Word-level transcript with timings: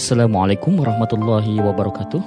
Assalamualaikum 0.00 0.80
warahmatullahi 0.80 1.60
wabarakatuh. 1.60 2.24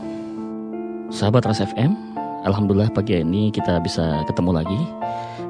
Sahabat 1.09 1.49
Ras 1.49 1.57
FM 1.57 1.97
Alhamdulillah 2.45 2.93
pagi 2.93 3.17
ini 3.17 3.49
kita 3.49 3.81
bisa 3.81 4.21
ketemu 4.29 4.61
lagi. 4.61 4.77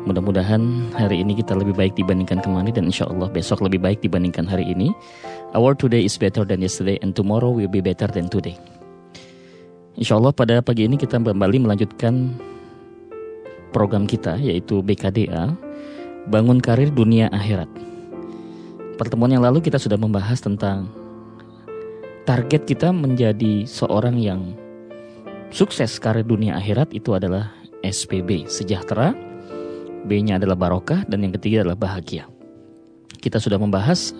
Mudah-mudahan 0.07 0.87
hari 0.95 1.19
ini 1.19 1.35
kita 1.35 1.51
lebih 1.51 1.75
baik 1.75 1.99
dibandingkan 1.99 2.39
kemarin 2.39 2.71
Dan 2.71 2.87
insya 2.87 3.11
Allah 3.11 3.27
besok 3.27 3.59
lebih 3.59 3.83
baik 3.83 3.99
dibandingkan 3.99 4.47
hari 4.47 4.63
ini. 4.71 4.95
Our 5.51 5.75
today 5.75 6.07
is 6.07 6.15
better 6.15 6.47
than 6.47 6.63
yesterday 6.63 6.95
And 7.03 7.11
tomorrow 7.11 7.51
will 7.51 7.67
be 7.67 7.83
better 7.83 8.07
than 8.07 8.31
today. 8.31 8.55
Insya 9.99 10.15
Allah 10.15 10.31
pada 10.31 10.63
pagi 10.63 10.87
ini 10.87 10.95
kita 10.95 11.19
kembali 11.19 11.59
melanjutkan 11.59 12.39
program 13.75 14.07
kita 14.07 14.39
yaitu 14.39 14.79
BKDA 14.79 15.59
Bangun 16.31 16.63
Karir 16.63 16.87
Dunia 16.87 17.27
Akhirat. 17.35 17.67
Pertemuan 18.95 19.35
yang 19.35 19.43
lalu 19.43 19.59
kita 19.59 19.75
sudah 19.75 19.99
membahas 19.99 20.39
tentang 20.39 21.02
target 22.23 22.63
kita 22.63 22.95
menjadi 22.95 23.67
seorang 23.67 24.15
yang 24.15 24.55
sukses 25.51 25.99
karir 25.99 26.23
dunia 26.23 26.55
akhirat 26.55 26.95
itu 26.95 27.11
adalah 27.15 27.51
SPB, 27.83 28.47
sejahtera. 28.47 29.11
B-nya 30.03 30.35
adalah 30.35 30.59
barokah 30.59 31.07
dan 31.07 31.23
yang 31.23 31.31
ketiga 31.39 31.63
adalah 31.63 31.79
bahagia. 31.79 32.27
Kita 33.23 33.39
sudah 33.39 33.55
membahas 33.55 34.11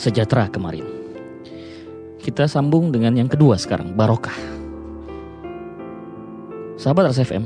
sejahtera 0.00 0.48
kemarin. 0.48 0.84
Kita 2.24 2.48
sambung 2.48 2.88
dengan 2.88 3.12
yang 3.16 3.28
kedua 3.28 3.60
sekarang, 3.60 3.92
barokah. 3.92 4.36
Sahabat 6.80 7.12
RSFM, 7.12 7.44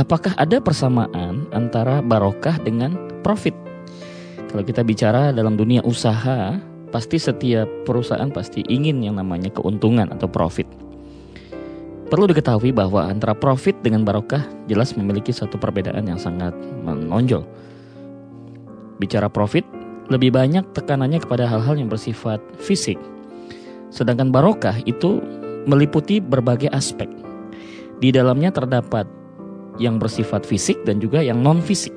apakah 0.00 0.32
ada 0.40 0.56
persamaan 0.60 1.44
antara 1.52 2.00
barokah 2.00 2.56
dengan 2.64 2.96
profit? 3.20 3.52
Kalau 4.48 4.64
kita 4.64 4.80
bicara 4.84 5.36
dalam 5.36 5.56
dunia 5.56 5.84
usaha, 5.84 6.56
pasti 6.92 7.16
setiap 7.16 7.66
perusahaan 7.88 8.28
pasti 8.28 8.60
ingin 8.68 9.00
yang 9.00 9.16
namanya 9.16 9.48
keuntungan 9.50 10.12
atau 10.12 10.28
profit. 10.28 10.68
Perlu 12.12 12.28
diketahui 12.28 12.76
bahwa 12.76 13.08
antara 13.08 13.32
profit 13.32 13.72
dengan 13.80 14.04
barokah 14.04 14.44
jelas 14.68 14.92
memiliki 14.92 15.32
satu 15.32 15.56
perbedaan 15.56 16.04
yang 16.04 16.20
sangat 16.20 16.52
menonjol. 16.84 17.48
Bicara 19.00 19.32
profit, 19.32 19.64
lebih 20.12 20.28
banyak 20.28 20.76
tekanannya 20.76 21.24
kepada 21.24 21.48
hal-hal 21.48 21.80
yang 21.80 21.88
bersifat 21.88 22.44
fisik. 22.60 23.00
Sedangkan 23.88 24.28
barokah 24.28 24.76
itu 24.84 25.24
meliputi 25.64 26.20
berbagai 26.20 26.68
aspek. 26.76 27.08
Di 27.96 28.12
dalamnya 28.12 28.52
terdapat 28.52 29.08
yang 29.80 29.96
bersifat 29.96 30.44
fisik 30.44 30.84
dan 30.84 31.00
juga 31.00 31.24
yang 31.24 31.40
non 31.40 31.64
fisik. 31.64 31.96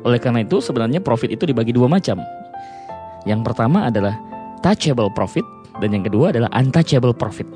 Oleh 0.00 0.16
karena 0.16 0.40
itu 0.40 0.64
sebenarnya 0.64 1.04
profit 1.04 1.28
itu 1.28 1.44
dibagi 1.44 1.76
dua 1.76 1.92
macam. 1.92 2.24
Yang 3.28 3.40
pertama 3.52 3.88
adalah 3.88 4.16
touchable 4.64 5.12
profit 5.12 5.44
dan 5.80 5.92
yang 5.96 6.04
kedua 6.04 6.32
adalah 6.32 6.48
untouchable 6.56 7.16
profit. 7.16 7.48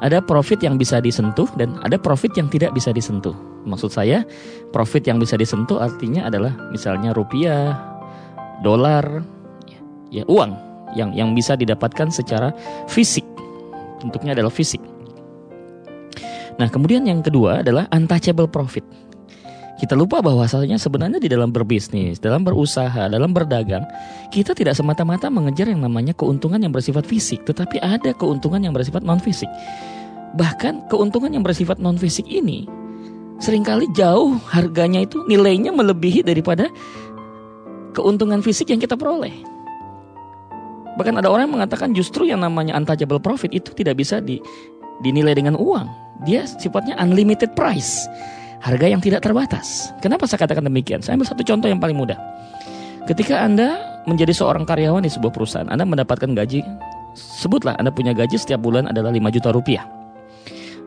Ada 0.00 0.24
profit 0.24 0.64
yang 0.64 0.80
bisa 0.80 0.96
disentuh 0.96 1.48
dan 1.60 1.76
ada 1.84 2.00
profit 2.00 2.32
yang 2.32 2.48
tidak 2.48 2.72
bisa 2.72 2.88
disentuh. 2.88 3.36
Maksud 3.68 3.92
saya, 3.92 4.24
profit 4.72 5.04
yang 5.04 5.20
bisa 5.20 5.36
disentuh 5.36 5.76
artinya 5.76 6.32
adalah 6.32 6.56
misalnya 6.72 7.12
rupiah, 7.12 7.76
dolar, 8.64 9.04
ya, 9.68 9.80
ya 10.08 10.24
uang 10.24 10.56
yang 10.96 11.12
yang 11.12 11.36
bisa 11.36 11.52
didapatkan 11.52 12.08
secara 12.08 12.56
fisik. 12.88 13.28
Bentuknya 14.00 14.32
adalah 14.32 14.48
fisik. 14.48 14.80
Nah, 16.56 16.68
kemudian 16.72 17.04
yang 17.04 17.20
kedua 17.20 17.60
adalah 17.60 17.84
untouchable 17.92 18.48
profit. 18.48 18.84
Kita 19.80 19.96
lupa 19.96 20.20
bahwasanya 20.20 20.76
sebenarnya 20.76 21.16
di 21.16 21.32
dalam 21.32 21.56
berbisnis, 21.56 22.20
dalam 22.20 22.44
berusaha, 22.44 23.08
dalam 23.08 23.32
berdagang, 23.32 23.80
kita 24.28 24.52
tidak 24.52 24.76
semata-mata 24.76 25.32
mengejar 25.32 25.72
yang 25.72 25.80
namanya 25.80 26.12
keuntungan 26.12 26.60
yang 26.60 26.68
bersifat 26.68 27.08
fisik, 27.08 27.48
tetapi 27.48 27.80
ada 27.80 28.12
keuntungan 28.12 28.60
yang 28.60 28.76
bersifat 28.76 29.00
non 29.00 29.16
fisik. 29.16 29.48
Bahkan 30.36 30.92
keuntungan 30.92 31.32
yang 31.32 31.40
bersifat 31.40 31.80
non 31.80 31.96
fisik 31.96 32.28
ini 32.28 32.68
sering 33.40 33.64
kali 33.64 33.88
jauh 33.96 34.36
harganya 34.52 35.00
itu 35.00 35.24
nilainya 35.24 35.72
melebihi 35.72 36.28
daripada 36.28 36.68
keuntungan 37.96 38.44
fisik 38.44 38.68
yang 38.68 38.84
kita 38.84 39.00
peroleh. 39.00 39.32
Bahkan 41.00 41.24
ada 41.24 41.32
orang 41.32 41.48
yang 41.48 41.56
mengatakan 41.56 41.96
justru 41.96 42.28
yang 42.28 42.44
namanya 42.44 42.76
untouchable 42.76 43.16
profit 43.16 43.56
itu 43.56 43.72
tidak 43.72 43.96
bisa 43.96 44.20
di, 44.20 44.44
dinilai 45.00 45.32
dengan 45.32 45.56
uang. 45.56 45.88
Dia 46.28 46.44
sifatnya 46.44 47.00
unlimited 47.00 47.56
price 47.56 48.04
harga 48.60 48.86
yang 48.86 49.00
tidak 49.00 49.24
terbatas. 49.24 49.90
Kenapa 50.04 50.28
saya 50.28 50.44
katakan 50.44 50.64
demikian? 50.68 51.00
Saya 51.00 51.16
ambil 51.16 51.28
satu 51.28 51.42
contoh 51.42 51.66
yang 51.66 51.80
paling 51.80 51.96
mudah. 51.96 52.16
Ketika 53.08 53.40
Anda 53.40 53.80
menjadi 54.04 54.36
seorang 54.36 54.68
karyawan 54.68 55.02
di 55.02 55.10
sebuah 55.10 55.32
perusahaan, 55.32 55.68
Anda 55.72 55.88
mendapatkan 55.88 56.30
gaji, 56.36 56.60
sebutlah 57.16 57.74
Anda 57.80 57.88
punya 57.90 58.12
gaji 58.12 58.36
setiap 58.36 58.60
bulan 58.60 58.86
adalah 58.92 59.10
5 59.10 59.32
juta 59.32 59.50
rupiah. 59.50 59.84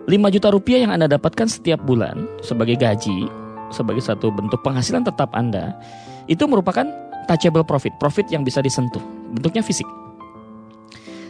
5 0.05 0.35
juta 0.35 0.47
rupiah 0.53 0.85
yang 0.85 0.93
Anda 0.93 1.09
dapatkan 1.09 1.49
setiap 1.49 1.81
bulan 1.81 2.29
sebagai 2.45 2.77
gaji, 2.77 3.27
sebagai 3.73 4.05
satu 4.05 4.29
bentuk 4.29 4.61
penghasilan 4.61 5.03
tetap 5.03 5.33
Anda, 5.33 5.73
itu 6.29 6.45
merupakan 6.45 6.85
touchable 7.25 7.65
profit, 7.65 7.91
profit 7.97 8.29
yang 8.29 8.45
bisa 8.45 8.61
disentuh, 8.61 9.01
bentuknya 9.33 9.65
fisik. 9.65 9.87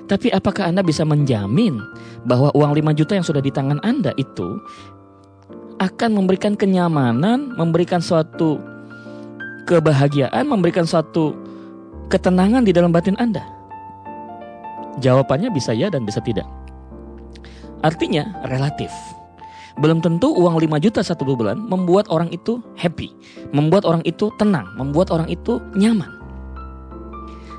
Tapi 0.03 0.29
apakah 0.35 0.67
Anda 0.67 0.83
bisa 0.83 1.07
menjamin 1.07 1.79
bahwa 2.27 2.51
uang 2.51 2.75
5 2.75 2.99
juta 2.99 3.15
yang 3.15 3.23
sudah 3.23 3.39
di 3.39 3.49
tangan 3.55 3.79
Anda 3.87 4.11
itu 4.19 4.59
akan 5.79 6.09
memberikan 6.13 6.53
kenyamanan, 6.53 7.53
memberikan 7.57 8.01
suatu 8.03 8.61
kebahagiaan, 9.65 10.45
memberikan 10.45 10.85
suatu 10.85 11.33
ketenangan 12.11 12.67
di 12.67 12.75
dalam 12.75 12.91
batin 12.91 13.17
Anda? 13.17 13.41
Jawabannya 15.01 15.49
bisa 15.49 15.73
ya 15.73 15.89
dan 15.89 16.05
bisa 16.05 16.21
tidak. 16.21 16.45
Artinya 17.81 18.29
relatif. 18.45 18.93
Belum 19.73 19.97
tentu 20.05 20.29
uang 20.29 20.61
5 20.61 20.85
juta 20.85 21.01
satu 21.01 21.25
bulan 21.25 21.57
membuat 21.57 22.05
orang 22.13 22.29
itu 22.29 22.61
happy, 22.77 23.09
membuat 23.49 23.89
orang 23.89 24.05
itu 24.05 24.29
tenang, 24.37 24.69
membuat 24.77 25.09
orang 25.09 25.25
itu 25.33 25.57
nyaman. 25.73 26.21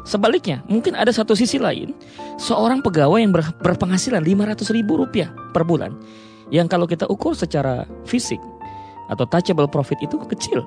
Sebaliknya, 0.06 0.62
mungkin 0.70 0.94
ada 0.94 1.10
satu 1.10 1.34
sisi 1.34 1.56
lain, 1.56 1.96
seorang 2.38 2.84
pegawai 2.84 3.18
yang 3.18 3.32
berpenghasilan 3.34 4.20
500 4.22 4.76
ribu 4.76 5.00
rupiah 5.00 5.32
per 5.50 5.64
bulan 5.66 5.96
yang 6.52 6.68
kalau 6.68 6.84
kita 6.84 7.08
ukur 7.08 7.32
secara 7.32 7.88
fisik 8.04 8.40
atau 9.08 9.24
touchable 9.28 9.68
profit 9.68 10.00
itu 10.04 10.16
kecil. 10.28 10.64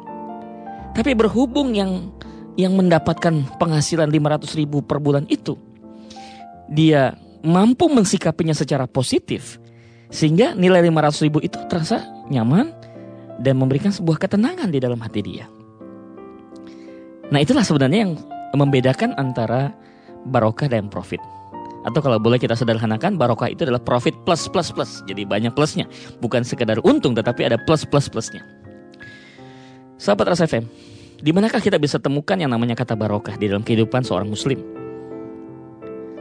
Tapi 0.93 1.13
berhubung 1.13 1.77
yang 1.77 2.09
yang 2.57 2.73
mendapatkan 2.73 3.45
penghasilan 3.61 4.09
500 4.09 4.57
ribu 4.57 4.81
per 4.81 4.97
bulan 4.97 5.29
itu, 5.29 5.53
dia 6.65 7.13
mampu 7.45 7.85
mensikapinya 7.85 8.57
secara 8.57 8.89
positif, 8.89 9.61
sehingga 10.09 10.57
nilai 10.57 10.81
500 10.89 11.25
ribu 11.29 11.37
itu 11.45 11.61
terasa 11.69 12.01
nyaman 12.33 12.73
dan 13.37 13.61
memberikan 13.61 13.93
sebuah 13.93 14.17
ketenangan 14.17 14.73
di 14.73 14.81
dalam 14.81 14.97
hati 14.97 15.21
dia. 15.21 15.45
Nah 17.29 17.39
itulah 17.43 17.61
sebenarnya 17.61 18.09
yang 18.09 18.13
membedakan 18.57 19.13
antara 19.21 19.75
barokah 20.25 20.65
dan 20.65 20.89
profit. 20.89 21.21
Atau 21.87 22.03
kalau 22.03 22.19
boleh 22.19 22.35
kita 22.35 22.51
sederhanakan, 22.51 23.15
barokah 23.15 23.47
itu 23.47 23.63
adalah 23.63 23.79
profit 23.79 24.11
plus 24.27 24.51
plus 24.51 24.75
plus. 24.75 24.99
Jadi 25.07 25.23
banyak 25.23 25.55
plusnya. 25.55 25.87
Bukan 26.19 26.43
sekedar 26.43 26.83
untung, 26.83 27.15
tetapi 27.15 27.47
ada 27.47 27.55
plus 27.55 27.87
plus 27.87 28.11
plusnya. 28.11 28.43
Sahabat 29.95 30.35
Rasa 30.35 30.51
FM, 30.51 30.67
di 31.23 31.31
manakah 31.31 31.63
kita 31.63 31.79
bisa 31.79 31.95
temukan 31.95 32.35
yang 32.35 32.51
namanya 32.51 32.75
kata 32.75 32.93
barokah 32.93 33.39
di 33.39 33.47
dalam 33.47 33.63
kehidupan 33.63 34.03
seorang 34.03 34.27
muslim? 34.27 34.59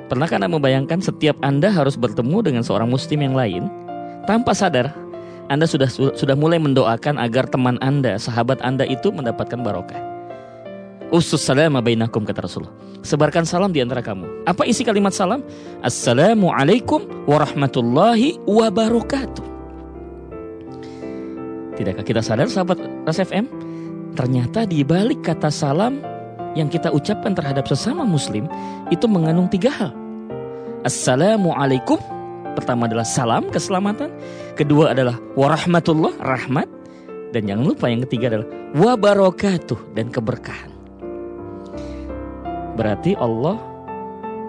Pernahkah 0.07 0.39
Anda 0.39 0.49
membayangkan 0.49 1.03
setiap 1.03 1.35
Anda 1.43 1.75
harus 1.75 1.99
bertemu 1.99 2.47
dengan 2.47 2.63
seorang 2.63 2.87
muslim 2.87 3.27
yang 3.27 3.35
lain? 3.35 3.67
Tanpa 4.25 4.55
sadar, 4.55 4.95
Anda 5.51 5.67
sudah 5.67 5.91
sudah 5.91 6.39
mulai 6.39 6.63
mendoakan 6.63 7.19
agar 7.19 7.51
teman 7.51 7.75
Anda, 7.83 8.23
sahabat 8.23 8.63
Anda 8.63 8.87
itu 8.87 9.11
mendapatkan 9.11 9.59
barokah. 9.61 10.16
Usus 11.15 11.39
salam 11.39 11.79
bainakum 11.79 12.27
kata 12.27 12.51
Rasulullah. 12.51 12.75
Sebarkan 13.07 13.47
salam 13.47 13.71
di 13.71 13.79
antara 13.79 14.03
kamu. 14.03 14.43
Apa 14.43 14.67
isi 14.67 14.83
kalimat 14.83 15.15
salam? 15.15 15.39
Assalamualaikum 15.79 17.07
warahmatullahi 17.31 18.43
wabarakatuh. 18.43 19.47
Tidakkah 21.79 22.03
kita 22.03 22.25
sadar 22.25 22.51
sahabat 22.51 22.83
Ras 23.07 23.23
FM? 23.23 23.47
Ternyata 24.19 24.67
di 24.67 24.83
balik 24.83 25.23
kata 25.23 25.47
salam 25.47 26.03
yang 26.59 26.67
kita 26.67 26.91
ucapkan 26.91 27.37
terhadap 27.37 27.71
sesama 27.71 28.03
muslim 28.03 28.51
itu 28.91 29.07
mengandung 29.07 29.47
tiga 29.47 29.71
hal. 29.71 29.93
Assalamualaikum 30.83 31.99
Pertama 32.55 32.87
adalah 32.87 33.03
salam 33.03 33.51
keselamatan 33.51 34.07
Kedua 34.55 34.95
adalah 34.95 35.19
warahmatullah 35.35 36.15
rahmat 36.23 36.71
Dan 37.35 37.51
jangan 37.51 37.75
lupa 37.75 37.91
yang 37.91 38.07
ketiga 38.07 38.31
adalah 38.31 38.49
wabarakatuh 38.71 39.99
dan 39.99 40.15
keberkahan 40.15 40.76
Berarti 42.77 43.17
Allah 43.17 43.57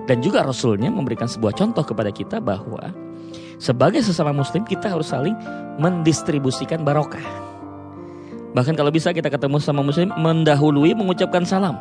dan 0.08 0.20
juga 0.20 0.44
Rasulnya 0.44 0.92
memberikan 0.92 1.28
sebuah 1.28 1.56
contoh 1.56 1.84
kepada 1.84 2.12
kita 2.12 2.44
bahwa 2.44 2.92
sebagai 3.58 4.04
sesama 4.04 4.36
muslim 4.36 4.68
kita 4.68 4.92
harus 4.92 5.10
saling 5.12 5.34
mendistribusikan 5.80 6.84
barokah. 6.84 7.24
Bahkan 8.52 8.76
kalau 8.76 8.92
bisa 8.92 9.16
kita 9.16 9.32
ketemu 9.32 9.60
sama 9.64 9.84
muslim 9.84 10.12
mendahului 10.16 10.92
mengucapkan 10.94 11.48
salam. 11.48 11.80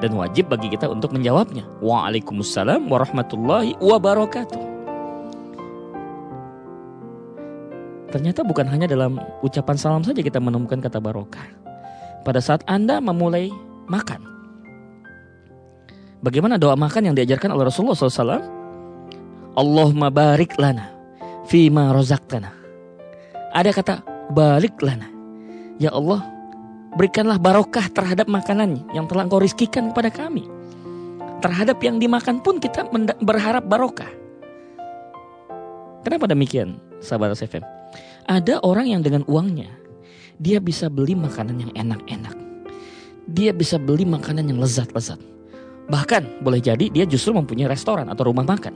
dan 0.00 0.16
wajib 0.16 0.48
bagi 0.48 0.72
kita 0.72 0.88
untuk 0.88 1.12
menjawabnya. 1.12 1.68
Waalaikumsalam 1.84 2.88
warahmatullahi 2.88 3.76
wabarakatuh. 3.84 4.62
Ternyata 8.08 8.40
bukan 8.40 8.64
hanya 8.66 8.88
dalam 8.88 9.20
ucapan 9.44 9.76
salam 9.76 10.02
saja 10.02 10.24
kita 10.24 10.40
menemukan 10.40 10.80
kata 10.80 10.98
barokah. 10.98 11.44
Pada 12.24 12.40
saat 12.40 12.64
Anda 12.64 12.96
memulai 12.98 13.52
makan. 13.92 14.29
Bagaimana 16.20 16.60
doa 16.60 16.76
makan 16.76 17.10
yang 17.10 17.16
diajarkan 17.16 17.56
oleh 17.56 17.72
Rasulullah 17.72 17.96
SAW? 17.96 18.44
Allahumma 19.56 20.12
barik 20.12 20.52
lana 20.60 20.92
fima 21.48 21.90
rozaktana. 21.96 22.52
Ada 23.56 23.72
kata 23.72 23.94
balik 24.30 24.78
lana. 24.84 25.08
Ya 25.80 25.90
Allah, 25.96 26.20
berikanlah 26.94 27.40
barokah 27.40 27.88
terhadap 27.88 28.28
makanan 28.28 28.84
yang 28.92 29.08
telah 29.08 29.24
engkau 29.24 29.40
rizkikan 29.40 29.90
kepada 29.90 30.12
kami. 30.12 30.44
Terhadap 31.40 31.80
yang 31.80 31.96
dimakan 31.96 32.44
pun 32.44 32.60
kita 32.60 32.84
berharap 33.24 33.64
barokah. 33.64 34.12
Kenapa 36.04 36.28
demikian, 36.28 36.76
sahabat 37.00 37.32
SFM? 37.32 37.64
Ada 38.28 38.60
orang 38.60 38.92
yang 38.92 39.00
dengan 39.00 39.24
uangnya, 39.24 39.72
dia 40.36 40.60
bisa 40.60 40.92
beli 40.92 41.16
makanan 41.16 41.56
yang 41.64 41.72
enak-enak. 41.72 42.36
Dia 43.24 43.56
bisa 43.56 43.80
beli 43.80 44.04
makanan 44.04 44.52
yang 44.52 44.60
lezat-lezat. 44.60 45.39
Bahkan 45.90 46.46
boleh 46.46 46.62
jadi 46.62 46.86
dia 46.86 47.02
justru 47.02 47.34
mempunyai 47.34 47.66
restoran 47.66 48.06
atau 48.06 48.30
rumah 48.30 48.46
makan. 48.46 48.72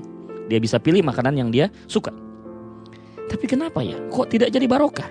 Dia 0.50 0.58
bisa 0.58 0.82
pilih 0.82 1.06
makanan 1.06 1.38
yang 1.38 1.49
dia 1.55 1.70
suka. 1.87 2.11
Tapi 3.31 3.46
kenapa 3.46 3.81
ya? 3.81 3.96
Kok 4.11 4.28
tidak 4.28 4.50
jadi 4.50 4.66
barokah? 4.66 5.08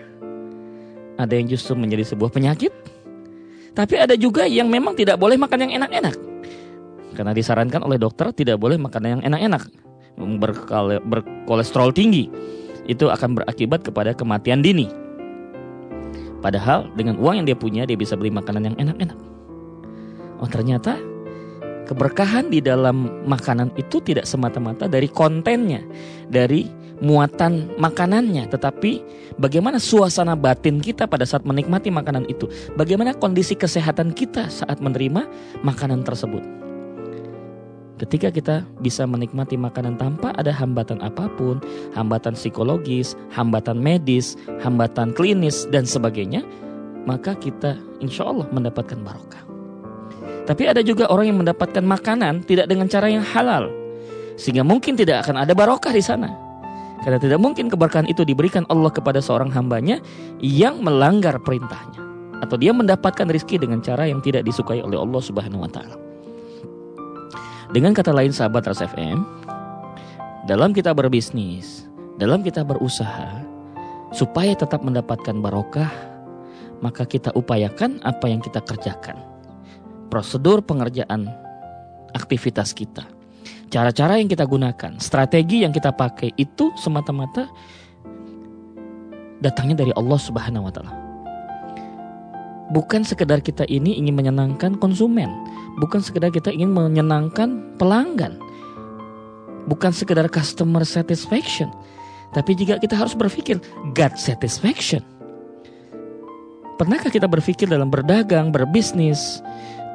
Ada 1.18 1.34
yang 1.40 1.48
justru 1.48 1.74
menjadi 1.80 2.04
sebuah 2.14 2.30
penyakit, 2.34 2.74
tapi 3.74 3.98
ada 3.98 4.14
juga 4.14 4.46
yang 4.46 4.70
memang 4.70 4.94
tidak 4.94 5.18
boleh 5.18 5.38
makan 5.38 5.66
yang 5.66 5.72
enak-enak. 5.82 6.16
Karena 7.14 7.32
disarankan 7.34 7.82
oleh 7.86 8.02
dokter 8.02 8.30
tidak 8.34 8.58
boleh 8.58 8.78
makan 8.78 9.02
yang 9.18 9.22
enak-enak. 9.22 9.64
Berkolesterol 11.10 11.94
tinggi. 11.94 12.30
Itu 12.90 13.10
akan 13.10 13.38
berakibat 13.38 13.86
kepada 13.86 14.12
kematian 14.14 14.62
dini. 14.62 14.90
Padahal 16.42 16.92
dengan 16.98 17.16
uang 17.16 17.42
yang 17.42 17.48
dia 17.48 17.58
punya 17.58 17.88
dia 17.88 17.96
bisa 17.96 18.18
beli 18.20 18.34
makanan 18.34 18.74
yang 18.74 18.76
enak-enak. 18.76 19.18
Oh 20.44 20.50
ternyata 20.50 21.00
keberkahan 21.94 22.50
di 22.50 22.58
dalam 22.58 23.22
makanan 23.30 23.70
itu 23.78 24.02
tidak 24.02 24.26
semata-mata 24.26 24.90
dari 24.90 25.06
kontennya, 25.06 25.86
dari 26.26 26.66
muatan 27.06 27.78
makanannya, 27.78 28.50
tetapi 28.50 29.06
bagaimana 29.38 29.78
suasana 29.78 30.34
batin 30.34 30.82
kita 30.82 31.06
pada 31.06 31.22
saat 31.22 31.46
menikmati 31.46 31.94
makanan 31.94 32.26
itu, 32.26 32.50
bagaimana 32.74 33.14
kondisi 33.14 33.54
kesehatan 33.54 34.18
kita 34.18 34.50
saat 34.50 34.82
menerima 34.82 35.30
makanan 35.62 36.02
tersebut. 36.02 36.42
Ketika 38.02 38.34
kita 38.34 38.56
bisa 38.82 39.06
menikmati 39.06 39.54
makanan 39.54 40.02
tanpa 40.02 40.34
ada 40.34 40.50
hambatan 40.50 40.98
apa 41.06 41.30
pun, 41.38 41.62
hambatan 41.94 42.34
psikologis, 42.34 43.14
hambatan 43.30 43.78
medis, 43.78 44.34
hambatan 44.66 45.14
klinis, 45.14 45.70
dan 45.70 45.86
sebagainya, 45.86 46.42
maka 47.06 47.38
kita 47.38 47.78
insya 48.02 48.26
Allah 48.26 48.50
mendapatkan 48.50 48.98
barokah. 49.06 49.53
Tapi 50.44 50.68
ada 50.68 50.84
juga 50.84 51.08
orang 51.08 51.32
yang 51.32 51.40
mendapatkan 51.40 51.84
makanan 51.84 52.44
tidak 52.44 52.68
dengan 52.68 52.92
cara 52.92 53.08
yang 53.08 53.24
halal, 53.24 53.72
sehingga 54.36 54.68
mungkin 54.68 55.00
tidak 55.00 55.24
akan 55.24 55.40
ada 55.40 55.56
barokah 55.56 55.96
di 55.96 56.04
sana. 56.04 56.28
Karena 57.04 57.20
tidak 57.20 57.40
mungkin 57.40 57.68
keberkahan 57.68 58.08
itu 58.08 58.24
diberikan 58.24 58.64
Allah 58.72 58.92
kepada 58.92 59.20
seorang 59.20 59.52
hambanya 59.52 60.00
yang 60.40 60.80
melanggar 60.80 61.36
perintahnya. 61.44 62.00
Atau 62.44 62.60
dia 62.60 62.76
mendapatkan 62.76 63.28
rizki 63.28 63.56
dengan 63.56 63.80
cara 63.80 64.08
yang 64.08 64.20
tidak 64.20 64.44
disukai 64.44 64.84
oleh 64.84 65.00
Allah 65.00 65.22
subhanahu 65.24 65.64
wa 65.64 65.72
ta'ala. 65.72 65.96
Dengan 67.72 67.96
kata 67.96 68.12
lain 68.12 68.36
sahabat 68.36 68.68
Ras 68.68 68.84
FM, 68.84 69.24
dalam 70.44 70.76
kita 70.76 70.92
berbisnis, 70.92 71.88
dalam 72.20 72.44
kita 72.44 72.68
berusaha, 72.68 73.44
supaya 74.12 74.54
tetap 74.56 74.84
mendapatkan 74.84 75.40
barokah, 75.40 75.92
maka 76.84 77.08
kita 77.08 77.32
upayakan 77.32 78.04
apa 78.04 78.28
yang 78.28 78.44
kita 78.44 78.60
kerjakan. 78.60 79.33
Prosedur 80.14 80.62
pengerjaan 80.62 81.26
aktivitas 82.14 82.78
kita 82.78 83.10
cara-cara 83.74 84.22
yang 84.22 84.30
kita 84.30 84.46
gunakan, 84.46 85.02
strategi 85.02 85.66
yang 85.66 85.74
kita 85.74 85.90
pakai 85.90 86.30
itu 86.38 86.70
semata-mata 86.78 87.50
datangnya 89.42 89.82
dari 89.82 89.92
Allah 89.98 90.20
Subhanahu 90.22 90.70
wa 90.70 90.74
taala. 90.74 90.94
Bukan 92.70 93.02
sekedar 93.02 93.42
kita 93.42 93.66
ini 93.66 93.98
ingin 93.98 94.14
menyenangkan 94.14 94.78
konsumen, 94.78 95.34
bukan 95.82 96.06
sekedar 96.06 96.30
kita 96.30 96.54
ingin 96.54 96.70
menyenangkan 96.70 97.74
pelanggan. 97.82 98.38
Bukan 99.66 99.90
sekedar 99.90 100.30
customer 100.30 100.86
satisfaction, 100.86 101.74
tapi 102.38 102.54
juga 102.54 102.78
kita 102.78 102.94
harus 102.94 103.18
berpikir 103.18 103.58
God 103.98 104.14
satisfaction. 104.22 105.02
Pernahkah 106.78 107.10
kita 107.10 107.26
berpikir 107.26 107.66
dalam 107.66 107.88
berdagang, 107.88 108.52
berbisnis, 108.52 109.40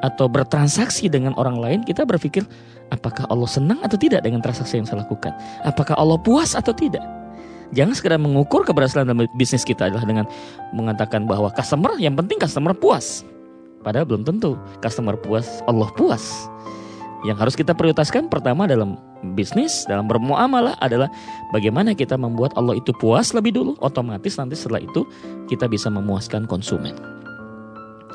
atau 0.04 0.30
bertransaksi 0.30 1.10
dengan 1.10 1.34
orang 1.34 1.58
lain, 1.58 1.80
kita 1.82 2.06
berpikir 2.06 2.46
Apakah 2.88 3.28
Allah 3.28 3.48
senang 3.48 3.80
atau 3.84 4.00
tidak 4.00 4.24
dengan 4.24 4.40
transaksi 4.40 4.80
yang 4.80 4.88
saya 4.88 5.04
lakukan? 5.04 5.36
Apakah 5.64 5.92
Allah 6.00 6.16
puas 6.16 6.56
atau 6.56 6.72
tidak? 6.72 7.04
Jangan 7.76 7.92
sekedar 7.92 8.16
mengukur 8.16 8.64
keberhasilan 8.64 9.04
dalam 9.04 9.28
bisnis 9.36 9.60
kita 9.60 9.92
adalah 9.92 10.08
dengan 10.08 10.24
mengatakan 10.72 11.28
bahwa 11.28 11.52
customer 11.52 12.00
yang 12.00 12.16
penting 12.16 12.40
customer 12.40 12.72
puas. 12.72 13.28
Padahal 13.84 14.08
belum 14.08 14.24
tentu 14.24 14.56
customer 14.80 15.20
puas, 15.20 15.60
Allah 15.68 15.92
puas. 15.92 16.48
Yang 17.28 17.36
harus 17.44 17.54
kita 17.58 17.76
prioritaskan 17.76 18.32
pertama 18.32 18.64
dalam 18.64 18.96
bisnis, 19.36 19.84
dalam 19.84 20.08
bermuamalah 20.08 20.80
adalah 20.80 21.12
bagaimana 21.52 21.92
kita 21.92 22.16
membuat 22.16 22.56
Allah 22.56 22.78
itu 22.78 22.94
puas 22.96 23.36
lebih 23.36 23.52
dulu, 23.52 23.76
otomatis 23.84 24.38
nanti 24.40 24.56
setelah 24.56 24.80
itu 24.80 25.04
kita 25.50 25.68
bisa 25.68 25.92
memuaskan 25.92 26.48
konsumen. 26.48 26.96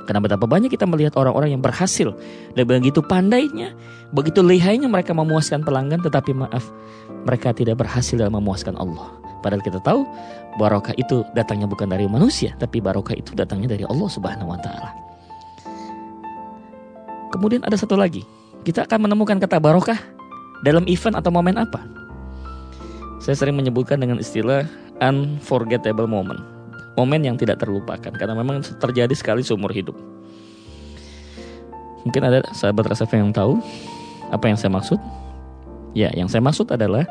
Karena 0.04 0.20
betapa 0.20 0.44
banyak 0.44 0.68
kita 0.68 0.84
melihat 0.84 1.16
orang-orang 1.16 1.56
yang 1.56 1.64
berhasil 1.64 2.12
dan 2.54 2.64
begitu 2.68 3.00
pandainya, 3.00 3.72
begitu 4.12 4.44
lihainya 4.44 4.92
mereka 4.92 5.16
memuaskan 5.16 5.64
pelanggan, 5.64 6.04
tetapi 6.04 6.36
maaf, 6.36 6.68
mereka 7.24 7.56
tidak 7.56 7.80
berhasil 7.80 8.20
dalam 8.20 8.36
memuaskan 8.36 8.76
Allah. 8.76 9.16
Padahal 9.40 9.64
kita 9.64 9.80
tahu 9.84 10.04
barokah 10.60 10.96
itu 11.00 11.24
datangnya 11.36 11.68
bukan 11.68 11.88
dari 11.88 12.08
manusia, 12.08 12.56
tapi 12.60 12.84
barokah 12.84 13.16
itu 13.16 13.32
datangnya 13.36 13.76
dari 13.76 13.84
Allah 13.88 14.10
Subhanahu 14.12 14.52
wa 14.52 14.60
taala. 14.60 14.92
Kemudian 17.32 17.64
ada 17.64 17.76
satu 17.80 17.96
lagi. 17.96 18.24
Kita 18.64 18.88
akan 18.88 19.08
menemukan 19.12 19.40
kata 19.44 19.60
barokah 19.60 20.00
dalam 20.64 20.88
event 20.88 21.20
atau 21.20 21.32
momen 21.32 21.60
apa? 21.60 21.84
Saya 23.20 23.36
sering 23.36 23.60
menyebutkan 23.60 24.00
dengan 24.00 24.20
istilah 24.20 24.68
unforgettable 25.04 26.08
moment 26.08 26.53
momen 26.94 27.22
yang 27.26 27.36
tidak 27.38 27.62
terlupakan 27.62 28.14
karena 28.14 28.34
memang 28.38 28.62
terjadi 28.78 29.14
sekali 29.18 29.42
seumur 29.42 29.74
hidup. 29.74 29.98
Mungkin 32.04 32.22
ada 32.22 32.44
sahabat 32.52 32.92
rasa 32.92 33.08
yang 33.16 33.32
tahu 33.32 33.64
apa 34.30 34.46
yang 34.50 34.58
saya 34.60 34.74
maksud? 34.74 35.00
Ya, 35.94 36.10
yang 36.12 36.28
saya 36.28 36.42
maksud 36.42 36.68
adalah 36.74 37.06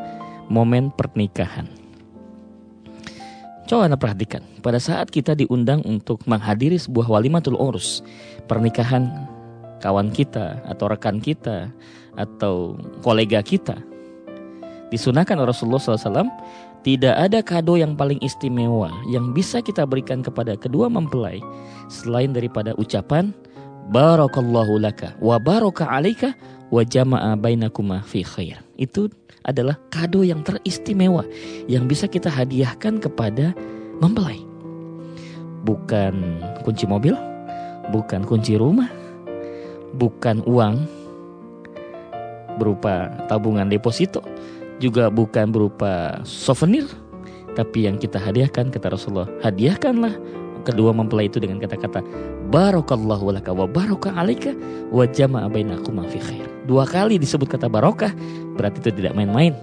momen 0.50 0.90
pernikahan. 0.92 1.70
Coba 3.64 3.88
Anda 3.88 3.96
perhatikan, 3.96 4.42
pada 4.60 4.76
saat 4.76 5.08
kita 5.08 5.32
diundang 5.32 5.80
untuk 5.86 6.20
menghadiri 6.28 6.76
sebuah 6.76 7.08
walimatul 7.08 7.56
urus, 7.56 8.04
pernikahan 8.44 9.08
kawan 9.80 10.12
kita 10.12 10.60
atau 10.68 10.92
rekan 10.92 11.22
kita 11.22 11.72
atau 12.18 12.76
kolega 13.00 13.40
kita, 13.40 13.80
disunahkan 14.92 15.40
Rasulullah 15.40 15.80
SAW 15.80 16.28
tidak 16.82 17.14
ada 17.14 17.38
kado 17.42 17.78
yang 17.78 17.94
paling 17.94 18.18
istimewa 18.18 18.90
yang 19.06 19.30
bisa 19.30 19.62
kita 19.62 19.86
berikan 19.86 20.18
kepada 20.18 20.58
kedua 20.58 20.90
mempelai 20.90 21.38
selain 21.86 22.34
daripada 22.34 22.74
ucapan 22.74 23.30
barakallahu 23.94 24.82
laka 24.82 25.14
wa 25.22 25.38
baraka 25.38 25.86
alaika 25.86 26.34
wa 26.72 26.82
jama'a 26.82 27.38
bainakuma 27.38 28.02
fi 28.02 28.24
khair. 28.26 28.58
Itu 28.80 29.12
adalah 29.44 29.78
kado 29.92 30.24
yang 30.24 30.40
teristimewa 30.42 31.26
yang 31.68 31.86
bisa 31.86 32.08
kita 32.08 32.32
hadiahkan 32.32 32.98
kepada 32.98 33.52
mempelai. 34.00 34.40
Bukan 35.62 36.42
kunci 36.66 36.88
mobil, 36.90 37.14
bukan 37.94 38.26
kunci 38.26 38.58
rumah, 38.58 38.90
bukan 39.94 40.42
uang 40.48 40.82
berupa 42.58 43.12
tabungan 43.30 43.70
deposito, 43.70 44.24
juga 44.82 45.06
bukan 45.06 45.54
berupa 45.54 46.18
souvenir, 46.26 46.90
tapi 47.54 47.86
yang 47.86 48.02
kita 48.02 48.18
hadiahkan 48.18 48.74
kata 48.74 48.90
Rasulullah, 48.90 49.30
hadiahkanlah 49.46 50.18
kedua 50.66 50.90
mempelai 50.90 51.30
itu 51.30 51.38
dengan 51.38 51.62
kata-kata 51.62 52.02
barakallahu 52.50 53.34
laka 53.34 53.50
wa 53.50 53.66
baraka 53.66 54.14
alaika 54.14 54.54
wa 54.90 55.06
jama'a 55.06 55.46
bainakuma 55.46 56.06
fi 56.10 56.18
khair. 56.18 56.46
Dua 56.66 56.86
kali 56.86 57.18
disebut 57.18 57.50
kata 57.50 57.66
barokah 57.66 58.10
berarti 58.58 58.82
itu 58.82 58.90
tidak 59.02 59.14
main-main. 59.14 59.54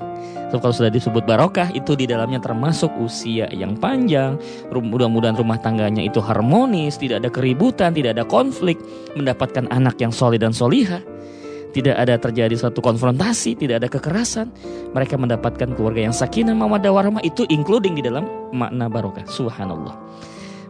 So, 0.49 0.57
kalau 0.57 0.73
sudah 0.73 0.89
disebut 0.89 1.29
barokah 1.29 1.69
itu 1.77 1.93
di 1.93 2.09
dalamnya 2.09 2.41
termasuk 2.41 2.89
usia 2.97 3.45
yang 3.53 3.77
panjang, 3.77 4.33
mudah-mudahan 4.73 5.37
rumah 5.37 5.61
tangganya 5.61 6.01
itu 6.01 6.17
harmonis, 6.17 6.97
tidak 6.97 7.21
ada 7.21 7.29
keributan, 7.29 7.93
tidak 7.93 8.17
ada 8.17 8.25
konflik, 8.25 8.81
mendapatkan 9.13 9.69
anak 9.69 10.01
yang 10.01 10.09
solid 10.09 10.41
dan 10.41 10.49
soliha, 10.49 11.05
tidak 11.69 11.95
ada 12.01 12.17
terjadi 12.17 12.55
suatu 12.57 12.81
konfrontasi, 12.81 13.53
tidak 13.53 13.85
ada 13.85 13.87
kekerasan, 13.89 14.49
mereka 14.93 15.15
mendapatkan 15.21 15.69
keluarga 15.77 16.09
yang 16.09 16.15
sakinah, 16.15 16.57
mawaddah 16.57 16.89
warahmah 16.89 17.21
itu 17.21 17.45
including 17.53 17.93
di 17.93 18.03
dalam 18.05 18.25
makna 18.49 18.89
barokah. 18.89 19.25
Subhanallah. 19.29 19.93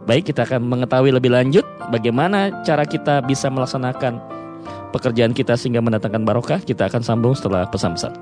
Baik, 0.04 0.32
kita 0.32 0.44
akan 0.48 0.64
mengetahui 0.64 1.12
lebih 1.12 1.32
lanjut 1.32 1.64
bagaimana 1.92 2.64
cara 2.64 2.84
kita 2.84 3.20
bisa 3.24 3.52
melaksanakan 3.52 4.20
pekerjaan 4.90 5.32
kita 5.32 5.54
sehingga 5.56 5.80
mendatangkan 5.80 6.24
barokah. 6.24 6.60
Kita 6.60 6.88
akan 6.88 7.00
sambung 7.04 7.32
setelah 7.36 7.68
pesan-pesan. 7.68 8.12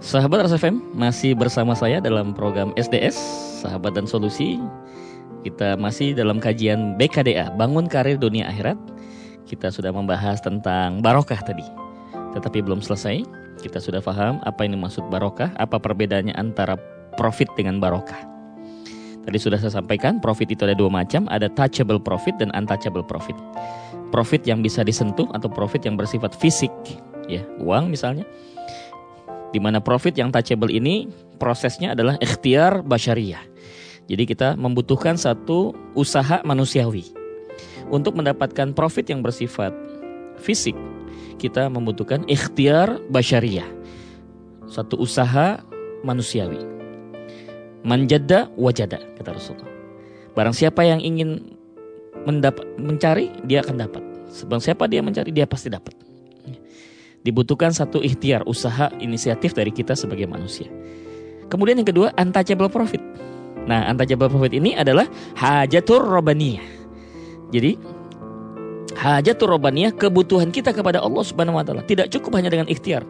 Sahabat 0.00 0.48
RSFM 0.48 0.80
masih 0.96 1.36
bersama 1.36 1.76
saya 1.76 2.00
dalam 2.00 2.32
program 2.32 2.72
SDS 2.80 3.20
Sahabat 3.60 3.92
dan 3.92 4.08
Solusi. 4.08 4.56
Kita 5.44 5.76
masih 5.76 6.16
dalam 6.16 6.40
kajian 6.40 6.96
BKDA 6.96 7.52
Bangun 7.56 7.84
Karir 7.88 8.16
Dunia 8.16 8.48
Akhirat. 8.48 8.76
Kita 9.48 9.72
sudah 9.72 9.92
membahas 9.94 10.40
tentang 10.40 11.04
barokah 11.04 11.40
tadi. 11.40 11.64
Tetapi 12.36 12.64
belum 12.64 12.80
selesai. 12.84 13.22
Kita 13.60 13.76
sudah 13.76 14.00
paham 14.00 14.40
apa 14.48 14.64
ini 14.64 14.76
maksud 14.80 15.12
barokah, 15.12 15.52
apa 15.60 15.76
perbedaannya 15.76 16.32
antara 16.32 16.80
profit 17.20 17.52
dengan 17.60 17.76
barokah. 17.76 18.24
Tadi 19.20 19.36
sudah 19.36 19.60
saya 19.60 19.68
sampaikan, 19.68 20.16
profit 20.16 20.48
itu 20.48 20.64
ada 20.64 20.72
dua 20.72 20.88
macam, 20.88 21.28
ada 21.28 21.44
touchable 21.52 22.00
profit 22.00 22.40
dan 22.40 22.48
untouchable 22.56 23.04
profit. 23.04 23.36
Profit 24.08 24.48
yang 24.48 24.64
bisa 24.64 24.80
disentuh 24.80 25.28
atau 25.36 25.52
profit 25.52 25.84
yang 25.84 26.00
bersifat 26.00 26.32
fisik, 26.32 26.72
ya, 27.28 27.44
uang 27.60 27.92
misalnya 27.92 28.24
di 29.50 29.58
mana 29.58 29.82
profit 29.82 30.14
yang 30.14 30.30
touchable 30.30 30.70
ini 30.70 31.10
prosesnya 31.36 31.92
adalah 31.92 32.16
ikhtiar 32.22 32.86
basyariah. 32.86 33.42
Jadi 34.10 34.26
kita 34.26 34.58
membutuhkan 34.58 35.14
satu 35.14 35.74
usaha 35.94 36.42
manusiawi. 36.42 37.19
Untuk 37.90 38.14
mendapatkan 38.14 38.70
profit 38.72 39.10
yang 39.10 39.20
bersifat 39.20 39.74
fisik, 40.38 40.78
kita 41.42 41.66
membutuhkan 41.66 42.22
ikhtiar 42.30 43.02
basyariah. 43.10 43.66
Satu 44.70 44.94
usaha 45.02 45.58
manusiawi. 46.06 46.62
Manjada 47.82 48.46
wajada 48.54 49.02
kata 49.18 49.30
Rasulullah. 49.34 49.74
Barang 50.38 50.54
siapa 50.54 50.86
yang 50.86 51.02
ingin 51.02 51.58
mendapat 52.22 52.64
mencari, 52.78 53.34
dia 53.42 53.66
akan 53.66 53.76
dapat. 53.82 54.02
Sebab 54.30 54.62
siapa 54.62 54.86
dia 54.86 55.02
mencari, 55.02 55.34
dia 55.34 55.48
pasti 55.50 55.66
dapat 55.66 55.98
dibutuhkan 57.20 57.72
satu 57.72 58.00
ikhtiar, 58.00 58.44
usaha, 58.48 58.88
inisiatif 59.00 59.52
dari 59.52 59.72
kita 59.72 59.92
sebagai 59.92 60.24
manusia. 60.24 60.68
Kemudian 61.52 61.82
yang 61.82 61.88
kedua, 61.88 62.08
untouchable 62.16 62.70
profit. 62.72 63.02
Nah, 63.68 63.90
untouchable 63.92 64.30
profit 64.32 64.56
ini 64.56 64.72
adalah 64.72 65.04
hajatur 65.36 66.00
robaniyah. 66.00 66.69
Jadi, 67.50 67.76
hajatur 68.98 69.50
robaniyah 69.54 69.94
kebutuhan 69.94 70.50
kita 70.54 70.74
kepada 70.74 71.02
Allah 71.02 71.22
Subhanahu 71.22 71.58
wa 71.58 71.64
taala 71.66 71.82
tidak 71.86 72.10
cukup 72.10 72.38
hanya 72.38 72.50
dengan 72.50 72.66
ikhtiar. 72.70 73.06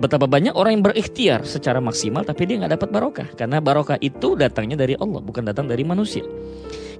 Betapa 0.00 0.24
banyak 0.24 0.56
orang 0.56 0.80
yang 0.80 0.84
berikhtiar 0.84 1.44
secara 1.44 1.76
maksimal 1.76 2.24
tapi 2.24 2.48
dia 2.48 2.56
nggak 2.56 2.80
dapat 2.80 2.88
barokah 2.88 3.28
karena 3.36 3.60
barokah 3.60 4.00
itu 4.00 4.32
datangnya 4.32 4.80
dari 4.80 4.96
Allah 4.96 5.20
bukan 5.20 5.44
datang 5.44 5.68
dari 5.68 5.84
manusia 5.84 6.24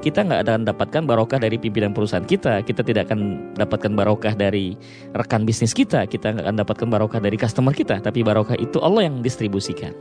kita 0.00 0.24
nggak 0.24 0.40
akan 0.48 0.60
dapatkan 0.64 1.02
barokah 1.04 1.36
dari 1.36 1.60
pimpinan 1.60 1.92
perusahaan 1.92 2.24
kita, 2.24 2.64
kita 2.64 2.80
tidak 2.80 3.12
akan 3.12 3.52
dapatkan 3.54 3.92
barokah 3.92 4.32
dari 4.32 4.74
rekan 5.12 5.44
bisnis 5.44 5.76
kita, 5.76 6.08
kita 6.08 6.32
nggak 6.32 6.44
akan 6.48 6.56
dapatkan 6.64 6.88
barokah 6.88 7.20
dari 7.20 7.36
customer 7.36 7.76
kita, 7.76 8.00
tapi 8.00 8.24
barokah 8.24 8.56
itu 8.56 8.80
Allah 8.80 9.06
yang 9.06 9.20
distribusikan. 9.20 9.92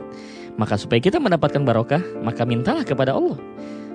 Maka 0.56 0.80
supaya 0.80 1.04
kita 1.04 1.20
mendapatkan 1.20 1.60
barokah, 1.62 2.00
maka 2.24 2.48
mintalah 2.48 2.82
kepada 2.82 3.12
Allah. 3.12 3.36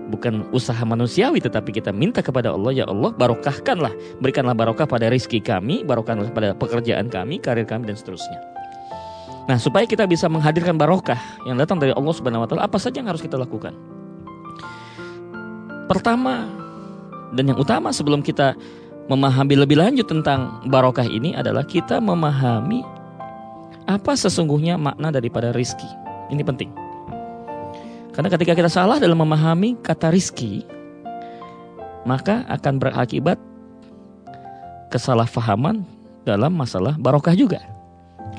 Bukan 0.05 0.53
usaha 0.53 0.77
manusiawi 0.85 1.41
tetapi 1.41 1.74
kita 1.74 1.89
minta 1.89 2.21
kepada 2.21 2.53
Allah 2.53 2.69
ya 2.69 2.85
Allah 2.85 3.09
barokahkanlah 3.09 3.89
berikanlah 4.21 4.53
barokah 4.53 4.85
pada 4.85 5.09
rizki 5.09 5.41
kami 5.41 5.81
barokahkanlah 5.81 6.29
pada 6.29 6.53
pekerjaan 6.53 7.09
kami 7.09 7.41
karir 7.41 7.65
kami 7.65 7.89
dan 7.89 7.97
seterusnya 7.97 8.38
Nah 9.45 9.57
supaya 9.57 9.85
kita 9.89 10.05
bisa 10.05 10.29
menghadirkan 10.29 10.77
barokah 10.77 11.17
yang 11.50 11.57
datang 11.57 11.81
dari 11.81 11.93
Allah 11.93 12.13
Subhanahu 12.13 12.45
Wa 12.45 12.47
Taala 12.50 12.62
apa 12.69 12.77
saja 12.77 13.01
yang 13.01 13.09
harus 13.09 13.25
kita 13.25 13.33
lakukan 13.33 13.74
Pertama 15.89 16.50
dan 17.33 17.50
yang 17.50 17.57
utama 17.57 17.89
sebelum 17.89 18.21
kita 18.21 18.53
memahami 19.05 19.53
lebih 19.57 19.77
lanjut 19.77 20.05
tentang 20.09 20.62
barokah 20.65 21.05
ini 21.05 21.38
adalah 21.38 21.62
kita 21.62 22.01
memahami 22.01 22.81
apa 23.85 24.17
sesungguhnya 24.17 24.81
makna 24.81 25.13
daripada 25.13 25.53
rizki. 25.53 25.85
Ini 26.33 26.41
penting. 26.41 26.84
Karena 28.15 28.31
ketika 28.31 28.55
kita 28.55 28.72
salah 28.72 28.95
dalam 28.95 29.19
memahami 29.19 29.75
kata 29.84 30.07
rizki, 30.07 30.63
maka 32.07 32.48
akan 32.48 32.79
berakibat 32.79 33.36
kesalahpahaman 34.88 35.84
dalam 36.24 36.55
masalah 36.55 36.95
barokah 36.95 37.36
juga. 37.36 37.60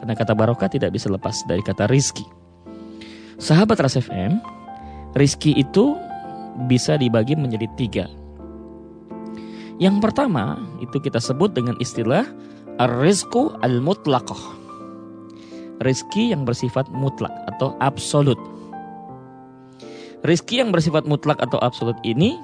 Karena 0.00 0.16
kata 0.16 0.32
barokah 0.32 0.72
tidak 0.72 0.96
bisa 0.96 1.12
lepas 1.12 1.44
dari 1.44 1.60
kata 1.60 1.84
rizki. 1.92 2.24
Sahabat 3.36 3.76
Ras 3.84 4.00
FM, 4.00 4.40
rizki 5.12 5.52
itu 5.52 5.92
bisa 6.64 6.96
dibagi 6.96 7.36
menjadi 7.36 7.68
tiga. 7.76 8.08
Yang 9.76 10.00
pertama 10.00 10.56
itu 10.80 10.96
kita 10.96 11.20
sebut 11.20 11.52
dengan 11.52 11.76
istilah 11.76 12.24
rizku 12.80 13.52
al-mutlaqah. 13.60 14.56
Rizki 15.84 16.32
yang 16.32 16.48
bersifat 16.48 16.88
mutlak 16.88 17.32
atau 17.52 17.76
absolut. 17.84 18.40
Rizki 20.26 20.58
yang 20.58 20.74
bersifat 20.74 21.06
mutlak 21.06 21.38
atau 21.38 21.62
absolut 21.62 21.94
ini 22.02 22.34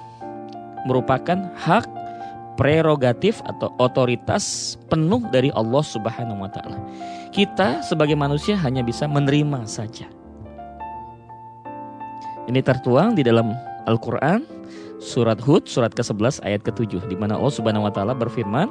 merupakan 0.86 1.50
hak 1.58 1.86
prerogatif 2.54 3.42
atau 3.48 3.74
otoritas 3.82 4.76
penuh 4.86 5.24
dari 5.34 5.50
Allah 5.58 5.82
Subhanahu 5.82 6.46
wa 6.46 6.50
taala. 6.52 6.78
Kita 7.34 7.82
sebagai 7.82 8.14
manusia 8.14 8.54
hanya 8.54 8.86
bisa 8.86 9.10
menerima 9.10 9.66
saja. 9.66 10.06
Ini 12.46 12.62
tertuang 12.62 13.18
di 13.18 13.26
dalam 13.26 13.50
Al-Quran 13.90 14.46
surat 15.02 15.42
Hud 15.42 15.66
surat 15.66 15.90
ke-11 15.90 16.38
ayat 16.46 16.62
ke-7 16.62 17.10
di 17.10 17.16
mana 17.18 17.34
Allah 17.34 17.54
Subhanahu 17.54 17.90
wa 17.90 17.92
taala 17.92 18.14
berfirman 18.14 18.70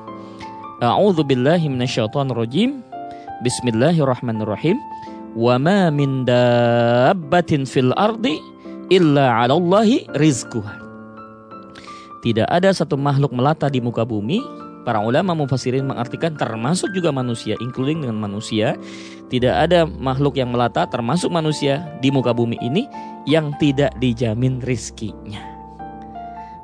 A'udzu 0.80 1.28
billahi 1.28 1.68
rajim 1.68 2.80
Bismillahirrahmanirrahim 3.44 4.80
Wa 5.36 5.56
ma 5.60 5.92
min 5.92 6.24
dabbatin 6.24 7.68
fil 7.68 7.92
ardi 8.00 8.40
illa 8.92 9.40
'alallahi 9.40 10.12
rizquha 10.20 10.78
Tidak 12.22 12.46
ada 12.46 12.70
satu 12.70 13.00
makhluk 13.00 13.34
melata 13.34 13.72
di 13.72 13.82
muka 13.82 14.06
bumi 14.06 14.44
Para 14.82 14.98
ulama 14.98 15.38
mufasirin 15.38 15.86
mengartikan 15.86 16.34
termasuk 16.34 16.90
juga 16.98 17.14
manusia, 17.14 17.54
including 17.62 18.02
dengan 18.02 18.18
manusia. 18.18 18.74
Tidak 19.30 19.54
ada 19.54 19.86
makhluk 19.86 20.42
yang 20.42 20.50
melata 20.50 20.90
termasuk 20.90 21.30
manusia 21.30 21.86
di 22.02 22.10
muka 22.10 22.34
bumi 22.34 22.58
ini 22.66 22.90
yang 23.30 23.54
tidak 23.62 23.94
dijamin 24.02 24.58
rizkinya. 24.66 25.38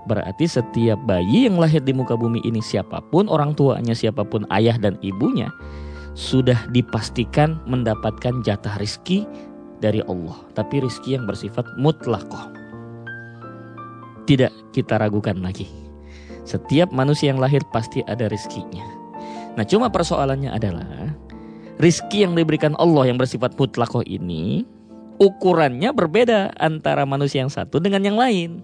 Berarti 0.09 0.49
setiap 0.49 0.97
bayi 1.05 1.45
yang 1.45 1.61
lahir 1.61 1.83
di 1.83 1.93
muka 1.93 2.17
bumi 2.17 2.41
ini 2.41 2.57
siapa 2.57 3.05
pun 3.13 3.29
orang 3.29 3.53
tuanya, 3.53 3.93
siapa 3.93 4.25
pun 4.25 4.49
ayah 4.49 4.81
dan 4.81 4.97
ibunya 5.05 5.53
sudah 6.17 6.57
dipastikan 6.73 7.61
mendapatkan 7.69 8.41
jatah 8.41 8.73
rizki 8.81 9.29
dari 9.79 10.01
Allah. 10.05 10.37
Tapi 10.53 10.83
rizki 10.83 11.17
yang 11.17 11.25
bersifat 11.25 11.65
mutlakoh. 11.77 12.53
Tidak 14.27 14.75
kita 14.75 14.99
ragukan 14.99 15.39
lagi. 15.39 15.67
Setiap 16.43 16.91
manusia 16.95 17.31
yang 17.31 17.39
lahir 17.39 17.63
pasti 17.71 18.03
ada 18.07 18.27
rizkinya. 18.31 18.83
Nah 19.55 19.65
cuma 19.67 19.89
persoalannya 19.91 20.51
adalah 20.53 21.11
rizki 21.79 22.23
yang 22.23 22.37
diberikan 22.37 22.75
Allah 22.79 23.09
yang 23.09 23.17
bersifat 23.19 23.55
mutlakoh 23.55 24.03
ini 24.05 24.63
ukurannya 25.17 25.89
berbeda 25.91 26.53
antara 26.61 27.03
manusia 27.03 27.41
yang 27.41 27.51
satu 27.51 27.81
dengan 27.81 28.05
yang 28.05 28.17
lain. 28.17 28.61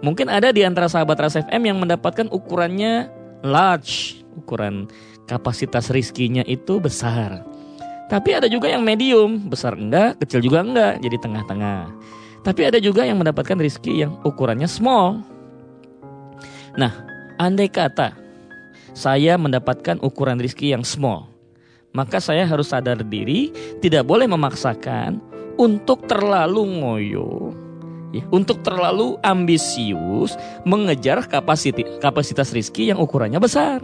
Mungkin 0.00 0.32
ada 0.32 0.48
di 0.48 0.64
antara 0.64 0.88
sahabat 0.88 1.20
Ras 1.20 1.36
FM 1.36 1.62
yang 1.68 1.78
mendapatkan 1.78 2.32
ukurannya 2.32 3.12
large, 3.44 4.24
ukuran 4.32 4.88
kapasitas 5.28 5.92
rizkinya 5.92 6.40
itu 6.48 6.80
besar. 6.80 7.44
Tapi 8.10 8.30
ada 8.34 8.50
juga 8.50 8.66
yang 8.66 8.82
medium, 8.82 9.46
besar 9.46 9.78
enggak, 9.78 10.18
kecil 10.18 10.42
juga 10.42 10.66
enggak, 10.66 10.98
jadi 10.98 11.16
tengah-tengah. 11.22 11.94
Tapi 12.42 12.60
ada 12.66 12.82
juga 12.82 13.06
yang 13.06 13.22
mendapatkan 13.22 13.54
rizki 13.54 14.02
yang 14.02 14.18
ukurannya 14.26 14.66
small, 14.66 15.22
Nah, 16.78 16.92
andai 17.40 17.66
kata 17.66 18.14
saya 18.94 19.34
mendapatkan 19.38 19.98
ukuran 20.02 20.38
rizki 20.38 20.70
yang 20.70 20.86
small, 20.86 21.26
maka 21.90 22.22
saya 22.22 22.46
harus 22.46 22.70
sadar 22.70 23.02
diri, 23.02 23.50
tidak 23.82 24.06
boleh 24.06 24.30
memaksakan 24.30 25.18
untuk 25.58 26.06
terlalu 26.06 26.62
ngoyo 26.82 27.54
Ya, 28.10 28.26
untuk 28.34 28.66
terlalu 28.66 29.22
ambisius 29.22 30.34
mengejar 30.66 31.22
kapasitas 31.30 31.86
kapasitas 32.02 32.50
rizki 32.50 32.90
yang 32.90 32.98
ukurannya 32.98 33.38
besar. 33.38 33.78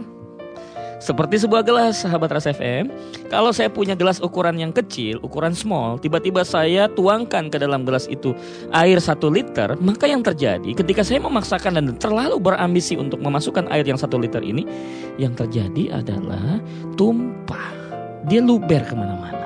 Seperti 0.97 1.37
sebuah 1.37 1.61
gelas, 1.61 2.01
sahabat 2.01 2.33
Ras 2.33 2.49
FM. 2.49 2.89
Kalau 3.29 3.53
saya 3.53 3.69
punya 3.69 3.93
gelas 3.93 4.17
ukuran 4.17 4.57
yang 4.57 4.73
kecil, 4.73 5.21
ukuran 5.21 5.53
small, 5.53 6.01
tiba-tiba 6.01 6.41
saya 6.41 6.89
tuangkan 6.89 7.53
ke 7.53 7.61
dalam 7.61 7.85
gelas 7.85 8.09
itu 8.09 8.33
air 8.73 8.97
satu 8.97 9.29
liter, 9.29 9.77
maka 9.77 10.09
yang 10.09 10.25
terjadi 10.25 10.73
ketika 10.73 11.05
saya 11.05 11.21
memaksakan 11.21 11.77
dan 11.77 11.85
terlalu 12.01 12.41
berambisi 12.41 12.97
untuk 12.97 13.21
memasukkan 13.21 13.69
air 13.69 13.85
yang 13.85 14.01
satu 14.01 14.17
liter 14.17 14.41
ini, 14.41 14.65
yang 15.21 15.37
terjadi 15.37 16.01
adalah 16.01 16.57
tumpah. 16.97 17.77
Dia 18.25 18.41
luber 18.41 18.81
ke 18.81 18.97
mana-mana. 18.97 19.45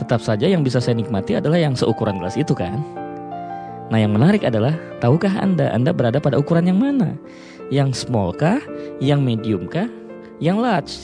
Tetap 0.00 0.24
saja 0.24 0.48
yang 0.48 0.64
bisa 0.64 0.80
saya 0.80 0.96
nikmati 0.96 1.36
adalah 1.36 1.60
yang 1.60 1.76
seukuran 1.76 2.16
gelas 2.16 2.32
itu 2.40 2.56
kan. 2.56 2.80
Nah 3.92 4.00
yang 4.00 4.16
menarik 4.16 4.40
adalah, 4.40 4.72
tahukah 5.04 5.36
Anda, 5.36 5.68
Anda 5.76 5.92
berada 5.92 6.16
pada 6.16 6.40
ukuran 6.40 6.64
yang 6.64 6.80
mana? 6.80 7.12
Yang 7.70 8.06
small 8.06 8.34
kah? 8.34 8.58
Yang 8.98 9.20
medium 9.22 9.62
kah? 9.70 9.86
Yang 10.42 10.58
large? 10.58 10.94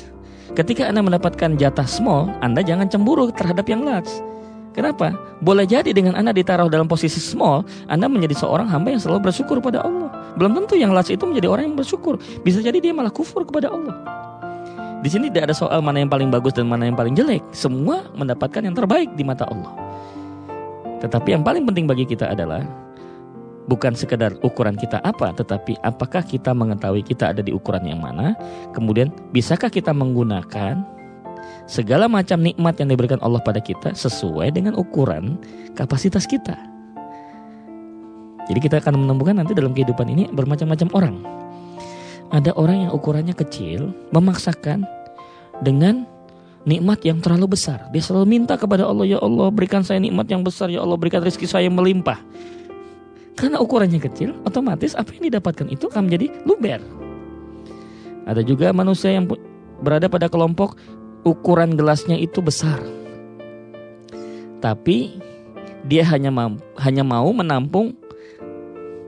Ketika 0.58 0.90
Anda 0.90 1.02
mendapatkan 1.02 1.54
jatah 1.54 1.87
small, 1.87 2.26
Anda 2.42 2.66
jangan 2.66 2.90
cemburu 2.90 3.30
terhadap 3.30 3.70
yang 3.70 3.87
large. 3.87 4.11
Kenapa? 4.75 5.14
Boleh 5.40 5.64
jadi 5.64 5.94
dengan 5.94 6.18
Anda 6.18 6.35
ditaruh 6.35 6.66
dalam 6.66 6.90
posisi 6.90 7.23
small, 7.23 7.62
Anda 7.87 8.11
menjadi 8.11 8.37
seorang 8.42 8.66
hamba 8.66 8.92
yang 8.92 9.00
selalu 9.00 9.30
bersyukur 9.30 9.62
pada 9.62 9.87
Allah. 9.87 10.11
Belum 10.37 10.52
tentu 10.52 10.76
yang 10.76 10.90
large 10.92 11.14
itu 11.14 11.25
menjadi 11.25 11.49
orang 11.49 11.73
yang 11.73 11.76
bersyukur. 11.78 12.20
Bisa 12.44 12.61
jadi 12.61 12.76
dia 12.82 12.92
malah 12.92 13.14
kufur 13.14 13.46
kepada 13.46 13.73
Allah. 13.73 13.96
Di 15.00 15.08
sini 15.08 15.30
tidak 15.30 15.54
ada 15.54 15.56
soal 15.56 15.80
mana 15.80 16.02
yang 16.02 16.11
paling 16.11 16.35
bagus 16.35 16.50
dan 16.50 16.66
mana 16.66 16.85
yang 16.90 16.99
paling 16.99 17.14
jelek. 17.14 17.40
Semua 17.54 18.04
mendapatkan 18.18 18.58
yang 18.58 18.75
terbaik 18.75 19.14
di 19.14 19.23
mata 19.23 19.46
Allah. 19.46 19.70
Tetapi 20.99 21.37
yang 21.37 21.44
paling 21.46 21.62
penting 21.62 21.87
bagi 21.87 22.04
kita 22.08 22.32
adalah 22.32 22.64
bukan 23.66 23.92
sekedar 23.99 24.35
ukuran 24.42 24.78
kita 24.78 25.02
apa, 25.02 25.35
tetapi 25.35 25.78
apakah 25.82 26.23
kita 26.23 26.54
mengetahui 26.54 27.02
kita 27.02 27.35
ada 27.35 27.42
di 27.42 27.50
ukuran 27.50 27.87
yang 27.87 28.00
mana, 28.02 28.38
kemudian 28.73 29.11
bisakah 29.35 29.70
kita 29.70 29.90
menggunakan 29.90 30.82
segala 31.66 32.06
macam 32.06 32.38
nikmat 32.42 32.78
yang 32.78 32.90
diberikan 32.90 33.18
Allah 33.23 33.42
pada 33.42 33.58
kita 33.58 33.94
sesuai 33.94 34.54
dengan 34.54 34.78
ukuran 34.78 35.38
kapasitas 35.75 36.25
kita. 36.25 36.54
Jadi 38.46 38.62
kita 38.62 38.78
akan 38.78 39.02
menemukan 39.02 39.35
nanti 39.35 39.58
dalam 39.58 39.75
kehidupan 39.75 40.06
ini 40.06 40.30
bermacam-macam 40.30 40.88
orang. 40.94 41.16
Ada 42.30 42.54
orang 42.54 42.87
yang 42.87 42.92
ukurannya 42.94 43.35
kecil, 43.35 43.90
memaksakan 44.14 44.87
dengan 45.62 46.06
nikmat 46.66 47.02
yang 47.02 47.18
terlalu 47.23 47.58
besar. 47.58 47.87
Dia 47.90 48.02
selalu 48.02 48.26
minta 48.26 48.54
kepada 48.54 48.87
Allah, 48.87 49.06
ya 49.06 49.18
Allah 49.23 49.50
berikan 49.50 49.82
saya 49.82 49.99
nikmat 50.02 50.26
yang 50.30 50.42
besar, 50.42 50.70
ya 50.70 50.82
Allah 50.82 50.99
berikan 50.99 51.23
rezeki 51.23 51.46
saya 51.46 51.70
melimpah. 51.70 52.18
Karena 53.36 53.60
ukurannya 53.60 54.00
kecil, 54.00 54.32
otomatis 54.48 54.96
apa 54.96 55.12
yang 55.12 55.28
didapatkan 55.28 55.68
itu 55.68 55.92
akan 55.92 56.08
menjadi 56.08 56.32
luber. 56.48 56.80
Ada 58.24 58.40
juga 58.40 58.72
manusia 58.72 59.12
yang 59.12 59.28
berada 59.84 60.08
pada 60.08 60.32
kelompok 60.32 60.80
ukuran 61.22 61.76
gelasnya 61.76 62.16
itu 62.16 62.40
besar. 62.40 62.80
Tapi 64.64 65.20
dia 65.84 66.02
hanya 66.08 66.32
hanya 66.80 67.04
mau 67.04 67.28
menampung 67.30 67.92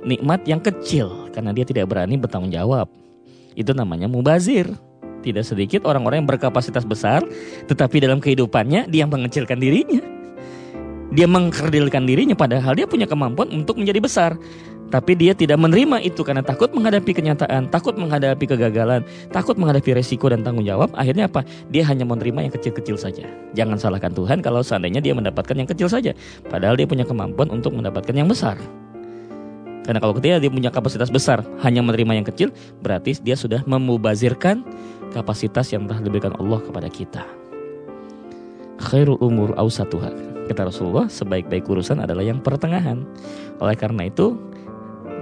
nikmat 0.04 0.44
yang 0.44 0.60
kecil 0.60 1.32
karena 1.32 1.56
dia 1.56 1.64
tidak 1.64 1.88
berani 1.88 2.20
bertanggung 2.20 2.52
jawab. 2.52 2.86
Itu 3.56 3.72
namanya 3.72 4.06
mubazir. 4.06 4.68
Tidak 5.18 5.42
sedikit 5.42 5.82
orang-orang 5.82 6.22
yang 6.22 6.30
berkapasitas 6.30 6.86
besar 6.86 7.26
tetapi 7.66 7.98
dalam 7.98 8.22
kehidupannya 8.22 8.86
dia 8.86 9.08
mengecilkan 9.08 9.58
dirinya. 9.58 10.17
Dia 11.08 11.24
mengkerdilkan 11.24 12.04
dirinya 12.04 12.36
padahal 12.36 12.76
dia 12.76 12.84
punya 12.84 13.08
kemampuan 13.08 13.48
untuk 13.48 13.80
menjadi 13.80 14.00
besar. 14.00 14.32
Tapi 14.88 15.12
dia 15.20 15.36
tidak 15.36 15.60
menerima 15.60 16.00
itu 16.00 16.24
karena 16.24 16.40
takut 16.40 16.72
menghadapi 16.72 17.12
kenyataan, 17.12 17.68
takut 17.68 17.92
menghadapi 18.00 18.48
kegagalan, 18.48 19.04
takut 19.28 19.60
menghadapi 19.60 19.92
resiko 19.92 20.32
dan 20.32 20.40
tanggung 20.40 20.64
jawab. 20.64 20.88
Akhirnya 20.96 21.28
apa? 21.28 21.44
Dia 21.68 21.84
hanya 21.84 22.08
menerima 22.08 22.48
yang 22.48 22.52
kecil-kecil 22.56 22.96
saja. 22.96 23.28
Jangan 23.52 23.76
salahkan 23.76 24.16
Tuhan 24.16 24.40
kalau 24.40 24.64
seandainya 24.64 25.04
dia 25.04 25.12
mendapatkan 25.12 25.52
yang 25.52 25.68
kecil 25.68 25.92
saja. 25.92 26.16
Padahal 26.48 26.80
dia 26.80 26.88
punya 26.88 27.04
kemampuan 27.04 27.52
untuk 27.52 27.76
mendapatkan 27.76 28.16
yang 28.16 28.32
besar. 28.32 28.56
Karena 29.84 30.00
kalau 30.00 30.16
ketika 30.16 30.40
dia 30.40 30.52
punya 30.52 30.72
kapasitas 30.72 31.12
besar, 31.12 31.44
hanya 31.60 31.84
menerima 31.84 32.24
yang 32.24 32.26
kecil, 32.28 32.48
berarti 32.80 33.20
dia 33.20 33.36
sudah 33.36 33.60
memubazirkan 33.68 34.64
kapasitas 35.12 35.68
yang 35.68 35.84
telah 35.84 36.00
diberikan 36.00 36.32
Allah 36.40 36.64
kepada 36.64 36.88
kita. 36.88 37.24
Khairul 38.80 39.20
umur 39.20 39.52
ausatuha 39.56 40.37
Kata 40.48 40.72
Rasulullah, 40.72 41.06
sebaik-baik 41.12 41.68
urusan 41.68 42.00
adalah 42.00 42.24
yang 42.24 42.40
pertengahan. 42.40 43.04
Oleh 43.60 43.76
karena 43.76 44.08
itu, 44.08 44.32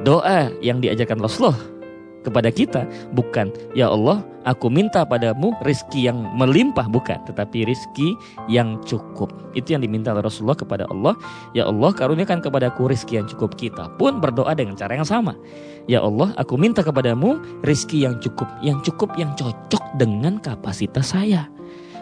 doa 0.06 0.54
yang 0.62 0.78
diajarkan 0.78 1.18
Rasulullah 1.18 1.58
kepada 2.26 2.50
kita 2.50 2.82
bukan 3.14 3.54
ya 3.78 3.86
Allah 3.86 4.18
aku 4.42 4.66
minta 4.66 5.06
padamu 5.06 5.54
rizki 5.62 6.10
yang 6.10 6.26
melimpah. 6.34 6.90
Bukan 6.90 7.22
tetapi 7.30 7.62
rizki 7.62 8.18
yang 8.50 8.82
cukup. 8.82 9.30
Itu 9.54 9.78
yang 9.78 9.86
diminta 9.86 10.10
oleh 10.10 10.26
Rasulullah 10.26 10.58
kepada 10.58 10.90
Allah. 10.90 11.14
Ya 11.54 11.70
Allah 11.70 11.94
karuniakan 11.94 12.42
kepadaku 12.42 12.90
rizki 12.90 13.14
yang 13.22 13.30
cukup. 13.30 13.54
Kita 13.54 13.94
pun 13.94 14.18
berdoa 14.18 14.50
dengan 14.58 14.74
cara 14.74 14.98
yang 14.98 15.06
sama. 15.06 15.38
Ya 15.86 16.02
Allah 16.02 16.34
aku 16.34 16.58
minta 16.58 16.82
kepadamu 16.82 17.38
rizki 17.62 18.02
yang 18.02 18.18
cukup 18.18 18.50
yang 18.58 18.82
cukup 18.82 19.14
yang 19.14 19.30
cocok 19.38 19.94
dengan 19.94 20.42
kapasitas 20.42 21.14
saya 21.14 21.46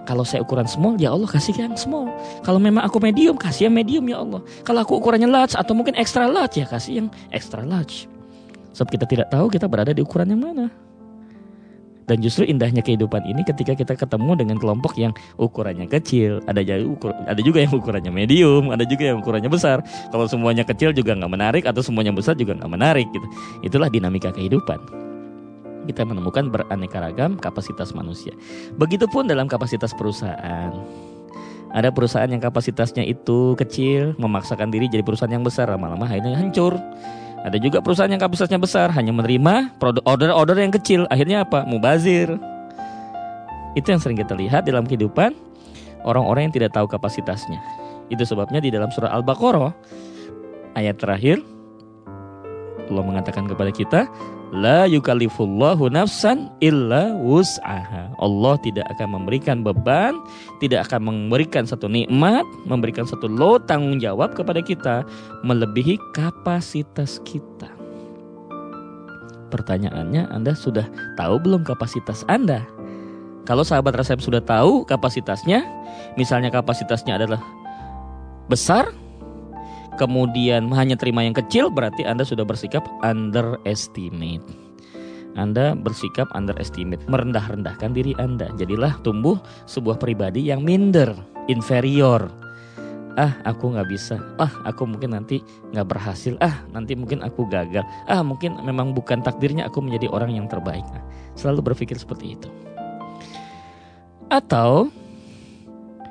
kalau 0.04 0.24
saya 0.24 0.44
ukuran 0.44 0.68
small, 0.68 1.00
ya 1.00 1.12
Allah 1.12 1.28
kasih 1.28 1.56
yang 1.56 1.76
small. 1.76 2.12
Kalau 2.44 2.60
memang 2.60 2.84
aku 2.84 3.00
medium, 3.00 3.36
kasih 3.36 3.68
yang 3.68 3.74
medium 3.76 4.04
ya 4.08 4.20
Allah. 4.20 4.40
Kalau 4.62 4.80
aku 4.84 5.00
ukurannya 5.00 5.28
large 5.28 5.56
atau 5.56 5.72
mungkin 5.72 5.96
extra 5.96 6.28
large, 6.28 6.60
ya 6.60 6.68
kasih 6.68 7.04
yang 7.04 7.08
extra 7.32 7.64
large. 7.64 8.06
Sebab 8.76 8.88
kita 8.92 9.04
tidak 9.08 9.26
tahu 9.32 9.48
kita 9.48 9.66
berada 9.66 9.96
di 9.96 10.04
ukuran 10.04 10.30
yang 10.36 10.42
mana. 10.44 10.66
Dan 12.04 12.20
justru 12.20 12.44
indahnya 12.44 12.84
kehidupan 12.84 13.24
ini 13.24 13.40
ketika 13.48 13.72
kita 13.72 13.96
ketemu 13.96 14.36
dengan 14.36 14.60
kelompok 14.60 14.92
yang 15.00 15.16
ukurannya 15.40 15.88
kecil, 15.88 16.44
ada 16.44 16.60
juga 16.60 17.16
ada 17.24 17.40
juga 17.40 17.64
yang 17.64 17.72
ukurannya 17.72 18.12
medium, 18.12 18.68
ada 18.68 18.84
juga 18.84 19.08
yang 19.08 19.24
ukurannya 19.24 19.48
besar. 19.48 19.80
Kalau 20.12 20.28
semuanya 20.28 20.68
kecil 20.68 20.92
juga 20.92 21.16
nggak 21.16 21.32
menarik 21.32 21.64
atau 21.64 21.80
semuanya 21.80 22.12
besar 22.12 22.36
juga 22.36 22.60
nggak 22.60 22.68
menarik 22.68 23.08
gitu. 23.08 23.24
Itulah 23.64 23.88
dinamika 23.88 24.28
kehidupan 24.36 25.04
kita 25.84 26.02
menemukan 26.04 26.48
beraneka 26.48 27.00
ragam 27.00 27.36
kapasitas 27.36 27.92
manusia. 27.92 28.32
Begitupun 28.76 29.28
dalam 29.28 29.46
kapasitas 29.46 29.92
perusahaan. 29.92 30.72
Ada 31.74 31.90
perusahaan 31.90 32.30
yang 32.30 32.38
kapasitasnya 32.38 33.02
itu 33.02 33.58
kecil, 33.58 34.14
memaksakan 34.14 34.70
diri 34.70 34.86
jadi 34.86 35.02
perusahaan 35.02 35.32
yang 35.32 35.42
besar, 35.42 35.66
lama-lama 35.66 36.06
akhirnya 36.06 36.38
hancur. 36.38 36.78
Ada 37.44 37.58
juga 37.58 37.82
perusahaan 37.82 38.08
yang 38.08 38.22
kapasitasnya 38.22 38.62
besar, 38.62 38.88
hanya 38.94 39.10
menerima 39.10 39.74
order-order 40.06 40.54
yang 40.54 40.70
kecil, 40.70 41.04
akhirnya 41.10 41.42
apa? 41.42 41.66
Mubazir. 41.66 42.30
Itu 43.74 43.90
yang 43.90 43.98
sering 43.98 44.16
kita 44.16 44.38
lihat 44.38 44.70
dalam 44.70 44.86
kehidupan 44.86 45.34
orang-orang 46.06 46.46
yang 46.46 46.54
tidak 46.54 46.78
tahu 46.78 46.86
kapasitasnya. 46.86 47.58
Itu 48.06 48.22
sebabnya 48.22 48.62
di 48.62 48.70
dalam 48.70 48.94
surah 48.94 49.10
Al-Baqarah 49.10 49.74
ayat 50.78 51.02
terakhir 51.02 51.42
Allah 52.88 53.04
mengatakan 53.04 53.48
kepada 53.48 53.72
kita, 53.72 54.00
La 54.54 54.86
yukalifullahu 54.86 55.90
nafsan 55.90 56.46
illa 56.62 57.10
wus'aha. 57.18 58.14
Allah 58.22 58.54
tidak 58.62 58.86
akan 58.94 59.18
memberikan 59.18 59.66
beban, 59.66 60.14
tidak 60.62 60.86
akan 60.86 61.10
memberikan 61.10 61.66
satu 61.66 61.90
nikmat, 61.90 62.46
memberikan 62.62 63.02
satu 63.02 63.26
lo 63.26 63.58
tanggung 63.58 63.98
jawab 63.98 64.38
kepada 64.38 64.62
kita 64.62 65.02
melebihi 65.42 65.98
kapasitas 66.14 67.18
kita. 67.26 67.66
Pertanyaannya, 69.50 70.30
Anda 70.30 70.54
sudah 70.54 70.86
tahu 71.18 71.34
belum 71.42 71.66
kapasitas 71.66 72.22
Anda? 72.30 72.62
Kalau 73.50 73.66
sahabat 73.66 73.98
resep 73.98 74.22
sudah 74.22 74.40
tahu 74.40 74.86
kapasitasnya, 74.86 75.66
misalnya 76.14 76.54
kapasitasnya 76.54 77.18
adalah 77.18 77.42
besar, 78.46 78.88
kemudian 79.96 80.70
hanya 80.74 80.98
terima 80.98 81.22
yang 81.22 81.34
kecil 81.34 81.70
berarti 81.70 82.06
Anda 82.06 82.26
sudah 82.26 82.46
bersikap 82.46 82.84
underestimate. 83.02 84.44
Anda 85.34 85.74
bersikap 85.74 86.30
underestimate, 86.34 87.02
merendah-rendahkan 87.10 87.90
diri 87.90 88.14
Anda. 88.22 88.54
Jadilah 88.54 89.02
tumbuh 89.02 89.42
sebuah 89.66 89.98
pribadi 89.98 90.46
yang 90.46 90.62
minder, 90.62 91.10
inferior. 91.50 92.30
Ah, 93.14 93.38
aku 93.46 93.74
nggak 93.74 93.86
bisa. 93.90 94.18
Ah, 94.42 94.50
aku 94.66 94.90
mungkin 94.90 95.14
nanti 95.14 95.38
nggak 95.70 95.86
berhasil. 95.86 96.34
Ah, 96.42 96.66
nanti 96.74 96.98
mungkin 96.98 97.22
aku 97.22 97.46
gagal. 97.46 97.86
Ah, 98.10 98.22
mungkin 98.26 98.58
memang 98.62 98.90
bukan 98.94 99.22
takdirnya 99.22 99.70
aku 99.70 99.82
menjadi 99.82 100.10
orang 100.10 100.34
yang 100.34 100.46
terbaik. 100.50 100.82
Nah, 100.90 101.02
selalu 101.38 101.74
berpikir 101.74 101.94
seperti 101.94 102.34
itu. 102.34 102.50
Atau 104.30 104.90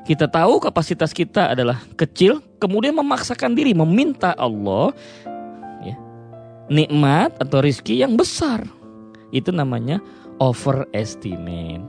kita 0.04 0.28
tahu 0.28 0.60
kapasitas 0.60 1.16
kita 1.16 1.56
adalah 1.56 1.80
kecil, 1.96 2.44
kemudian 2.60 2.92
memaksakan 2.92 3.56
diri 3.56 3.72
meminta 3.72 4.36
Allah 4.36 4.92
ya, 5.80 5.96
nikmat 6.68 7.32
atau 7.40 7.64
rizki 7.64 8.04
yang 8.04 8.20
besar. 8.20 8.68
Itu 9.32 9.56
namanya 9.56 10.04
overestimate. 10.44 11.88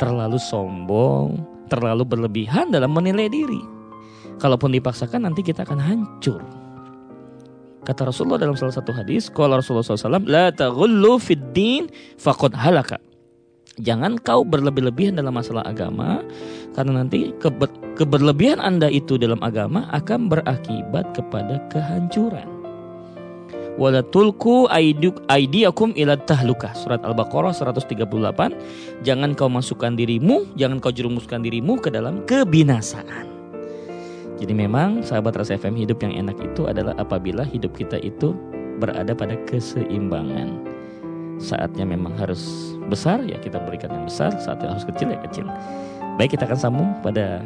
Terlalu 0.00 0.40
sombong, 0.40 1.44
terlalu 1.68 2.08
berlebihan 2.08 2.72
dalam 2.72 2.96
menilai 2.96 3.28
diri. 3.28 3.60
Kalaupun 4.40 4.72
dipaksakan 4.72 5.28
nanti 5.28 5.44
kita 5.44 5.68
akan 5.68 5.76
hancur. 5.76 6.40
Kata 7.84 8.08
Rasulullah 8.08 8.40
dalam 8.40 8.56
salah 8.56 8.72
satu 8.72 8.92
hadis, 8.92 9.28
kalau 9.28 9.60
Rasulullah 9.60 9.84
SAW, 9.84 10.24
La 10.24 10.48
fid 11.20 11.44
din 11.52 11.92
halaka. 12.56 13.09
Jangan 13.80 14.20
kau 14.20 14.44
berlebih-lebihan 14.44 15.16
dalam 15.16 15.32
masalah 15.32 15.64
agama, 15.64 16.20
karena 16.76 17.00
nanti 17.00 17.32
keber 17.40 17.72
keberlebihan 17.96 18.60
Anda 18.60 18.92
itu 18.92 19.16
dalam 19.16 19.40
agama 19.40 19.88
akan 19.96 20.28
berakibat 20.28 21.16
kepada 21.16 21.58
kehancuran. 21.72 22.60
Wala 23.80 24.04
tulku 24.04 24.68
aidiakum 24.68 25.96
ila 25.96 26.12
tahluka. 26.28 26.76
Surat 26.76 27.00
Al-Baqarah 27.00 27.56
138. 27.56 28.04
Jangan 29.00 29.32
kau 29.32 29.48
masukkan 29.48 29.96
dirimu, 29.96 30.44
jangan 30.60 30.84
kau 30.84 30.92
jerumuskan 30.92 31.40
dirimu 31.40 31.80
ke 31.80 31.88
dalam 31.88 32.20
kebinasaan. 32.28 33.24
Jadi 34.36 34.52
memang 34.52 35.00
sahabat 35.00 35.36
rasa 35.36 35.56
FM 35.56 35.80
hidup 35.80 36.00
yang 36.04 36.12
enak 36.12 36.36
itu 36.44 36.68
adalah 36.68 36.92
apabila 37.00 37.44
hidup 37.44 37.72
kita 37.76 37.96
itu 38.00 38.36
berada 38.80 39.16
pada 39.16 39.36
keseimbangan. 39.48 40.79
Saatnya 41.40 41.88
memang 41.88 42.14
harus 42.20 42.76
besar 42.92 43.24
ya 43.24 43.40
kita 43.40 43.56
berikan 43.64 43.88
yang 43.90 44.04
besar, 44.04 44.36
saatnya 44.36 44.76
harus 44.76 44.84
kecil 44.84 45.08
ya 45.10 45.18
kecil. 45.24 45.48
Baik 46.20 46.36
kita 46.36 46.44
akan 46.44 46.58
sambung 46.60 46.88
pada 47.00 47.40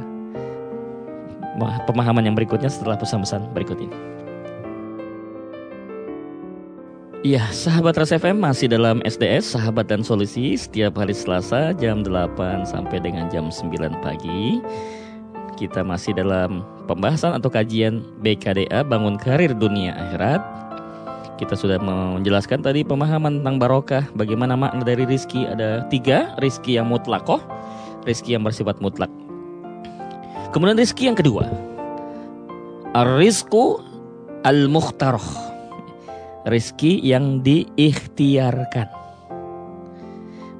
pemahaman 1.87 2.27
yang 2.27 2.35
berikutnya 2.35 2.67
setelah 2.67 2.99
pesan-pesan 2.99 3.55
berikut 3.55 3.79
ini. 3.79 3.97
Iya, 7.25 7.41
sahabat 7.57 7.97
Ras 7.97 8.13
FM 8.13 8.37
masih 8.37 8.69
dalam 8.69 9.01
SDS 9.01 9.57
Sahabat 9.57 9.89
dan 9.89 10.05
Solusi 10.05 10.61
setiap 10.61 11.01
hari 11.01 11.17
Selasa 11.17 11.73
jam 11.73 12.05
8 12.05 12.69
sampai 12.69 13.01
dengan 13.01 13.33
jam 13.33 13.49
9 13.49 13.73
pagi. 14.05 14.61
Kita 15.57 15.81
masih 15.81 16.13
dalam 16.13 16.61
pembahasan 16.85 17.33
atau 17.33 17.49
kajian 17.49 18.05
BKDA 18.21 18.85
Bangun 18.85 19.17
Karir 19.17 19.57
Dunia 19.57 19.97
Akhirat. 19.97 20.45
Kita 21.35 21.59
sudah 21.59 21.83
menjelaskan 21.83 22.63
tadi 22.63 22.87
pemahaman 22.87 23.43
tentang 23.43 23.59
barokah, 23.59 24.07
bagaimana 24.15 24.55
makna 24.55 24.87
dari 24.87 25.03
rizki? 25.03 25.43
Ada 25.43 25.83
tiga, 25.91 26.31
rizki 26.39 26.79
yang 26.79 26.87
mutlakoh, 26.87 27.43
rizki 28.07 28.39
yang 28.39 28.47
bersifat 28.47 28.79
mutlak. 28.79 29.11
Kemudian 30.55 30.79
rizki 30.79 31.11
yang 31.11 31.19
kedua, 31.19 31.51
ar-rizku 32.95 33.83
al-mukhtaroh, 34.47 35.27
rizki 36.47 37.03
yang 37.03 37.43
diikhtiarkan. 37.43 38.87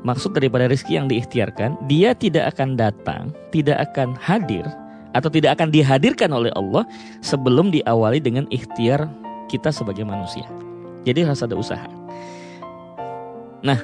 Maksud 0.03 0.35
daripada 0.35 0.67
rizki 0.67 0.99
yang 0.99 1.07
diikhtiarkan, 1.07 1.87
dia 1.87 2.19
tidak 2.19 2.59
akan 2.59 2.75
datang, 2.75 3.31
tidak 3.55 3.79
akan 3.95 4.19
hadir 4.19 4.67
atau 5.15 5.31
tidak 5.31 5.55
akan 5.55 5.71
dihadirkan 5.71 6.35
oleh 6.35 6.51
Allah 6.59 6.83
sebelum 7.23 7.71
diawali 7.71 8.19
dengan 8.19 8.51
ikhtiar 8.51 9.07
kita 9.49 9.71
sebagai 9.71 10.07
manusia. 10.07 10.47
Jadi 11.05 11.21
harus 11.25 11.45
ada 11.45 11.57
usaha. 11.57 11.89
Nah, 13.65 13.81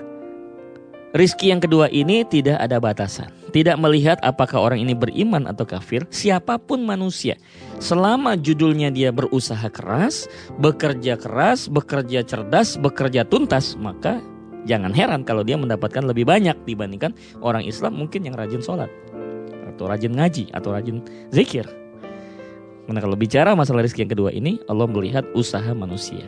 rizki 1.17 1.49
yang 1.49 1.61
kedua 1.61 1.89
ini 1.89 2.25
tidak 2.29 2.61
ada 2.61 2.77
batasan. 2.77 3.33
Tidak 3.51 3.81
melihat 3.83 4.21
apakah 4.23 4.63
orang 4.63 4.85
ini 4.85 4.95
beriman 4.95 5.49
atau 5.49 5.67
kafir, 5.67 6.07
siapa 6.13 6.61
pun 6.61 6.87
manusia. 6.87 7.35
Selama 7.83 8.39
judulnya 8.39 8.93
dia 8.95 9.11
berusaha 9.11 9.67
keras, 9.73 10.31
bekerja 10.61 11.19
keras, 11.19 11.67
bekerja 11.67 12.23
cerdas, 12.23 12.79
bekerja 12.79 13.27
tuntas, 13.27 13.75
maka 13.75 14.23
jangan 14.69 14.93
heran 14.93 15.25
kalau 15.25 15.43
dia 15.43 15.57
mendapatkan 15.59 16.05
lebih 16.05 16.29
banyak 16.29 16.55
dibandingkan 16.69 17.17
orang 17.41 17.65
Islam 17.65 17.99
mungkin 17.99 18.29
yang 18.29 18.37
rajin 18.37 18.63
sholat 18.63 18.93
atau 19.75 19.89
rajin 19.89 20.13
ngaji 20.13 20.53
atau 20.53 20.77
rajin 20.77 21.01
zikir. 21.33 21.80
Karena 22.91 23.07
kalau 23.07 23.15
bicara 23.15 23.55
masalah 23.55 23.87
rezeki 23.87 24.03
yang 24.03 24.13
kedua 24.19 24.31
ini, 24.35 24.59
Allah 24.67 24.91
melihat 24.91 25.23
usaha 25.39 25.71
manusia. 25.71 26.27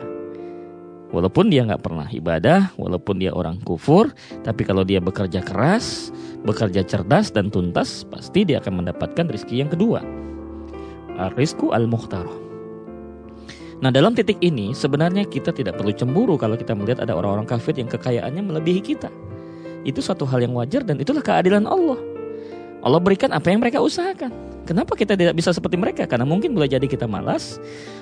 Walaupun 1.11 1.51
dia 1.51 1.67
nggak 1.67 1.83
pernah 1.83 2.07
ibadah, 2.07 2.71
walaupun 2.79 3.19
dia 3.19 3.35
orang 3.35 3.59
kufur, 3.67 4.15
tapi 4.47 4.63
kalau 4.63 4.87
dia 4.87 5.03
bekerja 5.03 5.43
keras, 5.43 6.15
bekerja 6.47 6.87
cerdas 6.87 7.35
dan 7.35 7.51
tuntas, 7.51 8.07
pasti 8.07 8.47
dia 8.47 8.63
akan 8.63 8.79
mendapatkan 8.79 9.27
rezeki 9.27 9.59
yang 9.59 9.67
kedua. 9.75 10.07
Rizku 11.35 11.75
al-mukhtaroh. 11.75 12.39
Nah 13.83 13.91
dalam 13.91 14.15
titik 14.15 14.39
ini 14.39 14.71
sebenarnya 14.71 15.27
kita 15.27 15.51
tidak 15.51 15.75
perlu 15.75 15.91
cemburu 15.91 16.39
kalau 16.39 16.55
kita 16.55 16.71
melihat 16.71 17.03
ada 17.03 17.11
orang-orang 17.11 17.43
kafir 17.43 17.75
yang 17.75 17.91
kekayaannya 17.91 18.39
melebihi 18.39 18.79
kita. 18.79 19.11
Itu 19.83 19.99
suatu 19.99 20.23
hal 20.23 20.39
yang 20.47 20.55
wajar 20.55 20.87
dan 20.87 20.95
itulah 20.95 21.19
keadilan 21.19 21.67
Allah. 21.67 22.12
Allah 22.83 22.99
berikan 22.99 23.31
apa 23.31 23.47
yang 23.47 23.63
mereka 23.63 23.79
usahakan. 23.79 24.29
Kenapa 24.67 24.95
kita 24.95 25.15
tidak 25.15 25.35
bisa 25.35 25.55
seperti 25.55 25.79
mereka? 25.79 26.03
Karena 26.03 26.27
mungkin 26.27 26.51
boleh 26.55 26.67
jadi 26.67 26.83
kita 26.83 27.07
malas, 27.07 27.59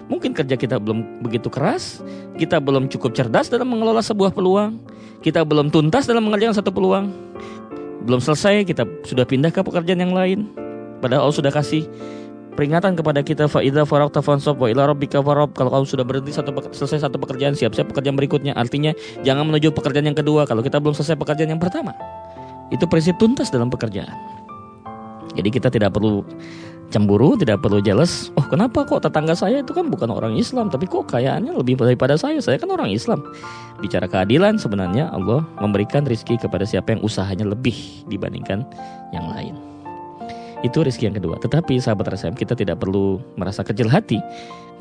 mungkin 0.10 0.34
kerja 0.34 0.58
kita 0.58 0.78
belum 0.82 1.22
begitu 1.22 1.50
keras, 1.50 2.02
kita 2.38 2.58
belum 2.58 2.90
cukup 2.90 3.14
cerdas 3.14 3.50
dalam 3.50 3.70
mengelola 3.70 4.02
sebuah 4.02 4.34
peluang, 4.34 4.78
kita 5.26 5.42
belum 5.42 5.70
tuntas 5.74 6.06
dalam 6.06 6.26
mengerjakan 6.26 6.58
satu 6.58 6.70
peluang, 6.74 7.14
belum 8.06 8.22
selesai 8.22 8.66
kita 8.66 8.86
sudah 9.06 9.26
pindah 9.26 9.54
ke 9.54 9.62
pekerjaan 9.62 10.02
yang 10.02 10.14
lain. 10.14 10.50
Padahal 11.02 11.30
Allah 11.30 11.38
sudah 11.38 11.54
kasih 11.54 11.90
peringatan 12.54 12.94
kepada 12.94 13.26
kita 13.26 13.46
faida 13.48 13.88
faraqta 13.88 14.22
fansab 14.22 14.60
wa 14.60 14.68
ila 14.70 14.90
rabbika 14.92 15.24
farab 15.24 15.56
kalau 15.56 15.72
kamu 15.72 15.86
sudah 15.88 16.06
berhenti 16.06 16.36
satu 16.36 16.52
selesai 16.76 17.08
satu 17.08 17.18
pekerjaan 17.18 17.56
siap-siap 17.56 17.90
pekerjaan 17.90 18.20
berikutnya 18.20 18.54
artinya 18.54 18.92
jangan 19.24 19.48
menuju 19.48 19.72
pekerjaan 19.72 20.12
yang 20.12 20.18
kedua 20.18 20.44
kalau 20.44 20.60
kita 20.60 20.78
belum 20.78 20.92
selesai 20.92 21.16
pekerjaan 21.16 21.56
yang 21.56 21.62
pertama 21.64 21.96
itu 22.70 22.84
prinsip 22.92 23.16
tuntas 23.18 23.48
dalam 23.50 23.72
pekerjaan 23.72 24.12
jadi 25.36 25.50
kita 25.50 25.68
tidak 25.72 25.96
perlu 25.96 26.26
cemburu, 26.92 27.40
tidak 27.40 27.64
perlu 27.64 27.80
jealous. 27.80 28.30
Oh 28.36 28.46
kenapa 28.46 28.84
kok 28.84 29.08
tetangga 29.08 29.34
saya 29.34 29.64
itu 29.64 29.72
kan 29.72 29.88
bukan 29.88 30.12
orang 30.12 30.36
Islam, 30.36 30.68
tapi 30.68 30.86
kok 30.86 31.08
kayaannya 31.08 31.56
lebih 31.56 31.80
daripada 31.80 32.20
saya? 32.20 32.38
Saya 32.44 32.60
kan 32.60 32.70
orang 32.70 32.92
Islam. 32.92 33.24
Bicara 33.80 34.06
keadilan 34.06 34.60
sebenarnya 34.60 35.10
Allah 35.10 35.48
memberikan 35.64 36.04
rizki 36.04 36.36
kepada 36.36 36.68
siapa 36.68 36.94
yang 36.94 37.02
usahanya 37.02 37.48
lebih 37.48 37.74
dibandingkan 38.12 38.68
yang 39.16 39.26
lain. 39.32 39.56
Itu 40.62 40.86
rizki 40.86 41.10
yang 41.10 41.18
kedua. 41.18 41.42
Tetapi 41.42 41.82
sahabat 41.82 42.14
RSM 42.14 42.38
kita 42.38 42.54
tidak 42.54 42.84
perlu 42.84 43.18
merasa 43.34 43.66
kecil 43.66 43.90
hati. 43.90 44.22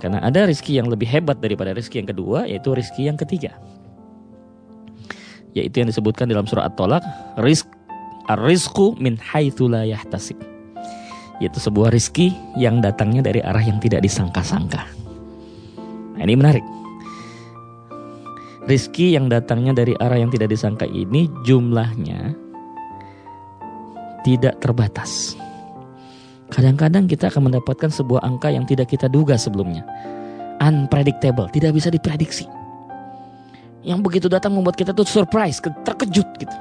Karena 0.02 0.20
ada 0.20 0.44
rizki 0.44 0.76
yang 0.76 0.90
lebih 0.92 1.08
hebat 1.08 1.40
daripada 1.40 1.72
rizki 1.72 2.02
yang 2.02 2.10
kedua, 2.10 2.44
yaitu 2.44 2.76
rizki 2.76 3.08
yang 3.08 3.16
ketiga. 3.16 3.56
Yaitu 5.56 5.82
yang 5.82 5.88
disebutkan 5.88 6.28
dalam 6.28 6.44
surah 6.44 6.68
At-Tolak, 6.68 7.02
rizq 7.40 7.66
Ar-rizqu 8.28 8.98
min 9.00 9.16
haitsu 9.16 9.70
la. 9.70 9.86
Yaitu 11.40 11.56
sebuah 11.56 11.88
rizki 11.88 12.36
yang 12.60 12.84
datangnya 12.84 13.24
dari 13.24 13.40
arah 13.40 13.64
yang 13.64 13.80
tidak 13.80 14.04
disangka-sangka. 14.04 14.84
Nah, 16.16 16.22
ini 16.28 16.36
menarik. 16.36 16.64
Rizki 18.68 19.16
yang 19.16 19.32
datangnya 19.32 19.72
dari 19.72 19.96
arah 19.96 20.20
yang 20.20 20.28
tidak 20.28 20.52
disangka 20.52 20.84
ini 20.84 21.32
jumlahnya 21.48 22.36
tidak 24.20 24.60
terbatas. 24.60 25.32
Kadang-kadang 26.52 27.08
kita 27.08 27.32
akan 27.32 27.48
mendapatkan 27.48 27.88
sebuah 27.88 28.20
angka 28.20 28.52
yang 28.52 28.68
tidak 28.68 28.92
kita 28.92 29.08
duga 29.08 29.40
sebelumnya. 29.40 29.80
Unpredictable, 30.60 31.48
tidak 31.48 31.72
bisa 31.72 31.88
diprediksi. 31.88 32.44
Yang 33.80 34.00
begitu 34.04 34.26
datang 34.28 34.52
membuat 34.52 34.76
kita 34.76 34.92
tuh 34.92 35.08
surprise, 35.08 35.56
terkejut 35.88 36.28
gitu 36.36 36.56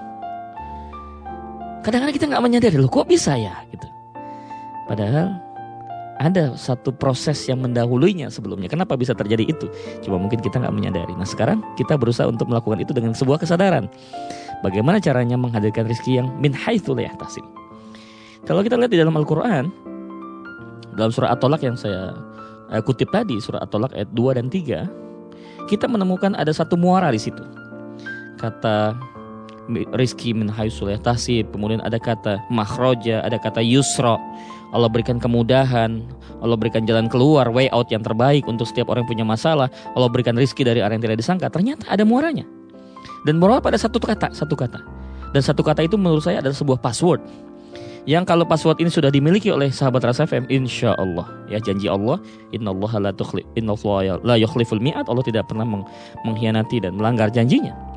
kadang-kadang 1.85 2.15
kita 2.15 2.25
nggak 2.29 2.43
menyadari 2.43 2.75
loh 2.77 2.91
kok 2.91 3.07
bisa 3.07 3.35
ya 3.35 3.55
gitu 3.71 3.87
padahal 4.87 5.49
ada 6.19 6.51
satu 6.59 6.91
proses 6.91 7.39
yang 7.47 7.63
mendahulunya 7.63 8.27
sebelumnya. 8.27 8.67
Kenapa 8.67 8.99
bisa 8.99 9.15
terjadi 9.15 9.47
itu? 9.55 9.71
Coba 10.03 10.19
mungkin 10.19 10.43
kita 10.43 10.59
nggak 10.59 10.75
menyadari. 10.75 11.15
Nah 11.15 11.23
sekarang 11.23 11.63
kita 11.79 11.95
berusaha 11.95 12.27
untuk 12.27 12.51
melakukan 12.51 12.83
itu 12.83 12.91
dengan 12.91 13.15
sebuah 13.15 13.39
kesadaran. 13.39 13.87
Bagaimana 14.59 14.99
caranya 14.99 15.39
menghadirkan 15.39 15.87
rezeki 15.87 16.19
yang 16.19 16.27
min 16.43 16.51
haitsu 16.51 16.91
la 16.91 17.07
Kalau 18.43 18.59
kita 18.59 18.75
lihat 18.75 18.91
di 18.91 18.99
dalam 18.99 19.15
Al-Qur'an 19.15 19.71
dalam 20.99 21.15
surah 21.15 21.31
At-Tolak 21.31 21.63
yang 21.63 21.79
saya 21.79 22.11
eh, 22.75 22.83
kutip 22.83 23.07
tadi, 23.15 23.39
surah 23.39 23.63
At-Tolak 23.63 23.95
ayat 23.95 24.11
2 24.11 24.35
dan 24.35 24.51
3, 24.51 25.71
kita 25.71 25.87
menemukan 25.87 26.35
ada 26.35 26.51
satu 26.51 26.75
muara 26.75 27.07
di 27.15 27.21
situ. 27.23 27.39
Kata 28.35 28.91
rizki 29.93 30.33
min 30.33 30.49
haitsu 30.49 30.89
tasib. 30.99 31.49
Kemudian 31.53 31.81
ada 31.85 32.01
kata 32.01 32.41
makhroja, 32.49 33.21
ada 33.21 33.37
kata 33.37 33.61
yusra. 33.61 34.17
Allah 34.69 34.85
berikan 34.85 35.17
kemudahan, 35.17 36.05
Allah 36.45 36.53
berikan 36.53 36.85
jalan 36.85 37.09
keluar, 37.09 37.49
way 37.49 37.69
out 37.73 37.89
yang 37.89 38.05
terbaik 38.05 38.45
untuk 38.45 38.69
setiap 38.69 38.89
orang 38.93 39.05
yang 39.05 39.11
punya 39.17 39.25
masalah. 39.25 39.67
Allah 39.97 40.09
berikan 40.09 40.37
rizki 40.37 40.61
dari 40.61 40.81
arah 40.81 40.93
yang 40.93 41.01
tidak 41.01 41.17
disangka. 41.17 41.49
Ternyata 41.49 41.89
ada 41.89 42.05
muaranya. 42.05 42.45
Dan 43.25 43.41
muara 43.41 43.57
pada 43.59 43.77
satu 43.81 43.97
kata, 43.97 44.33
satu 44.33 44.53
kata. 44.53 44.79
Dan 45.33 45.41
satu 45.41 45.61
kata 45.61 45.85
itu 45.85 45.97
menurut 45.97 46.25
saya 46.25 46.41
adalah 46.41 46.57
sebuah 46.57 46.79
password. 46.81 47.21
Yang 48.07 48.25
kalau 48.25 48.45
password 48.47 48.81
ini 48.81 48.89
sudah 48.89 49.13
dimiliki 49.13 49.53
oleh 49.53 49.69
sahabat 49.69 50.01
Rasa 50.01 50.25
FM, 50.25 50.49
insya 50.49 50.97
Allah 50.97 51.29
ya 51.51 51.61
janji 51.61 51.85
Allah, 51.85 52.17
Inna 52.49 52.73
Allah 52.73 52.91
la, 52.97 53.11
inna 53.53 53.75
Allah 53.75 54.17
la 54.23 54.35
yukhliful 54.39 54.81
mi'at, 54.81 55.05
Allah 55.05 55.21
tidak 55.21 55.51
pernah 55.51 55.67
mengkhianati 56.25 56.81
dan 56.81 56.97
melanggar 56.97 57.29
janjinya 57.29 57.88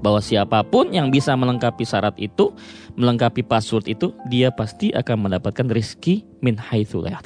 bahwa 0.00 0.20
siapa 0.20 0.64
pun 0.64 0.92
yang 0.92 1.12
bisa 1.12 1.36
melengkapi 1.36 1.84
syarat 1.84 2.16
itu, 2.16 2.52
melengkapi 2.96 3.44
password 3.44 3.88
itu, 3.88 4.12
dia 4.32 4.48
pasti 4.52 4.92
akan 4.96 5.28
mendapatkan 5.28 5.68
rizki 5.68 6.24
min 6.40 6.56
haitsu 6.56 7.04
la 7.04 7.20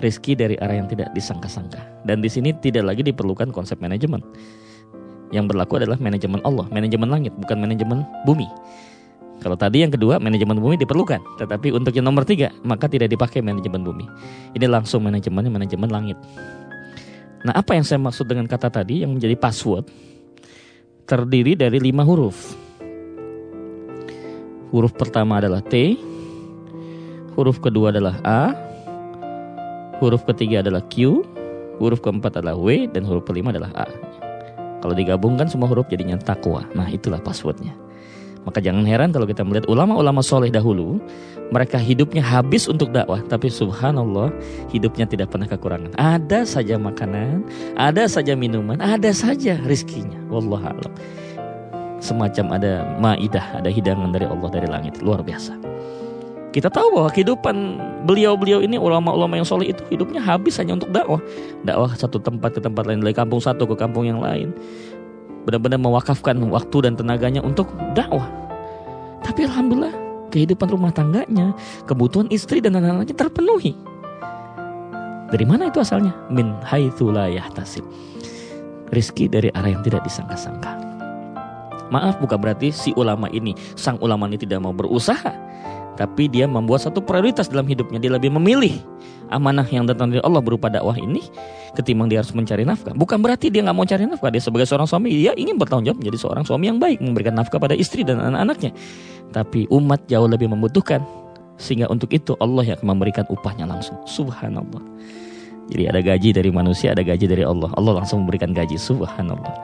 rizki 0.00 0.32
dari 0.34 0.56
arah 0.58 0.80
yang 0.80 0.88
tidak 0.88 1.12
disangka-sangka. 1.12 1.78
Dan 2.08 2.24
di 2.24 2.32
sini 2.32 2.56
tidak 2.56 2.88
lagi 2.88 3.04
diperlukan 3.04 3.52
konsep 3.52 3.78
manajemen. 3.78 4.24
Yang 5.30 5.54
berlaku 5.54 5.78
adalah 5.78 6.00
manajemen 6.02 6.42
Allah, 6.42 6.66
manajemen 6.74 7.06
langit, 7.06 7.30
bukan 7.38 7.62
manajemen 7.62 8.02
bumi. 8.26 8.48
Kalau 9.40 9.56
tadi 9.56 9.80
yang 9.80 9.92
kedua 9.94 10.20
manajemen 10.20 10.60
bumi 10.60 10.76
diperlukan, 10.76 11.20
tetapi 11.40 11.72
untuk 11.72 11.96
yang 11.96 12.04
nomor 12.04 12.28
tiga 12.28 12.52
maka 12.60 12.90
tidak 12.90 13.08
dipakai 13.08 13.40
manajemen 13.40 13.80
bumi. 13.80 14.04
Ini 14.52 14.66
langsung 14.68 15.00
manajemennya 15.06 15.48
manajemen 15.48 15.88
langit. 15.88 16.18
Nah 17.40 17.56
apa 17.56 17.72
yang 17.72 17.86
saya 17.86 17.96
maksud 17.96 18.28
dengan 18.28 18.44
kata 18.44 18.68
tadi 18.68 19.00
yang 19.00 19.16
menjadi 19.16 19.32
password 19.40 19.88
terdiri 21.10 21.58
dari 21.58 21.82
lima 21.82 22.06
huruf. 22.06 22.54
Huruf 24.70 24.94
pertama 24.94 25.42
adalah 25.42 25.58
T, 25.58 25.98
huruf 27.34 27.58
kedua 27.58 27.90
adalah 27.90 28.22
A, 28.22 28.54
huruf 29.98 30.22
ketiga 30.30 30.62
adalah 30.62 30.86
Q, 30.86 31.26
huruf 31.82 31.98
keempat 31.98 32.38
adalah 32.38 32.54
W, 32.54 32.86
dan 32.86 33.02
huruf 33.02 33.26
kelima 33.26 33.50
adalah 33.50 33.74
A. 33.74 33.90
Kalau 34.78 34.94
digabungkan 34.94 35.50
semua 35.50 35.66
huruf 35.66 35.90
jadinya 35.90 36.14
takwa. 36.14 36.62
Nah 36.78 36.86
itulah 36.86 37.18
passwordnya. 37.18 37.74
Maka 38.48 38.58
jangan 38.64 38.88
heran 38.88 39.12
kalau 39.12 39.28
kita 39.28 39.44
melihat 39.44 39.68
ulama-ulama 39.68 40.24
soleh 40.24 40.48
dahulu, 40.48 40.96
mereka 41.52 41.76
hidupnya 41.76 42.24
habis 42.24 42.64
untuk 42.70 42.88
dakwah, 42.88 43.20
tapi 43.28 43.52
subhanallah 43.52 44.32
hidupnya 44.72 45.04
tidak 45.04 45.28
pernah 45.28 45.44
kekurangan. 45.44 45.92
Ada 46.00 46.48
saja 46.48 46.80
makanan, 46.80 47.44
ada 47.76 48.08
saja 48.08 48.32
minuman, 48.32 48.80
ada 48.80 49.12
saja 49.12 49.60
rizkinya. 49.68 50.16
Wallah 50.32 50.72
alam. 50.72 50.92
Semacam 52.00 52.56
ada 52.56 52.96
maidah, 52.96 53.60
ada 53.60 53.68
hidangan 53.68 54.08
dari 54.08 54.24
Allah 54.24 54.48
dari 54.48 54.68
langit, 54.70 55.04
luar 55.04 55.20
biasa. 55.20 55.52
Kita 56.50 56.66
tahu 56.66 56.98
bahwa 56.98 57.12
kehidupan 57.14 57.56
beliau-beliau 58.08 58.58
ini 58.64 58.74
ulama-ulama 58.74 59.38
yang 59.38 59.46
soleh 59.46 59.70
itu 59.70 59.86
hidupnya 59.92 60.18
habis 60.18 60.58
hanya 60.58 60.74
untuk 60.80 60.90
dakwah. 60.90 61.22
Dakwah 61.62 61.92
satu 61.94 62.18
tempat 62.18 62.58
ke 62.58 62.60
tempat 62.64 62.88
lain, 62.88 63.04
dari 63.04 63.14
kampung 63.14 63.38
satu 63.38 63.68
ke 63.68 63.76
kampung 63.78 64.08
yang 64.08 64.18
lain 64.18 64.50
benar-benar 65.44 65.80
mewakafkan 65.80 66.36
waktu 66.48 66.76
dan 66.88 66.94
tenaganya 66.96 67.40
untuk 67.40 67.70
dakwah. 67.96 68.28
Tapi 69.20 69.44
alhamdulillah 69.46 69.92
kehidupan 70.30 70.68
rumah 70.70 70.94
tangganya, 70.94 71.52
kebutuhan 71.84 72.30
istri 72.30 72.62
dan 72.62 72.78
anak-anaknya 72.78 73.16
terpenuhi. 73.18 73.74
Dari 75.30 75.46
mana 75.46 75.70
itu 75.70 75.78
asalnya? 75.78 76.10
Min 76.30 76.58
haitsu 76.66 77.14
yahtasib. 77.14 77.86
Rizki 78.90 79.30
dari 79.30 79.50
arah 79.54 79.70
yang 79.70 79.82
tidak 79.86 80.02
disangka-sangka. 80.02 80.74
Maaf 81.90 82.18
bukan 82.22 82.38
berarti 82.38 82.70
si 82.70 82.90
ulama 82.94 83.30
ini, 83.30 83.54
sang 83.74 83.98
ulama 84.02 84.26
ini 84.30 84.38
tidak 84.38 84.62
mau 84.62 84.74
berusaha. 84.74 85.30
Tapi 86.00 86.32
dia 86.32 86.48
membuat 86.48 86.80
satu 86.88 87.04
prioritas 87.04 87.52
dalam 87.52 87.68
hidupnya. 87.68 88.00
Dia 88.00 88.16
lebih 88.16 88.32
memilih 88.32 88.80
amanah 89.28 89.68
yang 89.68 89.84
datang 89.84 90.08
dari 90.08 90.24
Allah 90.24 90.40
berupa 90.40 90.72
dakwah 90.72 90.96
ini 90.96 91.20
ketimbang 91.76 92.08
dia 92.08 92.24
harus 92.24 92.32
mencari 92.32 92.64
nafkah. 92.64 92.96
Bukan 92.96 93.20
berarti 93.20 93.52
dia 93.52 93.60
nggak 93.60 93.76
mau 93.76 93.84
cari 93.84 94.08
nafkah. 94.08 94.32
Dia 94.32 94.40
sebagai 94.40 94.64
seorang 94.64 94.88
suami 94.88 95.12
dia 95.12 95.36
ingin 95.36 95.60
bertanggung 95.60 95.92
jawab 95.92 96.00
menjadi 96.00 96.18
seorang 96.24 96.44
suami 96.48 96.72
yang 96.72 96.80
baik, 96.80 97.04
memberikan 97.04 97.36
nafkah 97.36 97.60
pada 97.60 97.76
istri 97.76 98.00
dan 98.00 98.16
anak-anaknya. 98.16 98.72
Tapi 99.28 99.68
umat 99.68 100.08
jauh 100.08 100.24
lebih 100.24 100.48
membutuhkan 100.48 101.04
sehingga 101.60 101.92
untuk 101.92 102.08
itu 102.16 102.32
Allah 102.40 102.64
yang 102.64 102.80
akan 102.80 102.88
memberikan 102.96 103.28
upahnya 103.28 103.68
langsung. 103.68 104.00
Subhanallah. 104.08 104.80
Jadi 105.68 105.84
ada 105.84 106.00
gaji 106.00 106.32
dari 106.32 106.50
manusia, 106.50 106.96
ada 106.96 107.04
gaji 107.04 107.28
dari 107.28 107.44
Allah. 107.44 107.68
Allah 107.76 108.00
langsung 108.02 108.24
memberikan 108.24 108.50
gaji. 108.56 108.80
Subhanallah. 108.80 109.54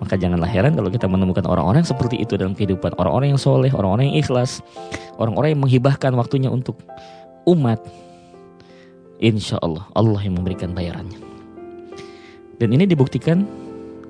Maka 0.00 0.16
janganlah 0.16 0.48
heran 0.48 0.72
kalau 0.72 0.88
kita 0.88 1.04
menemukan 1.04 1.44
orang-orang 1.44 1.84
seperti 1.84 2.16
itu 2.16 2.40
dalam 2.40 2.56
kehidupan. 2.56 2.96
Orang-orang 2.96 3.36
yang 3.36 3.40
soleh, 3.40 3.68
orang-orang 3.68 4.10
yang 4.12 4.24
ikhlas. 4.24 4.64
Orang-orang 5.20 5.52
yang 5.52 5.60
menghibahkan 5.60 6.16
waktunya 6.16 6.48
untuk 6.48 6.80
umat 7.44 7.84
insya 9.20 9.60
Allah 9.60 9.84
Allah 9.92 10.20
yang 10.24 10.40
memberikan 10.40 10.72
bayarannya. 10.72 11.20
Dan 12.56 12.72
ini 12.72 12.88
dibuktikan 12.88 13.44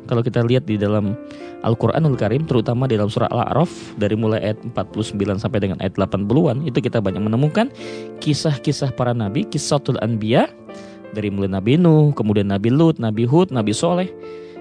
kalau 0.06 0.22
kita 0.22 0.42
lihat 0.42 0.66
di 0.66 0.74
dalam 0.74 1.14
Al-Quranul 1.62 2.16
Karim 2.18 2.48
terutama 2.48 2.88
di 2.90 2.96
dalam 2.98 3.12
surah 3.12 3.30
Al-A'raf 3.30 3.70
dari 4.00 4.16
mulai 4.16 4.42
ayat 4.42 4.58
49 4.74 5.38
sampai 5.38 5.58
dengan 5.60 5.78
ayat 5.78 5.94
80-an 5.94 6.66
itu 6.66 6.78
kita 6.80 6.98
banyak 6.98 7.20
menemukan 7.20 7.68
kisah-kisah 8.18 8.96
para 8.96 9.12
nabi, 9.12 9.44
kisahul 9.46 10.00
anbiya 10.00 10.48
dari 11.14 11.28
mulai 11.28 11.50
Nabi 11.50 11.74
Nuh, 11.74 12.14
kemudian 12.14 12.48
Nabi 12.48 12.70
Lut, 12.70 13.02
Nabi 13.02 13.26
Hud, 13.26 13.50
Nabi 13.50 13.74
Soleh 13.74 14.08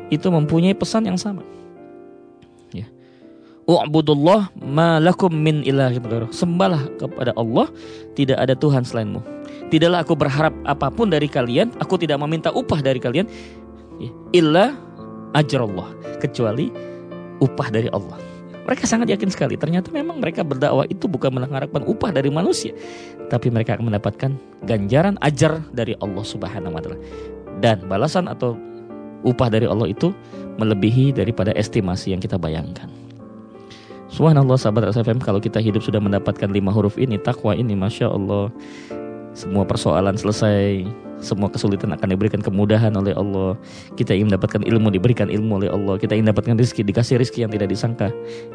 itu 0.10 0.28
mempunyai 0.30 0.74
pesan 0.74 1.06
yang 1.06 1.18
sama. 1.18 1.46
Ya. 2.74 2.86
U'budullah 3.70 4.54
min 5.30 5.62
ilahin 5.66 6.02
Sembahlah 6.34 6.90
kepada 6.98 7.32
Allah, 7.38 7.70
tidak 8.18 8.38
ada 8.42 8.54
Tuhan 8.58 8.86
selainmu. 8.86 9.22
Tidaklah 9.70 10.02
aku 10.02 10.14
berharap 10.18 10.54
apa 10.66 10.90
pun 10.90 11.14
dari 11.14 11.30
kalian, 11.30 11.70
aku 11.78 12.02
tidak 12.02 12.18
meminta 12.22 12.50
upah 12.50 12.82
dari 12.82 12.98
kalian, 12.98 13.30
ya, 14.02 14.10
illa 14.34 14.74
ajrullah, 15.38 15.94
kecuali 16.18 16.74
upah 17.38 17.70
dari 17.70 17.90
Allah. 17.94 18.18
Mereka 18.70 18.86
sangat 18.86 19.10
yakin 19.10 19.34
sekali, 19.34 19.58
ternyata 19.58 19.90
memang 19.90 20.22
mereka 20.22 20.46
berdakwah 20.46 20.86
itu 20.94 21.10
bukan 21.10 21.34
mengharapkan 21.34 21.82
upah 21.90 22.14
dari 22.14 22.30
manusia, 22.30 22.70
tapi 23.30 23.50
mereka 23.50 23.74
akan 23.74 23.90
mendapatkan 23.90 24.32
ganjaran 24.70 25.18
ajar 25.26 25.58
dari 25.74 25.98
Allah 26.02 26.22
Subhanahu 26.22 26.78
wa 26.78 26.82
taala. 26.82 26.98
Dan 27.66 27.90
balasan 27.90 28.30
atau 28.30 28.54
upah 29.24 29.48
dari 29.52 29.66
Allah 29.68 29.90
itu 29.92 30.12
melebihi 30.60 31.16
daripada 31.16 31.56
estimasi 31.56 32.12
yang 32.12 32.22
kita 32.22 32.36
bayangkan. 32.36 32.88
Subhanallah 34.10 34.58
sahabat 34.58 34.90
RSFM 34.90 35.22
kalau 35.22 35.38
kita 35.38 35.62
hidup 35.62 35.86
sudah 35.86 36.02
mendapatkan 36.02 36.50
lima 36.50 36.74
huruf 36.74 36.98
ini 36.98 37.22
takwa 37.22 37.54
ini 37.54 37.78
Masya 37.78 38.10
Allah 38.10 38.50
semua 39.38 39.64
persoalan 39.64 40.18
selesai, 40.18 40.84
semua 41.22 41.48
kesulitan 41.48 41.94
akan 41.96 42.12
diberikan 42.12 42.42
kemudahan 42.44 42.92
oleh 42.96 43.14
Allah. 43.16 43.56
Kita 43.96 44.12
ingin 44.12 44.34
mendapatkan 44.34 44.66
ilmu, 44.66 44.92
diberikan 44.92 45.28
ilmu 45.32 45.64
oleh 45.64 45.70
Allah. 45.72 45.96
Kita 45.96 46.18
ingin 46.18 46.28
mendapatkan 46.28 46.60
rezeki, 46.60 46.82
dikasih 46.90 47.22
rezeki 47.22 47.48
yang 47.48 47.52
tidak 47.54 47.68
disangka. 47.72 48.08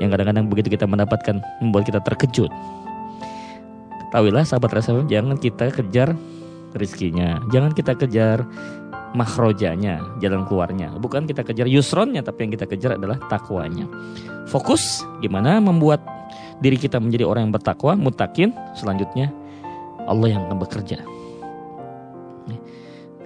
Yang 0.03 0.19
kadang-kadang 0.19 0.45
begitu 0.51 0.69
kita 0.75 0.85
mendapatkan, 0.85 1.41
membuat 1.65 1.89
kita 1.89 2.01
terkejut. 2.05 2.51
Ketahuilah 4.11 4.45
sahabat 4.45 4.71
rasa 4.77 5.01
jangan 5.09 5.41
kita 5.41 5.71
kejar 5.73 6.13
rezekinya. 6.75 7.39
Jangan 7.55 7.73
kita 7.73 7.95
kejar 7.95 8.43
makrojanya, 9.15 10.03
jalan 10.19 10.45
keluarnya. 10.45 10.91
Bukan 10.99 11.25
kita 11.31 11.47
kejar 11.47 11.71
yusronnya, 11.71 12.21
tapi 12.21 12.45
yang 12.47 12.53
kita 12.59 12.67
kejar 12.67 12.99
adalah 12.99 13.17
takwanya. 13.31 13.87
Fokus 14.51 15.07
gimana 15.23 15.63
membuat 15.63 16.03
diri 16.59 16.77
kita 16.77 16.99
menjadi 16.99 17.25
orang 17.25 17.49
yang 17.49 17.55
bertakwa, 17.55 17.95
mutakin. 17.95 18.51
Selanjutnya 18.75 19.31
Allah 20.05 20.35
yang 20.35 20.43
akan 20.51 20.59
bekerja. 20.61 20.99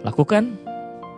Lakukan 0.06 0.54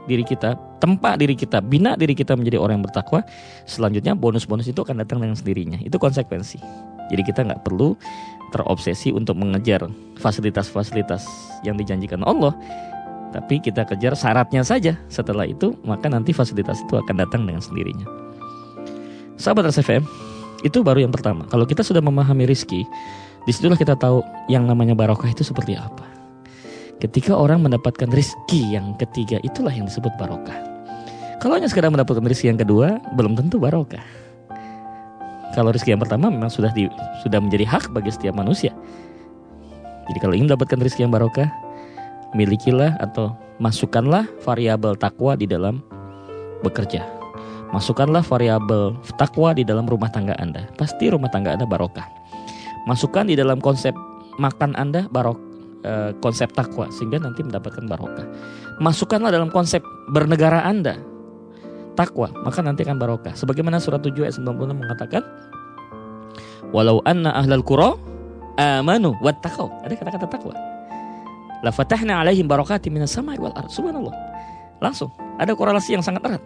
diri 0.08 0.24
kita, 0.24 0.56
tempat 0.80 1.20
diri 1.20 1.36
kita, 1.36 1.60
bina 1.60 1.94
diri 1.98 2.16
kita 2.16 2.32
menjadi 2.32 2.56
orang 2.56 2.80
yang 2.80 2.86
bertakwa. 2.88 3.20
Selanjutnya 3.68 4.16
bonus-bonus 4.16 4.70
itu 4.70 4.80
akan 4.80 5.04
datang 5.04 5.20
dengan 5.20 5.36
sendirinya. 5.36 5.78
Itu 5.84 6.00
konsekuensi. 6.00 6.58
Jadi 7.10 7.22
kita 7.26 7.44
nggak 7.44 7.66
perlu 7.66 7.98
terobsesi 8.54 9.14
untuk 9.14 9.38
mengejar 9.38 9.86
fasilitas-fasilitas 10.18 11.26
yang 11.66 11.76
dijanjikan 11.76 12.22
Allah. 12.24 12.54
Tapi 13.30 13.62
kita 13.62 13.86
kejar 13.86 14.18
syaratnya 14.18 14.66
saja. 14.66 14.98
Setelah 15.06 15.46
itu, 15.46 15.78
maka 15.86 16.10
nanti 16.10 16.34
fasilitas 16.34 16.82
itu 16.82 16.98
akan 16.98 17.14
datang 17.14 17.46
dengan 17.46 17.62
sendirinya. 17.62 18.06
Sahabat 19.38 19.70
RSFM, 19.70 20.02
itu 20.66 20.84
baru 20.84 21.06
yang 21.06 21.14
pertama. 21.14 21.46
Kalau 21.48 21.64
kita 21.64 21.80
sudah 21.80 22.02
memahami 22.04 22.44
rizki, 22.44 22.84
Di 23.48 23.56
situlah 23.56 23.80
kita 23.80 23.96
tahu 23.96 24.20
yang 24.52 24.68
namanya 24.68 24.92
barokah 24.92 25.32
itu 25.32 25.40
seperti 25.40 25.72
apa. 25.72 26.04
Ketika 27.00 27.32
orang 27.32 27.64
mendapatkan 27.64 28.12
rizki 28.12 28.76
yang 28.76 28.92
ketiga, 29.00 29.40
itulah 29.40 29.72
yang 29.72 29.88
disebut 29.88 30.12
barokah. 30.20 30.60
Kalau 31.40 31.56
hanya 31.56 31.72
sekedar 31.72 31.88
mendapatkan 31.88 32.20
rizki 32.28 32.52
yang 32.52 32.60
kedua, 32.60 33.00
belum 33.16 33.32
tentu 33.32 33.56
barokah. 33.56 34.04
Kalau 35.56 35.72
rizki 35.72 35.96
yang 35.96 36.04
pertama 36.04 36.28
memang 36.28 36.52
sudah 36.52 36.68
di, 36.76 36.84
sudah 37.24 37.40
menjadi 37.40 37.64
hak 37.64 37.88
bagi 37.96 38.12
setiap 38.12 38.36
manusia. 38.36 38.76
Jadi 40.12 40.18
kalau 40.20 40.36
ingin 40.36 40.52
mendapatkan 40.52 40.76
rizki 40.84 41.00
yang 41.00 41.10
barokah, 41.10 41.48
milikilah 42.36 42.98
atau 43.00 43.34
masukkanlah 43.58 44.26
variabel 44.44 44.96
takwa 44.96 45.36
di 45.36 45.46
dalam 45.46 45.82
bekerja. 46.64 47.06
Masukkanlah 47.70 48.26
variabel 48.26 48.98
takwa 49.14 49.54
di 49.54 49.62
dalam 49.62 49.86
rumah 49.86 50.10
tangga 50.10 50.34
Anda. 50.42 50.66
Pasti 50.74 51.06
rumah 51.06 51.30
tangga 51.30 51.54
Anda 51.54 51.66
barokah 51.66 52.20
masukkan 52.88 53.28
di 53.28 53.36
dalam 53.36 53.60
konsep 53.60 53.92
makan 54.40 54.72
Anda 54.78 55.10
barok 55.10 55.36
eh, 55.84 56.10
konsep 56.22 56.52
takwa 56.54 56.88
sehingga 56.92 57.20
nanti 57.20 57.44
mendapatkan 57.44 57.84
barokah. 57.84 58.24
Masukkanlah 58.80 59.32
dalam 59.34 59.52
konsep 59.52 59.84
bernegara 60.08 60.64
Anda 60.64 60.96
takwa, 61.98 62.32
maka 62.46 62.64
nanti 62.64 62.86
akan 62.86 62.96
barokah. 62.96 63.36
Sebagaimana 63.36 63.82
surat 63.82 64.00
7 64.00 64.24
ayat 64.24 64.40
96 64.40 64.72
mengatakan, 64.72 65.22
"Walau 66.72 67.04
anna 67.04 67.34
ahlal 67.36 67.60
qura 67.60 68.00
amanu 68.56 69.12
wattaqau." 69.20 69.68
Ada 69.84 69.94
kata-kata 70.00 70.26
takwa. 70.30 70.54
La 71.60 71.70
fatahna 71.70 72.24
alaihim 72.24 72.48
barakati 72.48 72.88
minas 72.88 73.12
sama'i 73.12 73.36
wal 73.36 73.52
ard. 73.52 73.68
Subhanallah. 73.68 74.14
Langsung 74.80 75.12
ada 75.36 75.52
korelasi 75.52 75.96
yang 75.96 76.04
sangat 76.04 76.24
erat. 76.24 76.44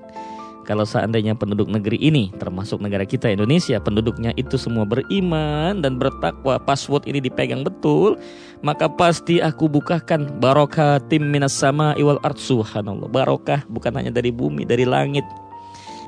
kalau 0.64 0.88
seandainya 0.88 1.36
penduduk 1.36 1.68
negeri 1.68 2.00
ini 2.00 2.32
termasuk 2.40 2.80
negara 2.80 3.04
kita 3.04 3.28
Indonesia 3.28 3.76
penduduknya 3.78 4.32
itu 4.34 4.56
semua 4.56 4.88
beriman 4.88 5.84
dan 5.84 6.00
bertakwa 6.00 6.56
password 6.56 7.04
ini 7.04 7.20
dipegang 7.20 7.62
betul 7.62 8.16
maka 8.64 8.88
pasti 8.88 9.44
aku 9.44 9.68
bukakan 9.68 10.40
barokah 10.40 10.96
tim 11.12 11.28
minas 11.28 11.52
sama 11.52 11.92
iwal 12.00 12.16
art 12.24 12.40
subhanallah. 12.40 13.12
Barokah 13.12 13.60
bukan 13.68 13.92
hanya 14.00 14.08
dari 14.08 14.32
bumi 14.32 14.64
dari 14.64 14.88
langit. 14.88 15.22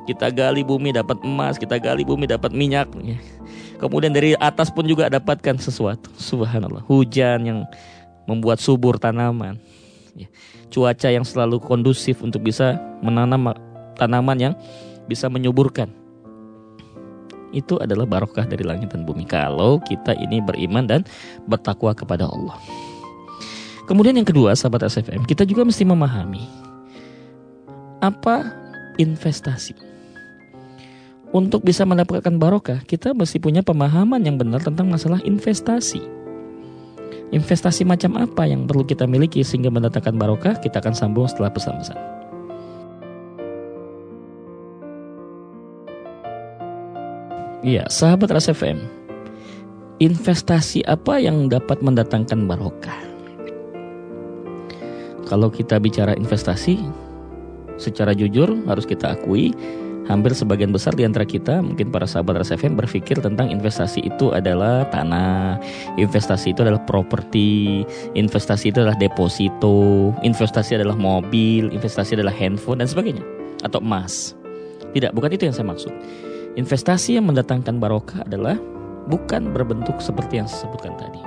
Kita 0.09 0.33
gali 0.33 0.65
bumi 0.65 0.89
dapat 0.89 1.21
emas 1.21 1.61
kita 1.61 1.77
gali 1.77 2.01
bumi 2.01 2.25
dapat 2.25 2.49
minyak. 2.49 2.89
Kemudian 3.77 4.09
dari 4.09 4.33
atas 4.41 4.73
pun 4.73 4.89
juga 4.89 5.05
dapatkan 5.05 5.61
sesuatu. 5.61 6.09
Subhanallah. 6.17 6.81
Hujan 6.89 7.45
yang 7.45 7.59
membuat 8.27 8.59
subur 8.61 8.99
tanaman 8.99 9.57
ya. 10.13 10.27
cuaca 10.69 11.09
yang 11.09 11.23
selalu 11.23 11.63
kondusif 11.63 12.19
untuk 12.21 12.43
bisa 12.43 12.77
menanam 12.99 13.55
tanaman 13.95 14.37
yang 14.37 14.53
bisa 15.07 15.31
menyuburkan. 15.31 15.89
Itu 17.55 17.79
adalah 17.79 18.03
barokah 18.03 18.43
dari 18.43 18.67
langit 18.67 18.91
dan 18.91 19.07
bumi 19.07 19.23
kalau 19.23 19.79
kita 19.79 20.11
ini 20.19 20.43
beriman 20.43 20.83
dan 20.83 21.01
bertakwa 21.47 21.95
kepada 21.95 22.27
Allah. 22.27 22.59
Kemudian 23.87 24.19
yang 24.19 24.27
kedua, 24.27 24.51
sahabat 24.51 24.83
SFM, 24.83 25.23
kita 25.23 25.47
juga 25.47 25.63
mesti 25.63 25.87
memahami 25.87 26.43
apa 28.03 28.51
investasi. 28.99 29.73
Untuk 31.31 31.63
bisa 31.63 31.87
mendapatkan 31.87 32.35
barokah, 32.35 32.83
kita 32.83 33.15
mesti 33.15 33.39
punya 33.39 33.63
pemahaman 33.63 34.19
yang 34.23 34.35
benar 34.35 34.59
tentang 34.59 34.91
masalah 34.91 35.23
investasi. 35.23 36.16
Investasi 37.27 37.83
macam 37.83 38.15
apa 38.15 38.47
yang 38.47 38.63
perlu 38.63 38.87
kita 38.87 39.03
miliki 39.03 39.43
sehingga 39.43 39.67
mendatangkan 39.67 40.15
barokah? 40.15 40.55
Kita 40.63 40.79
akan 40.79 40.95
sambung 40.95 41.27
setelah 41.27 41.51
pesan-pesan. 41.51 41.99
Iya, 47.67 47.83
sahabat 47.91 48.31
Ras 48.31 48.47
FM. 48.47 48.79
Investasi 49.99 50.87
apa 50.87 51.19
yang 51.19 51.51
dapat 51.51 51.83
mendatangkan 51.83 52.47
barokah? 52.47 53.01
Kalau 55.27 55.51
kita 55.51 55.75
bicara 55.83 56.15
investasi, 56.15 56.79
secara 57.75 58.15
jujur 58.15 58.55
harus 58.71 58.87
kita 58.87 59.19
akui 59.19 59.51
hampir 60.07 60.31
sebagian 60.31 60.71
besar 60.71 60.95
di 60.95 61.03
antara 61.03 61.27
kita, 61.27 61.59
mungkin 61.59 61.91
para 61.91 62.07
sahabat 62.07 62.41
Ras 62.41 62.51
FM 62.55 62.79
berpikir 62.79 63.19
tentang 63.19 63.51
investasi 63.51 64.07
itu 64.07 64.31
adalah 64.31 64.87
tanah, 64.89 65.59
investasi 65.99 66.55
itu 66.55 66.63
adalah 66.63 66.81
properti, 66.87 67.83
investasi 68.15 68.71
itu 68.71 68.81
adalah 68.81 68.95
deposito, 68.97 70.15
investasi 70.23 70.79
adalah 70.79 70.95
mobil, 70.95 71.69
investasi 71.75 72.15
adalah 72.15 72.33
handphone 72.33 72.79
dan 72.79 72.87
sebagainya 72.87 73.23
atau 73.67 73.83
emas. 73.83 74.33
Tidak, 74.95 75.11
bukan 75.11 75.29
itu 75.35 75.45
yang 75.51 75.55
saya 75.55 75.67
maksud. 75.67 75.91
Investasi 76.57 77.19
yang 77.19 77.29
mendatangkan 77.29 77.77
barokah 77.77 78.25
adalah 78.25 78.57
bukan 79.11 79.51
berbentuk 79.51 79.99
seperti 79.99 80.41
yang 80.41 80.47
saya 80.49 80.65
sebutkan 80.65 80.95
tadi. 80.97 81.21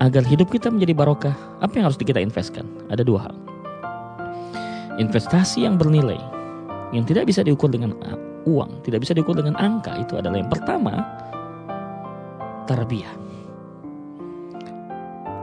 Agar 0.00 0.22
hidup 0.22 0.52
kita 0.52 0.68
menjadi 0.68 0.92
barokah, 0.92 1.34
apa 1.60 1.72
yang 1.76 1.88
harus 1.88 1.98
kita 1.98 2.20
investkan? 2.20 2.68
Ada 2.92 3.02
dua 3.02 3.28
hal. 3.28 3.34
Investasi 4.96 5.68
yang 5.68 5.76
bernilai, 5.76 6.16
yang 6.94 7.02
tidak 7.02 7.26
bisa 7.26 7.42
diukur 7.42 7.70
dengan 7.70 7.94
uang, 8.46 8.82
tidak 8.86 9.02
bisa 9.02 9.12
diukur 9.16 9.34
dengan 9.34 9.58
angka, 9.58 9.98
itu 9.98 10.14
adalah 10.18 10.38
yang 10.38 10.50
pertama, 10.50 11.02
tarbiyah. 12.70 13.14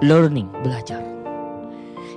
Learning, 0.04 0.48
belajar. 0.64 1.00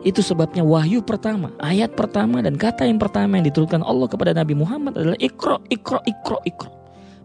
Itu 0.06 0.22
sebabnya 0.22 0.62
wahyu 0.62 1.02
pertama, 1.02 1.50
ayat 1.58 1.98
pertama 1.98 2.38
dan 2.38 2.54
kata 2.54 2.86
yang 2.86 3.02
pertama 3.02 3.38
yang 3.42 3.46
diturunkan 3.50 3.82
Allah 3.82 4.06
kepada 4.06 4.30
Nabi 4.30 4.54
Muhammad 4.54 4.94
adalah 4.94 5.18
ikro, 5.18 5.58
ikro, 5.70 5.98
ikro, 6.06 6.38
ikro. 6.46 6.70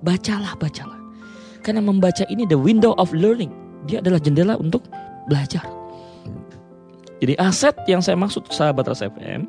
Bacalah, 0.01 0.57
bacalah. 0.57 0.97
Karena 1.61 1.81
membaca 1.85 2.25
ini 2.33 2.49
the 2.49 2.57
window 2.57 2.97
of 2.97 3.13
learning. 3.13 3.53
Dia 3.85 4.01
adalah 4.01 4.17
jendela 4.17 4.57
untuk 4.57 4.81
belajar. 5.29 5.61
Jadi 7.21 7.37
aset 7.37 7.77
yang 7.85 8.01
saya 8.01 8.17
maksud 8.17 8.49
sahabat 8.49 8.89
Rasa 8.89 9.13
FM, 9.13 9.45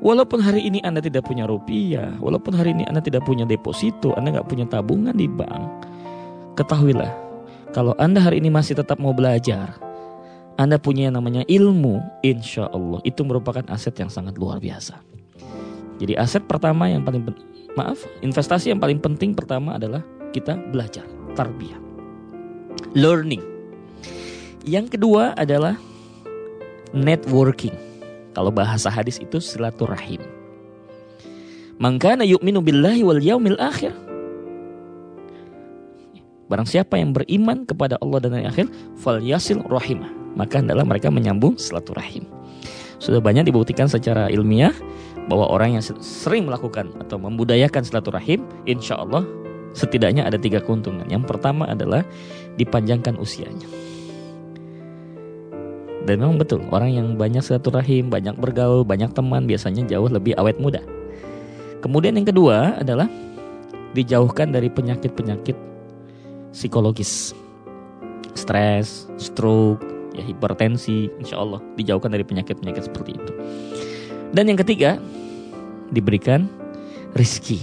walaupun 0.00 0.40
hari 0.40 0.66
ini 0.66 0.80
Anda 0.82 1.04
tidak 1.04 1.28
punya 1.28 1.44
rupiah, 1.46 2.16
walaupun 2.18 2.56
hari 2.56 2.72
ini 2.74 2.84
Anda 2.88 3.04
tidak 3.04 3.24
punya 3.28 3.46
deposito, 3.46 4.16
Anda 4.16 4.40
nggak 4.40 4.48
punya 4.48 4.66
tabungan 4.66 5.14
di 5.14 5.28
bank, 5.28 5.86
ketahuilah, 6.56 7.12
kalau 7.70 7.94
Anda 8.00 8.24
hari 8.24 8.42
ini 8.42 8.50
masih 8.50 8.80
tetap 8.80 8.98
mau 8.98 9.12
belajar, 9.14 9.78
anda 10.60 10.76
punya 10.76 11.08
yang 11.08 11.16
namanya 11.16 11.40
ilmu, 11.48 12.20
insya 12.20 12.68
Allah 12.68 13.00
itu 13.08 13.24
merupakan 13.24 13.64
aset 13.72 13.96
yang 13.96 14.12
sangat 14.12 14.36
luar 14.36 14.60
biasa. 14.60 15.00
Jadi 15.96 16.20
aset 16.20 16.44
pertama 16.44 16.84
yang 16.84 17.00
paling 17.00 17.32
maaf, 17.72 18.04
investasi 18.20 18.68
yang 18.68 18.76
paling 18.76 19.00
penting 19.00 19.32
pertama 19.32 19.80
adalah 19.80 20.04
kita 20.36 20.60
belajar, 20.68 21.08
tarbiyah, 21.32 21.80
learning. 22.92 23.40
Yang 24.68 25.00
kedua 25.00 25.32
adalah 25.32 25.80
networking. 26.92 27.89
Kalau 28.36 28.54
bahasa 28.54 28.88
hadis 28.92 29.18
itu 29.18 29.42
silaturahim. 29.42 30.22
Mangkana 31.80 32.22
yu'minu 32.28 32.60
billahi 32.60 33.02
wal 33.02 33.22
yaumil 33.22 33.58
akhir. 33.58 33.96
Barang 36.50 36.66
siapa 36.66 36.98
yang 36.98 37.14
beriman 37.14 37.62
kepada 37.62 37.96
Allah 38.02 38.18
dan 38.20 38.36
hari 38.36 38.46
akhir, 38.50 38.66
fal 38.98 39.22
yasil 39.22 39.62
rahimah 39.70 40.20
maka 40.34 40.62
adalah 40.62 40.86
mereka 40.86 41.10
menyambung 41.10 41.58
silaturahim. 41.58 42.26
Sudah 43.00 43.18
banyak 43.18 43.48
dibuktikan 43.48 43.88
secara 43.88 44.28
ilmiah 44.28 44.76
bahwa 45.26 45.48
orang 45.48 45.78
yang 45.78 45.84
sering 46.02 46.44
melakukan 46.44 46.92
atau 47.00 47.16
membudayakan 47.16 47.80
silaturahim, 47.80 48.44
insya 48.68 49.00
Allah 49.00 49.24
setidaknya 49.72 50.26
ada 50.28 50.36
tiga 50.36 50.60
keuntungan. 50.60 51.08
Yang 51.08 51.24
pertama 51.30 51.64
adalah 51.64 52.04
dipanjangkan 52.60 53.16
usianya. 53.16 53.66
Dan 56.10 56.26
memang 56.26 56.42
betul, 56.42 56.66
orang 56.74 56.90
yang 56.90 57.14
banyak 57.14 57.38
silaturahim, 57.38 58.10
banyak 58.10 58.34
bergaul, 58.34 58.82
banyak 58.82 59.14
teman 59.14 59.46
biasanya 59.46 59.86
jauh 59.86 60.10
lebih 60.10 60.34
awet 60.42 60.58
muda. 60.58 60.82
Kemudian 61.86 62.18
yang 62.18 62.26
kedua 62.26 62.82
adalah 62.82 63.06
dijauhkan 63.94 64.50
dari 64.50 64.66
penyakit-penyakit 64.74 65.54
psikologis. 66.50 67.30
Stres, 68.34 69.06
stroke, 69.22 69.86
ya 70.10 70.26
hipertensi, 70.26 71.06
insya 71.22 71.38
Allah 71.38 71.62
dijauhkan 71.78 72.10
dari 72.10 72.26
penyakit-penyakit 72.26 72.90
seperti 72.90 73.14
itu. 73.14 73.32
Dan 74.34 74.50
yang 74.50 74.58
ketiga, 74.58 74.98
diberikan 75.94 76.50
rizki. 77.14 77.62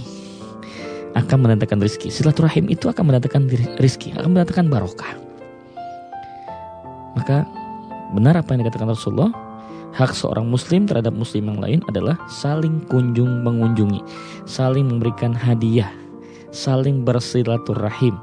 Akan 1.12 1.44
mendatangkan 1.44 1.84
rizki. 1.84 2.08
Silaturahim 2.08 2.72
itu 2.72 2.88
akan 2.88 3.12
mendatangkan 3.12 3.44
rizki, 3.76 4.16
akan 4.16 4.32
mendatangkan 4.32 4.72
barokah. 4.72 5.12
Maka 7.12 7.44
benar 8.14 8.38
apa 8.38 8.54
yang 8.54 8.64
dikatakan 8.64 8.92
Rasulullah, 8.92 9.32
hak 9.96 10.12
seorang 10.14 10.48
muslim 10.48 10.84
terhadap 10.84 11.12
muslim 11.12 11.48
yang 11.50 11.58
lain 11.58 11.80
adalah 11.90 12.16
saling 12.28 12.84
kunjung 12.86 13.42
mengunjungi, 13.44 14.00
saling 14.44 14.86
memberikan 14.86 15.32
hadiah, 15.34 15.90
saling 16.52 17.04
bersilaturahim, 17.04 18.16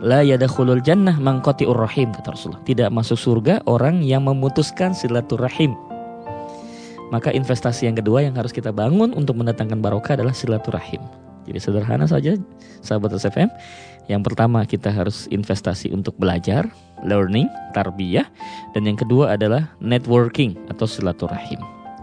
La 0.00 0.24
yadakhulul 0.24 0.80
jannah 0.80 1.12
mangkoti 1.20 1.68
rahim 1.68 2.08
kata 2.16 2.32
Rasulullah. 2.32 2.64
Tidak 2.64 2.88
masuk 2.88 3.20
surga 3.20 3.60
orang 3.68 4.00
yang 4.00 4.24
memutuskan 4.24 4.96
silaturahim. 4.96 5.76
Maka 7.12 7.28
investasi 7.36 7.84
yang 7.84 8.00
kedua 8.00 8.24
yang 8.24 8.32
harus 8.32 8.48
kita 8.48 8.72
bangun 8.72 9.12
untuk 9.12 9.36
mendatangkan 9.36 9.76
barokah 9.76 10.16
adalah 10.16 10.32
silaturahim. 10.32 11.04
Jadi 11.44 11.58
sederhana 11.60 12.08
saja 12.08 12.32
sahabat 12.80 13.12
SFM. 13.12 13.52
Yang 14.08 14.22
pertama 14.32 14.64
kita 14.64 14.88
harus 14.88 15.28
investasi 15.28 15.92
untuk 15.92 16.16
belajar, 16.16 16.64
learning, 17.04 17.48
tarbiyah. 17.72 18.26
Dan 18.76 18.86
yang 18.86 18.98
kedua 18.98 19.34
adalah 19.34 19.72
networking 19.80 20.56
atau 20.68 20.84
silaturahim. 20.84 21.60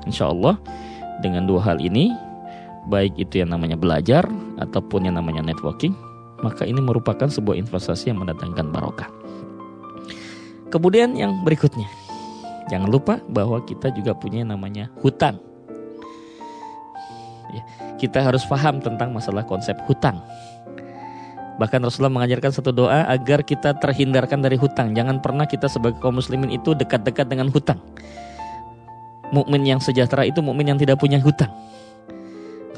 Insya 0.08 0.32
Allah 0.32 0.56
dengan 1.20 1.50
dua 1.50 1.62
hal 1.74 1.78
ini, 1.82 2.14
baik 2.88 3.18
itu 3.20 3.44
yang 3.44 3.52
namanya 3.52 3.76
belajar 3.76 4.24
ataupun 4.62 5.10
yang 5.10 5.20
namanya 5.20 5.44
networking, 5.44 5.94
maka 6.42 6.64
ini 6.64 6.80
merupakan 6.80 7.28
sebuah 7.28 7.58
investasi 7.58 8.14
yang 8.14 8.22
mendatangkan 8.22 8.70
barokah. 8.70 9.10
Kemudian 10.68 11.16
yang 11.16 11.42
berikutnya, 11.48 11.88
jangan 12.68 12.92
lupa 12.92 13.24
bahwa 13.32 13.64
kita 13.64 13.92
juga 13.96 14.12
punya 14.14 14.44
yang 14.44 14.52
namanya 14.52 14.92
hutang. 15.00 15.40
Ya, 17.48 17.64
kita 17.96 18.20
harus 18.20 18.44
paham 18.44 18.84
tentang 18.84 19.16
masalah 19.16 19.48
konsep 19.48 19.80
hutang. 19.88 20.20
Bahkan 21.58 21.82
Rasulullah 21.82 22.14
mengajarkan 22.22 22.54
satu 22.54 22.70
doa 22.70 23.10
agar 23.10 23.42
kita 23.42 23.74
terhindarkan 23.82 24.46
dari 24.46 24.58
hutang. 24.62 24.94
Jangan 24.94 25.18
pernah 25.22 25.50
kita 25.50 25.66
sebagai 25.66 25.98
kaum 25.98 26.22
muslimin 26.22 26.54
itu 26.54 26.78
dekat-dekat 26.78 27.26
dengan 27.26 27.50
hutang. 27.50 27.82
Mukmin 29.34 29.66
yang 29.66 29.82
sejahtera 29.82 30.24
itu 30.24 30.40
mukmin 30.40 30.70
yang 30.70 30.80
tidak 30.80 31.02
punya 31.02 31.18
hutang. 31.18 31.50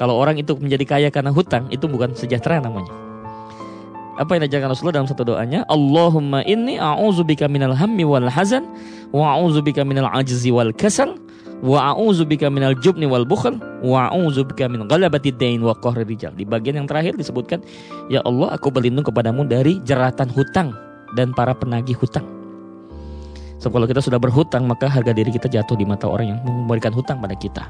Kalau 0.00 0.16
orang 0.16 0.40
itu 0.40 0.56
menjadi 0.56 0.84
kaya 0.88 1.08
karena 1.12 1.28
hutang, 1.28 1.68
itu 1.68 1.84
bukan 1.84 2.16
sejahtera 2.16 2.56
namanya. 2.56 2.88
Apa 4.16 4.36
yang 4.36 4.48
diajarkan 4.48 4.72
Rasulullah 4.72 4.96
dalam 5.00 5.08
satu 5.08 5.22
doanya? 5.28 5.64
Allahumma 5.68 6.40
inni 6.48 6.80
a'udzubika 6.80 7.48
minal 7.52 7.76
hammi 7.76 8.04
wal 8.08 8.28
hazan 8.32 8.64
wa 9.12 9.36
a'udzubika 9.36 9.84
minal 9.84 10.08
ajzi 10.08 10.48
wal 10.48 10.72
kasal 10.72 11.20
Wa 11.60 11.92
a'udzubika 11.92 12.48
minal 12.48 12.72
jubni 12.80 13.04
wal 13.04 13.28
bukhl 13.28 13.60
wa 13.84 14.08
a'udzubika 14.08 14.64
min 14.72 14.88
ghalabatid 14.88 15.36
dain 15.36 15.60
wa 15.60 15.76
qahri 15.76 16.08
rijal. 16.08 16.32
Di 16.32 16.48
bagian 16.48 16.80
yang 16.80 16.88
terakhir 16.88 17.20
disebutkan, 17.20 17.60
"Ya 18.08 18.24
Allah, 18.24 18.56
aku 18.56 18.72
berlindung 18.72 19.04
kepadamu 19.04 19.44
dari 19.44 19.76
jeratan 19.84 20.32
hutang 20.32 20.72
dan 21.20 21.36
para 21.36 21.52
penagih 21.52 22.00
hutang." 22.00 22.24
So, 23.60 23.68
kalau 23.68 23.84
kita 23.84 24.00
sudah 24.00 24.16
berhutang, 24.16 24.64
maka 24.64 24.88
harga 24.88 25.12
diri 25.12 25.28
kita 25.28 25.52
jatuh 25.52 25.76
di 25.76 25.84
mata 25.84 26.08
orang 26.08 26.32
yang 26.32 26.40
memberikan 26.40 26.96
hutang 26.96 27.20
pada 27.20 27.36
kita. 27.36 27.68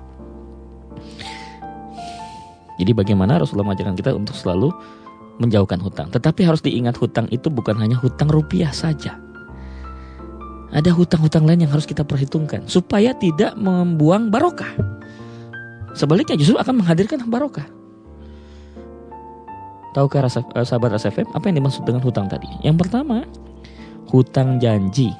Jadi 2.78 2.94
bagaimana 2.94 3.42
Rasulullah 3.42 3.74
mengajarkan 3.74 3.98
kita 3.98 4.14
untuk 4.14 4.38
selalu 4.38 4.70
menjauhkan 5.42 5.82
hutang. 5.82 6.08
Tetapi 6.14 6.46
harus 6.46 6.62
diingat 6.62 6.94
hutang 6.94 7.26
itu 7.34 7.50
bukan 7.50 7.74
hanya 7.76 7.98
hutang 7.98 8.30
rupiah 8.30 8.70
saja 8.70 9.18
ada 10.70 10.90
hutang-hutang 10.94 11.42
lain 11.42 11.66
yang 11.66 11.72
harus 11.74 11.86
kita 11.86 12.06
perhitungkan 12.06 12.66
supaya 12.70 13.10
tidak 13.14 13.58
membuang 13.58 14.30
barokah. 14.30 14.70
Sebaliknya 15.98 16.38
justru 16.38 16.54
akan 16.54 16.82
menghadirkan 16.82 17.26
barokah. 17.26 17.66
Tahukah 19.90 20.30
rasa, 20.30 20.46
eh, 20.54 20.62
sahabat 20.62 20.94
Rasa 20.94 21.10
apa 21.10 21.44
yang 21.50 21.58
dimaksud 21.58 21.82
dengan 21.82 21.98
hutang 22.06 22.30
tadi? 22.30 22.46
Yang 22.62 22.86
pertama, 22.86 23.26
hutang 24.06 24.62
janji. 24.62 25.10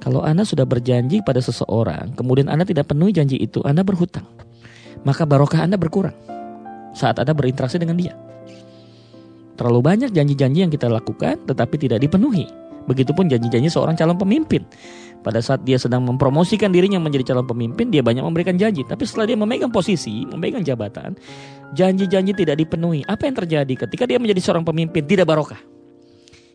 Kalau 0.00 0.24
Anda 0.24 0.48
sudah 0.48 0.64
berjanji 0.64 1.20
pada 1.20 1.38
seseorang, 1.44 2.16
kemudian 2.16 2.48
Anda 2.48 2.64
tidak 2.64 2.88
penuhi 2.88 3.12
janji 3.12 3.36
itu, 3.36 3.60
Anda 3.62 3.84
berhutang. 3.84 4.24
Maka 5.04 5.28
barokah 5.28 5.68
Anda 5.68 5.76
berkurang 5.76 6.16
saat 6.96 7.20
Anda 7.20 7.36
berinteraksi 7.36 7.76
dengan 7.76 8.00
dia. 8.00 8.16
Terlalu 9.60 9.80
banyak 9.84 10.10
janji-janji 10.16 10.64
yang 10.64 10.72
kita 10.72 10.88
lakukan 10.88 11.44
tetapi 11.44 11.76
tidak 11.76 12.00
dipenuhi. 12.00 12.61
Begitupun 12.86 13.30
janji-janji 13.30 13.68
seorang 13.70 13.94
calon 13.94 14.18
pemimpin. 14.18 14.66
Pada 15.22 15.38
saat 15.38 15.62
dia 15.62 15.78
sedang 15.78 16.02
mempromosikan 16.02 16.74
dirinya 16.74 16.98
menjadi 16.98 17.32
calon 17.32 17.46
pemimpin, 17.46 17.94
dia 17.94 18.02
banyak 18.02 18.26
memberikan 18.26 18.58
janji. 18.58 18.82
Tapi 18.82 19.06
setelah 19.06 19.30
dia 19.30 19.38
memegang 19.38 19.70
posisi, 19.70 20.26
memegang 20.26 20.66
jabatan, 20.66 21.14
janji-janji 21.78 22.34
tidak 22.34 22.58
dipenuhi. 22.58 23.06
Apa 23.06 23.30
yang 23.30 23.38
terjadi 23.38 23.86
ketika 23.86 24.04
dia 24.10 24.18
menjadi 24.18 24.42
seorang 24.42 24.66
pemimpin 24.66 25.06
tidak 25.06 25.30
barokah? 25.30 25.62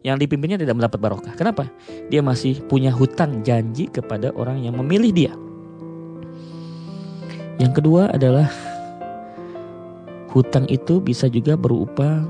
Yang 0.04 0.28
dipimpinnya 0.28 0.60
tidak 0.60 0.76
mendapat 0.76 1.00
barokah. 1.00 1.34
Kenapa? 1.40 1.72
Dia 2.12 2.20
masih 2.20 2.60
punya 2.68 2.92
hutang 2.92 3.42
janji 3.42 3.88
kepada 3.88 4.36
orang 4.36 4.60
yang 4.62 4.76
memilih 4.76 5.12
dia. 5.16 5.34
Yang 7.58 7.82
kedua 7.82 8.14
adalah 8.14 8.52
hutang 10.36 10.70
itu 10.70 11.02
bisa 11.02 11.26
juga 11.32 11.58
berupa 11.58 12.22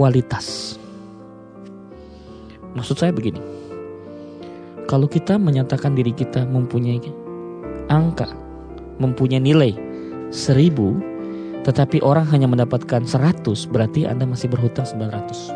kualitas. 0.00 0.80
Maksud 2.72 2.96
saya 2.96 3.12
begini. 3.12 3.36
Kalau 4.88 5.04
kita 5.04 5.36
menyatakan 5.36 5.92
diri 5.92 6.16
kita 6.16 6.48
mempunyai 6.48 7.04
angka, 7.92 8.32
mempunyai 8.96 9.44
nilai 9.44 9.76
seribu, 10.32 10.96
tetapi 11.68 12.00
orang 12.00 12.24
hanya 12.32 12.48
mendapatkan 12.48 13.04
100, 13.04 13.44
berarti 13.68 14.08
Anda 14.08 14.24
masih 14.24 14.48
berhutang 14.48 14.88
900. 14.88 15.52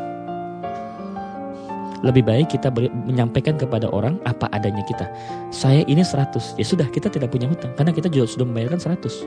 Lebih 2.05 2.29
baik 2.29 2.53
kita 2.53 2.69
menyampaikan 3.09 3.57
kepada 3.57 3.89
orang 3.89 4.21
apa 4.29 4.45
adanya 4.53 4.85
kita. 4.85 5.09
Saya 5.49 5.89
ini 5.89 6.05
100. 6.05 6.61
Ya 6.61 6.69
sudah, 6.69 6.85
kita 6.93 7.09
tidak 7.09 7.33
punya 7.33 7.49
hutang 7.49 7.73
karena 7.81 7.97
kita 7.97 8.13
juga 8.13 8.29
sudah 8.29 8.45
membayarkan 8.45 8.93
100. 8.93 9.25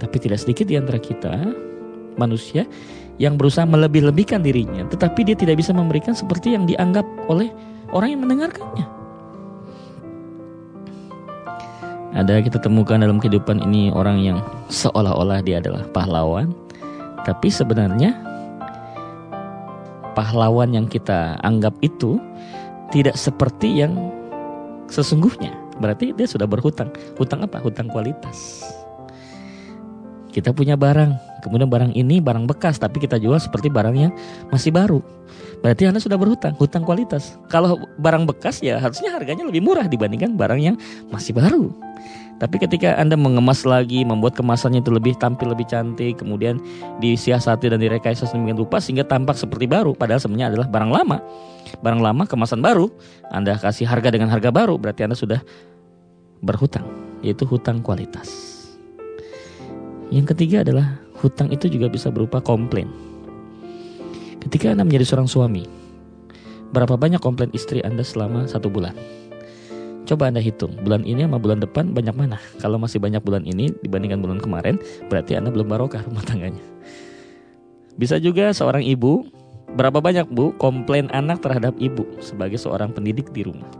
Tapi 0.00 0.16
tidak 0.16 0.40
sedikit 0.40 0.64
di 0.72 0.80
antara 0.80 0.96
kita 0.96 1.36
manusia 2.16 2.64
yang 3.18 3.38
berusaha 3.38 3.62
melebih-lebihkan 3.66 4.42
dirinya, 4.42 4.82
tetapi 4.90 5.22
dia 5.22 5.36
tidak 5.38 5.62
bisa 5.62 5.70
memberikan 5.70 6.12
seperti 6.16 6.54
yang 6.54 6.66
dianggap 6.66 7.06
oleh 7.30 7.50
orang 7.94 8.18
yang 8.18 8.22
mendengarkannya. 8.26 8.86
Ada 12.14 12.46
kita 12.46 12.62
temukan 12.62 13.02
dalam 13.02 13.18
kehidupan 13.18 13.58
ini 13.66 13.90
orang 13.90 14.22
yang 14.22 14.38
seolah-olah 14.70 15.42
dia 15.42 15.58
adalah 15.58 15.82
pahlawan, 15.90 16.54
tapi 17.26 17.50
sebenarnya 17.50 18.14
pahlawan 20.14 20.70
yang 20.70 20.86
kita 20.86 21.42
anggap 21.42 21.74
itu 21.82 22.22
tidak 22.94 23.18
seperti 23.18 23.82
yang 23.82 23.98
sesungguhnya. 24.86 25.50
Berarti 25.82 26.14
dia 26.14 26.30
sudah 26.30 26.46
berhutang. 26.46 26.94
Hutang 27.18 27.42
apa? 27.42 27.58
Hutang 27.58 27.90
kualitas. 27.90 28.62
Kita 30.34 30.50
punya 30.50 30.74
barang, 30.74 31.14
kemudian 31.46 31.70
barang 31.70 31.94
ini 31.94 32.18
barang 32.18 32.50
bekas 32.50 32.82
tapi 32.82 32.98
kita 32.98 33.22
jual 33.22 33.38
seperti 33.38 33.70
barang 33.70 33.94
yang 33.94 34.10
masih 34.50 34.74
baru. 34.74 34.98
Berarti 35.62 35.86
Anda 35.86 36.02
sudah 36.02 36.18
berhutang, 36.18 36.58
hutang 36.58 36.82
kualitas. 36.82 37.38
Kalau 37.46 37.78
barang 38.02 38.26
bekas 38.26 38.58
ya 38.58 38.82
harusnya 38.82 39.14
harganya 39.14 39.46
lebih 39.46 39.62
murah 39.62 39.86
dibandingkan 39.86 40.34
barang 40.34 40.58
yang 40.58 40.74
masih 41.14 41.38
baru. 41.38 41.70
Tapi 42.42 42.58
ketika 42.58 42.98
Anda 42.98 43.14
mengemas 43.14 43.62
lagi, 43.62 44.02
membuat 44.02 44.34
kemasannya 44.34 44.82
itu 44.82 44.90
lebih 44.90 45.14
tampil 45.22 45.54
lebih 45.54 45.70
cantik, 45.70 46.18
kemudian 46.18 46.58
disiasati 46.98 47.70
dan 47.70 47.78
direkayasa 47.78 48.26
sedemikian 48.26 48.58
rupa 48.58 48.82
sehingga 48.82 49.06
tampak 49.06 49.38
seperti 49.38 49.70
baru, 49.70 49.94
padahal 49.94 50.18
sebenarnya 50.18 50.50
adalah 50.50 50.66
barang 50.66 50.92
lama. 50.92 51.18
Barang 51.78 52.02
lama 52.02 52.26
kemasan 52.26 52.58
baru, 52.58 52.90
Anda 53.30 53.54
kasih 53.54 53.86
harga 53.86 54.10
dengan 54.10 54.34
harga 54.34 54.50
baru, 54.50 54.74
berarti 54.82 55.06
Anda 55.06 55.14
sudah 55.14 55.40
berhutang, 56.42 56.84
yaitu 57.22 57.46
hutang 57.46 57.80
kualitas. 57.86 58.53
Yang 60.12 60.36
ketiga 60.36 60.64
adalah 60.66 61.00
hutang 61.20 61.48
itu 61.48 61.70
juga 61.70 61.88
bisa 61.88 62.12
berupa 62.12 62.42
komplain. 62.42 62.88
Ketika 64.44 64.76
Anda 64.76 64.84
menjadi 64.84 65.08
seorang 65.08 65.28
suami, 65.30 65.64
berapa 66.74 67.00
banyak 67.00 67.22
komplain 67.22 67.48
istri 67.56 67.80
Anda 67.80 68.04
selama 68.04 68.44
satu 68.44 68.68
bulan? 68.68 68.92
Coba 70.04 70.28
Anda 70.28 70.44
hitung, 70.44 70.76
bulan 70.84 71.00
ini 71.08 71.24
sama 71.24 71.40
bulan 71.40 71.64
depan 71.64 71.96
banyak 71.96 72.12
mana? 72.12 72.36
Kalau 72.60 72.76
masih 72.76 73.00
banyak 73.00 73.24
bulan 73.24 73.48
ini 73.48 73.72
dibandingkan 73.80 74.20
bulan 74.20 74.36
kemarin, 74.36 74.76
berarti 75.08 75.32
Anda 75.32 75.48
belum 75.48 75.64
barokah 75.64 76.04
rumah 76.04 76.20
tangganya. 76.28 76.60
Bisa 77.96 78.20
juga 78.20 78.52
seorang 78.52 78.84
ibu, 78.84 79.24
berapa 79.80 80.04
banyak 80.04 80.28
bu 80.28 80.52
komplain 80.60 81.08
anak 81.08 81.40
terhadap 81.40 81.72
ibu 81.80 82.04
sebagai 82.20 82.60
seorang 82.60 82.92
pendidik 82.92 83.32
di 83.32 83.48
rumah? 83.48 83.70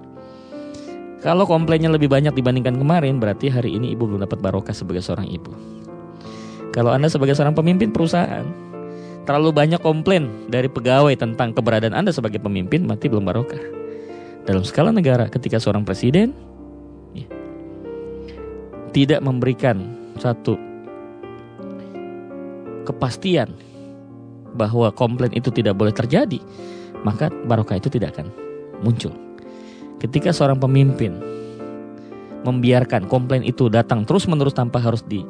Kalau 1.20 1.44
komplainnya 1.44 1.92
lebih 1.92 2.08
banyak 2.08 2.32
dibandingkan 2.32 2.80
kemarin, 2.80 3.20
berarti 3.20 3.52
hari 3.52 3.76
ini 3.76 3.92
ibu 3.92 4.08
belum 4.08 4.24
dapat 4.24 4.40
barokah 4.40 4.72
sebagai 4.72 5.04
seorang 5.04 5.28
ibu. 5.28 5.52
Kalau 6.74 6.90
Anda 6.90 7.06
sebagai 7.06 7.38
seorang 7.38 7.54
pemimpin 7.54 7.94
perusahaan, 7.94 8.42
terlalu 9.22 9.54
banyak 9.54 9.78
komplain 9.78 10.50
dari 10.50 10.66
pegawai 10.66 11.14
tentang 11.14 11.54
keberadaan 11.54 11.94
Anda 11.94 12.10
sebagai 12.10 12.42
pemimpin, 12.42 12.82
mati 12.82 13.06
belum 13.06 13.22
barokah. 13.22 13.62
Dalam 14.42 14.66
skala 14.66 14.90
negara, 14.90 15.30
ketika 15.30 15.62
seorang 15.62 15.86
presiden 15.86 16.34
ya, 17.14 17.30
tidak 18.90 19.22
memberikan 19.22 19.86
satu 20.18 20.58
kepastian 22.90 23.54
bahwa 24.58 24.90
komplain 24.90 25.30
itu 25.30 25.54
tidak 25.54 25.78
boleh 25.78 25.94
terjadi, 25.94 26.42
maka 27.06 27.30
barokah 27.46 27.78
itu 27.78 27.86
tidak 27.86 28.18
akan 28.18 28.34
muncul. 28.82 29.14
Ketika 30.02 30.34
seorang 30.34 30.58
pemimpin 30.58 31.22
membiarkan 32.44 33.08
komplain 33.08 33.40
itu 33.40 33.72
datang 33.72 34.04
terus-menerus 34.04 34.52
tanpa 34.52 34.76
harus 34.82 35.00
di 35.00 35.24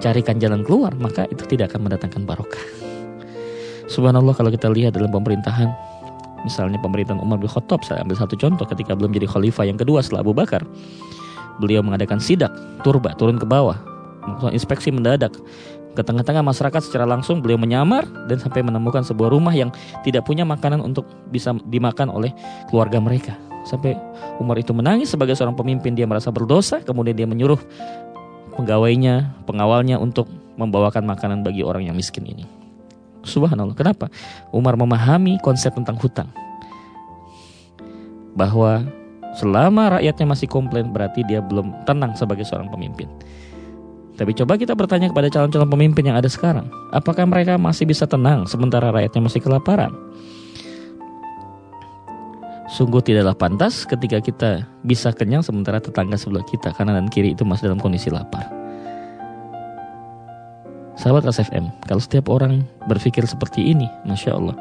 carikan 0.00 0.40
jalan 0.40 0.64
keluar, 0.64 0.96
maka 0.96 1.28
itu 1.28 1.44
tidak 1.46 1.72
akan 1.72 1.86
mendatangkan 1.86 2.24
barokah. 2.24 2.64
Subhanallah 3.86 4.32
kalau 4.32 4.48
kita 4.48 4.72
lihat 4.72 4.96
dalam 4.96 5.12
pemerintahan, 5.12 5.68
misalnya 6.42 6.80
pemerintahan 6.80 7.20
Umar 7.20 7.36
bin 7.36 7.50
Khattab, 7.50 7.84
saya 7.84 8.00
ambil 8.00 8.16
satu 8.16 8.34
contoh 8.34 8.64
ketika 8.64 8.96
belum 8.96 9.12
jadi 9.12 9.28
khalifah 9.28 9.68
yang 9.68 9.76
kedua 9.76 10.00
setelah 10.00 10.24
Abu 10.24 10.32
Bakar, 10.32 10.64
beliau 11.60 11.84
mengadakan 11.84 12.18
sidak, 12.18 12.50
turba, 12.80 13.12
turun 13.20 13.36
ke 13.36 13.44
bawah, 13.44 13.76
inspeksi 14.54 14.88
mendadak, 14.88 15.36
ke 15.90 16.02
tengah-tengah 16.06 16.46
masyarakat 16.46 16.86
secara 16.86 17.02
langsung 17.02 17.42
beliau 17.42 17.58
menyamar 17.58 18.06
dan 18.30 18.38
sampai 18.38 18.62
menemukan 18.62 19.02
sebuah 19.02 19.34
rumah 19.34 19.50
yang 19.50 19.74
tidak 20.06 20.22
punya 20.22 20.46
makanan 20.46 20.78
untuk 20.78 21.02
bisa 21.34 21.50
dimakan 21.66 22.14
oleh 22.14 22.30
keluarga 22.70 23.02
mereka. 23.02 23.34
Sampai 23.66 23.98
Umar 24.40 24.56
itu 24.56 24.72
menangis 24.72 25.12
sebagai 25.12 25.36
seorang 25.36 25.58
pemimpin 25.58 25.92
dia 25.92 26.08
merasa 26.08 26.32
berdosa, 26.32 26.80
kemudian 26.80 27.12
dia 27.12 27.28
menyuruh 27.28 27.60
pegawainya, 28.60 29.32
pengawalnya 29.48 29.96
untuk 29.96 30.28
membawakan 30.60 31.08
makanan 31.08 31.40
bagi 31.40 31.64
orang 31.64 31.88
yang 31.88 31.96
miskin 31.96 32.28
ini. 32.28 32.44
Subhanallah. 33.24 33.76
Kenapa? 33.76 34.12
Umar 34.52 34.76
memahami 34.76 35.40
konsep 35.40 35.72
tentang 35.72 35.96
hutang. 35.96 36.28
Bahwa 38.36 38.84
selama 39.36 40.00
rakyatnya 40.00 40.26
masih 40.36 40.48
komplain 40.48 40.92
berarti 40.92 41.24
dia 41.24 41.40
belum 41.40 41.84
tenang 41.88 42.16
sebagai 42.16 42.44
seorang 42.44 42.68
pemimpin. 42.68 43.08
Tapi 44.20 44.36
coba 44.36 44.60
kita 44.60 44.76
bertanya 44.76 45.08
kepada 45.08 45.32
calon-calon 45.32 45.70
pemimpin 45.72 46.12
yang 46.12 46.20
ada 46.20 46.28
sekarang, 46.28 46.68
apakah 46.92 47.24
mereka 47.24 47.56
masih 47.56 47.88
bisa 47.88 48.04
tenang 48.04 48.44
sementara 48.44 48.92
rakyatnya 48.92 49.24
masih 49.24 49.40
kelaparan? 49.40 49.96
Sungguh 52.70 53.02
tidaklah 53.02 53.34
pantas 53.34 53.82
ketika 53.82 54.22
kita 54.22 54.62
bisa 54.86 55.10
kenyang 55.10 55.42
sementara 55.42 55.82
tetangga 55.82 56.14
sebelah 56.14 56.46
kita 56.46 56.70
kanan 56.70 57.02
dan 57.02 57.06
kiri 57.10 57.34
itu 57.34 57.42
masih 57.42 57.66
dalam 57.66 57.82
kondisi 57.82 58.14
lapar. 58.14 58.46
Sahabat 60.94 61.26
FM, 61.26 61.66
kalau 61.90 61.98
setiap 61.98 62.30
orang 62.30 62.62
berpikir 62.86 63.26
seperti 63.26 63.74
ini, 63.74 63.90
Masya 64.06 64.38
Allah, 64.38 64.54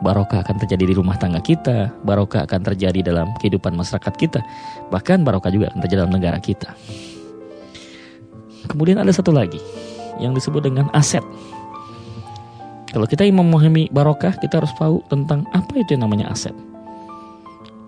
barokah 0.00 0.40
akan 0.40 0.64
terjadi 0.64 0.88
di 0.88 0.94
rumah 0.96 1.20
tangga 1.20 1.44
kita, 1.44 1.92
barokah 2.06 2.48
akan 2.48 2.72
terjadi 2.72 3.12
dalam 3.12 3.28
kehidupan 3.36 3.76
masyarakat 3.76 4.14
kita, 4.16 4.40
bahkan 4.88 5.20
barokah 5.20 5.52
juga 5.52 5.68
akan 5.74 5.80
terjadi 5.84 6.00
dalam 6.08 6.14
negara 6.14 6.38
kita. 6.40 6.72
Kemudian 8.64 8.96
ada 8.96 9.12
satu 9.12 9.28
lagi 9.28 9.60
yang 10.16 10.32
disebut 10.32 10.72
dengan 10.72 10.88
aset. 10.96 11.26
Kalau 12.94 13.04
kita 13.04 13.28
ingin 13.28 13.44
memahami 13.44 13.92
barokah, 13.92 14.38
kita 14.40 14.62
harus 14.62 14.72
tahu 14.78 15.04
tentang 15.12 15.44
apa 15.52 15.76
itu 15.76 15.98
yang 15.98 16.08
namanya 16.08 16.32
aset. 16.32 16.71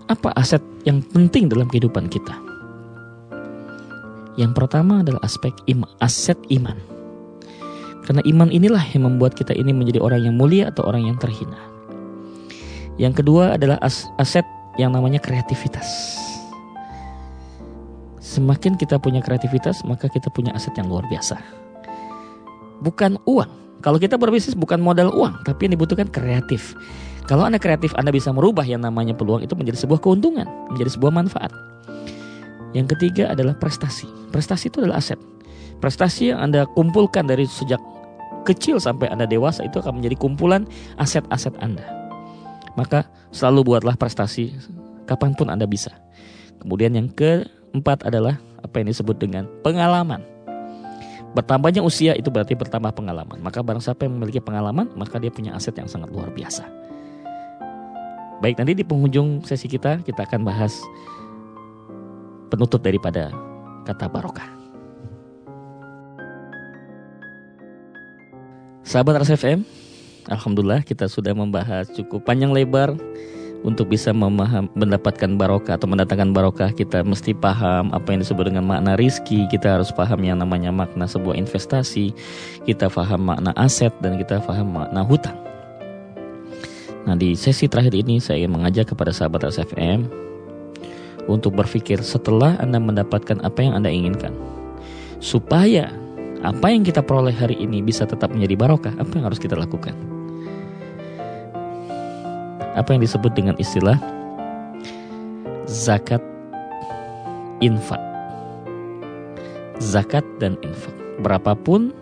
Apa 0.05 0.29
aset 0.37 0.61
yang 0.85 1.01
penting 1.01 1.49
dalam 1.49 1.65
kehidupan 1.65 2.05
kita? 2.13 2.37
Yang 4.37 4.53
pertama 4.53 5.01
adalah 5.01 5.17
aspek 5.25 5.49
iman, 5.65 5.89
aset 5.97 6.37
iman. 6.53 6.77
Karena 8.05 8.21
iman 8.21 8.53
inilah 8.53 8.85
yang 8.93 9.09
membuat 9.09 9.33
kita 9.33 9.57
ini 9.57 9.73
menjadi 9.73 9.97
orang 9.97 10.29
yang 10.29 10.37
mulia 10.37 10.69
atau 10.69 10.85
orang 10.85 11.09
yang 11.09 11.17
terhina. 11.17 11.57
Yang 13.01 13.25
kedua 13.25 13.57
adalah 13.57 13.81
as 13.81 14.05
aset 14.21 14.45
yang 14.77 14.93
namanya 14.93 15.17
kreativitas. 15.17 16.21
Semakin 18.21 18.77
kita 18.77 19.01
punya 19.01 19.25
kreativitas, 19.25 19.81
maka 19.89 20.05
kita 20.05 20.29
punya 20.29 20.53
aset 20.53 20.75
yang 20.77 20.85
luar 20.85 21.07
biasa. 21.09 21.41
Bukan 22.83 23.17
uang. 23.25 23.81
Kalau 23.81 23.97
kita 23.97 24.21
berbisnis 24.21 24.53
bukan 24.53 24.77
modal 24.77 25.09
uang, 25.09 25.41
tapi 25.41 25.65
yang 25.65 25.73
dibutuhkan 25.73 26.11
kreatif. 26.13 26.77
Kalau 27.25 27.41
Anda 27.41 27.57
kreatif, 27.57 27.89
Anda 27.97 28.13
bisa 28.13 28.29
merubah 28.29 28.61
yang 28.69 28.85
namanya 28.85 29.17
peluang 29.17 29.41
itu 29.41 29.57
menjadi 29.57 29.81
sebuah 29.81 29.97
keuntungan, 29.97 30.45
menjadi 30.69 30.93
sebuah 30.93 31.09
manfaat. 31.09 31.49
Yang 32.77 32.93
ketiga 32.93 33.33
adalah 33.33 33.57
prestasi. 33.57 34.05
Prestasi 34.29 34.69
itu 34.69 34.85
adalah 34.85 35.01
aset. 35.01 35.17
Prestasi 35.81 36.29
yang 36.29 36.45
Anda 36.45 36.69
kumpulkan 36.77 37.25
dari 37.25 37.49
sejak 37.49 37.81
kecil 38.45 38.77
sampai 38.77 39.09
Anda 39.09 39.25
dewasa 39.25 39.65
itu 39.65 39.81
akan 39.81 39.97
menjadi 39.97 40.21
kumpulan 40.21 40.69
aset-aset 41.01 41.57
Anda. 41.65 41.81
Maka 42.77 43.09
selalu 43.33 43.73
buatlah 43.73 43.97
prestasi 43.97 44.53
kapan 45.09 45.33
pun 45.33 45.49
Anda 45.49 45.65
bisa. 45.65 45.97
Kemudian 46.61 46.93
yang 46.93 47.09
keempat 47.09 48.05
adalah 48.05 48.37
apa 48.61 48.85
yang 48.85 48.93
disebut 48.93 49.17
dengan 49.17 49.49
pengalaman. 49.65 50.21
Bertambahnya 51.33 51.81
usia 51.81 52.13
itu 52.13 52.29
berarti 52.29 52.53
bertambah 52.53 52.93
pengalaman. 52.93 53.41
Maka 53.41 53.65
barang 53.65 53.81
siapa 53.81 54.05
yang 54.05 54.13
memiliki 54.21 54.39
pengalaman, 54.39 54.93
maka 54.93 55.17
dia 55.17 55.33
punya 55.33 55.57
aset 55.57 55.73
yang 55.73 55.89
sangat 55.89 56.13
luar 56.13 56.29
biasa. 56.29 56.84
Baik, 58.45 58.61
nanti 58.61 58.77
di 58.77 58.85
penghujung 58.85 59.41
sesi 59.41 59.65
kita 59.65 60.05
kita 60.05 60.21
akan 60.21 60.45
bahas 60.45 60.77
penutup 62.53 62.77
daripada 62.77 63.33
kata 63.89 64.05
barokah. 64.05 64.45
Sahabat 68.85 69.25
RSFM, 69.25 69.65
Alhamdulillah 70.29 70.85
kita 70.85 71.09
sudah 71.09 71.33
membahas 71.33 71.89
cukup 71.89 72.21
panjang 72.21 72.53
lebar 72.53 72.93
untuk 73.65 73.89
bisa 73.89 74.13
memaham, 74.13 74.69
mendapatkan 74.77 75.41
barokah 75.41 75.81
atau 75.81 75.89
mendatangkan 75.89 76.29
barokah. 76.29 76.69
Kita 76.69 77.01
mesti 77.01 77.33
paham 77.33 77.89
apa 77.97 78.13
yang 78.13 78.21
disebut 78.21 78.53
dengan 78.53 78.69
makna 78.69 78.93
rizki. 78.93 79.49
Kita 79.49 79.81
harus 79.81 79.89
paham 79.89 80.21
yang 80.21 80.37
namanya 80.37 80.69
makna 80.69 81.09
sebuah 81.09 81.33
investasi. 81.33 82.13
Kita 82.61 82.93
paham 82.93 83.25
makna 83.25 83.57
aset 83.57 83.89
dan 84.05 84.21
kita 84.21 84.37
paham 84.45 84.69
makna 84.69 85.01
hutang 85.01 85.54
nah 87.05 87.13
di 87.13 87.37
sesi 87.37 87.69
terakhir 87.69 87.93
ini 87.93 88.17
saya 88.17 88.41
ingin 88.41 88.57
mengajak 88.57 88.93
kepada 88.93 89.13
sahabat 89.13 89.49
SFM 89.53 90.09
untuk 91.29 91.53
berpikir 91.57 92.01
setelah 92.01 92.57
Anda 92.57 92.81
mendapatkan 92.81 93.41
apa 93.45 93.59
yang 93.61 93.77
Anda 93.77 93.93
inginkan 93.93 94.33
supaya 95.21 95.93
apa 96.45 96.69
yang 96.69 96.85
kita 96.85 97.01
peroleh 97.01 97.33
hari 97.33 97.57
ini 97.57 97.81
bisa 97.81 98.05
tetap 98.05 98.29
menjadi 98.29 98.53
barokah, 98.53 98.93
apa 99.01 99.11
yang 99.17 99.25
harus 99.25 99.41
kita 99.41 99.57
lakukan? 99.57 99.97
apa 102.75 102.91
yang 102.91 103.01
disebut 103.01 103.31
dengan 103.33 103.55
istilah 103.55 103.97
zakat 105.65 106.21
infak. 107.63 107.99
Zakat 109.79 110.23
dan 110.39 110.59
infak. 110.63 110.93
Berapapun 111.23 111.95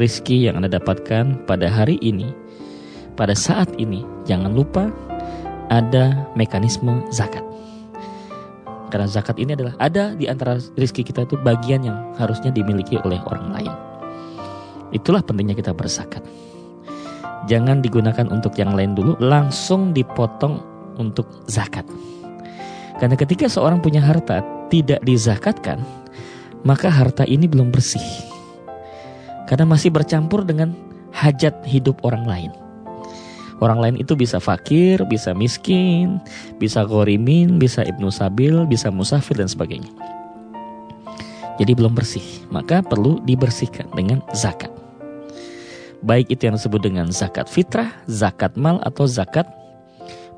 rizki 0.00 0.48
yang 0.48 0.60
Anda 0.60 0.80
dapatkan 0.80 1.44
pada 1.44 1.68
hari 1.68 2.00
ini, 2.00 2.32
pada 3.14 3.34
saat 3.34 3.70
ini, 3.78 4.02
jangan 4.26 4.52
lupa 4.52 4.90
ada 5.70 6.28
mekanisme 6.38 7.02
zakat. 7.10 7.42
Karena 8.90 9.10
zakat 9.10 9.38
ini 9.42 9.58
adalah 9.58 9.74
ada 9.82 10.14
di 10.14 10.30
antara 10.30 10.60
rizki 10.78 11.02
kita 11.02 11.26
itu 11.26 11.34
bagian 11.42 11.82
yang 11.82 11.98
harusnya 12.14 12.54
dimiliki 12.54 12.94
oleh 13.02 13.18
orang 13.26 13.50
lain. 13.50 13.72
Itulah 14.94 15.26
pentingnya 15.26 15.58
kita 15.58 15.74
berzakat 15.74 16.22
jangan 17.46 17.84
digunakan 17.84 18.26
untuk 18.32 18.56
yang 18.56 18.72
lain 18.72 18.96
dulu, 18.96 19.16
langsung 19.20 19.92
dipotong 19.92 20.60
untuk 20.96 21.28
zakat. 21.48 21.84
Karena 22.98 23.16
ketika 23.18 23.50
seorang 23.50 23.82
punya 23.84 24.00
harta 24.00 24.40
tidak 24.72 25.02
dizakatkan, 25.04 25.82
maka 26.64 26.88
harta 26.88 27.28
ini 27.28 27.44
belum 27.44 27.68
bersih. 27.68 28.02
Karena 29.44 29.68
masih 29.68 29.92
bercampur 29.92 30.46
dengan 30.46 30.72
hajat 31.12 31.68
hidup 31.68 32.00
orang 32.00 32.24
lain. 32.24 32.63
Orang 33.62 33.78
lain 33.78 33.96
itu 33.98 34.18
bisa 34.18 34.42
fakir, 34.42 35.02
bisa 35.06 35.30
miskin, 35.30 36.18
bisa 36.58 36.82
korimin, 36.86 37.58
bisa 37.58 37.86
ibnu 37.86 38.10
sabil, 38.10 38.66
bisa 38.66 38.90
musafir 38.90 39.38
dan 39.38 39.46
sebagainya. 39.46 39.90
Jadi 41.62 41.70
belum 41.74 41.94
bersih, 41.94 42.24
maka 42.50 42.82
perlu 42.82 43.22
dibersihkan 43.22 43.86
dengan 43.94 44.18
zakat 44.34 44.74
baik 46.04 46.28
itu 46.28 46.46
yang 46.46 46.54
disebut 46.60 46.80
dengan 46.84 47.08
zakat 47.08 47.48
fitrah, 47.48 47.88
zakat 48.04 48.54
mal 48.60 48.78
atau 48.84 49.08
zakat 49.08 49.48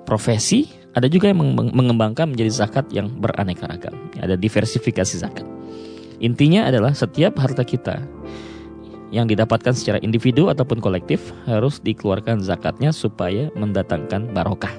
profesi, 0.06 0.70
ada 0.94 1.10
juga 1.10 1.28
yang 1.28 1.42
mengembangkan 1.74 2.30
menjadi 2.30 2.64
zakat 2.64 2.86
yang 2.94 3.10
beraneka 3.10 3.66
ragam. 3.66 3.92
Ada 4.16 4.38
diversifikasi 4.38 5.18
zakat. 5.18 5.44
Intinya 6.22 6.70
adalah 6.70 6.96
setiap 6.96 7.36
harta 7.36 7.66
kita 7.66 8.00
yang 9.14 9.30
didapatkan 9.30 9.70
secara 9.70 10.02
individu 10.02 10.50
ataupun 10.50 10.82
kolektif 10.82 11.30
harus 11.46 11.78
dikeluarkan 11.78 12.42
zakatnya 12.42 12.90
supaya 12.90 13.50
mendatangkan 13.54 14.34
barokah. 14.34 14.72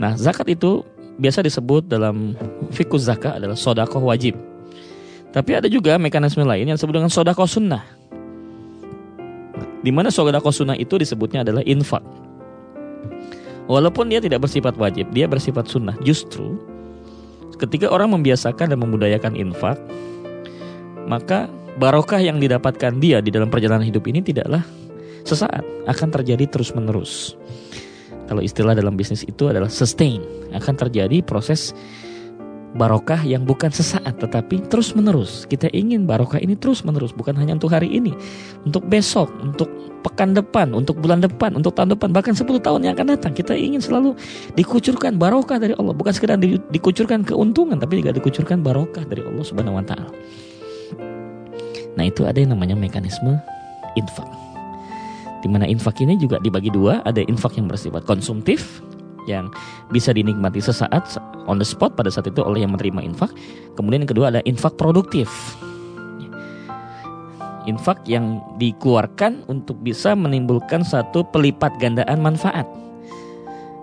Nah, 0.00 0.16
zakat 0.16 0.48
itu 0.50 0.82
biasa 1.20 1.44
disebut 1.44 1.86
dalam 1.86 2.34
fikus 2.74 3.06
zakat 3.06 3.38
adalah 3.38 3.54
sodakoh 3.54 4.02
wajib. 4.02 4.34
Tapi 5.30 5.50
ada 5.58 5.66
juga 5.66 5.98
mekanisme 5.98 6.46
lain 6.46 6.70
yang 6.70 6.78
disebut 6.78 6.94
dengan 6.94 7.10
sodakoh 7.10 7.46
sunnah. 7.46 7.82
Di 9.84 9.92
mana 9.92 10.08
sodako 10.08 10.48
sunnah 10.48 10.80
itu 10.80 10.96
disebutnya 10.96 11.44
adalah 11.44 11.60
infak. 11.68 12.00
Walaupun 13.68 14.08
dia 14.08 14.20
tidak 14.20 14.44
bersifat 14.48 14.80
wajib, 14.80 15.12
dia 15.12 15.28
bersifat 15.28 15.68
sunnah. 15.68 15.92
Justru 16.00 16.56
ketika 17.60 17.92
orang 17.92 18.16
membiasakan 18.16 18.72
dan 18.72 18.78
memudayakan 18.80 19.36
infak, 19.36 19.76
maka 21.04 21.52
barokah 21.78 22.22
yang 22.22 22.38
didapatkan 22.38 22.98
dia 23.02 23.18
di 23.18 23.34
dalam 23.34 23.50
perjalanan 23.50 23.86
hidup 23.86 24.06
ini 24.06 24.22
tidaklah 24.22 24.62
sesaat, 25.24 25.64
akan 25.88 26.08
terjadi 26.20 26.44
terus-menerus. 26.46 27.34
Kalau 28.24 28.40
istilah 28.40 28.72
dalam 28.72 28.96
bisnis 28.96 29.24
itu 29.24 29.52
adalah 29.52 29.68
sustain, 29.68 30.24
akan 30.56 30.74
terjadi 30.80 31.20
proses 31.20 31.76
barokah 32.74 33.22
yang 33.22 33.46
bukan 33.46 33.70
sesaat 33.70 34.18
tetapi 34.18 34.64
terus 34.66 34.96
menerus. 34.96 35.46
Kita 35.46 35.70
ingin 35.70 36.04
barokah 36.08 36.42
ini 36.42 36.58
terus 36.58 36.82
menerus 36.82 37.14
bukan 37.14 37.36
hanya 37.38 37.56
untuk 37.56 37.72
hari 37.72 37.88
ini, 37.92 38.16
untuk 38.66 38.84
besok, 38.88 39.30
untuk 39.40 39.70
pekan 40.04 40.36
depan, 40.36 40.72
untuk 40.72 41.00
bulan 41.00 41.20
depan, 41.24 41.56
untuk 41.56 41.72
tahun 41.76 41.96
depan, 41.96 42.12
bahkan 42.12 42.36
10 42.36 42.60
tahun 42.60 42.80
yang 42.84 42.92
akan 42.96 43.16
datang. 43.16 43.32
Kita 43.32 43.56
ingin 43.56 43.80
selalu 43.80 44.16
dikucurkan 44.58 45.16
barokah 45.16 45.56
dari 45.56 45.72
Allah, 45.76 45.96
bukan 45.96 46.12
sekedar 46.12 46.36
di, 46.36 46.60
dikucurkan 46.72 47.24
keuntungan 47.24 47.80
tapi 47.80 48.04
juga 48.04 48.12
dikucurkan 48.12 48.60
barokah 48.60 49.04
dari 49.08 49.24
Allah 49.24 49.44
Subhanahu 49.44 49.80
wa 49.80 49.84
taala. 49.84 50.10
Nah, 51.94 52.04
itu 52.06 52.26
ada 52.26 52.38
yang 52.38 52.54
namanya 52.54 52.74
mekanisme 52.74 53.38
infak. 53.94 54.26
Di 55.44 55.48
mana 55.52 55.68
infak 55.68 56.00
ini 56.00 56.16
juga 56.16 56.40
dibagi 56.40 56.72
dua, 56.72 57.04
ada 57.04 57.20
infak 57.20 57.60
yang 57.60 57.68
bersifat 57.68 58.02
konsumtif 58.08 58.80
yang 59.24 59.48
bisa 59.88 60.12
dinikmati 60.12 60.60
sesaat 60.60 61.16
on 61.48 61.60
the 61.60 61.64
spot 61.64 61.96
pada 61.96 62.12
saat 62.12 62.28
itu 62.28 62.40
oleh 62.40 62.64
yang 62.64 62.72
menerima 62.72 63.04
infak. 63.04 63.32
Kemudian 63.76 64.04
yang 64.04 64.12
kedua 64.12 64.32
ada 64.32 64.40
infak 64.48 64.76
produktif. 64.76 65.28
Infak 67.64 68.04
yang 68.04 68.44
dikeluarkan 68.60 69.48
untuk 69.48 69.80
bisa 69.80 70.12
menimbulkan 70.12 70.84
satu 70.84 71.24
pelipat 71.24 71.72
gandaan 71.80 72.20
manfaat. 72.20 72.68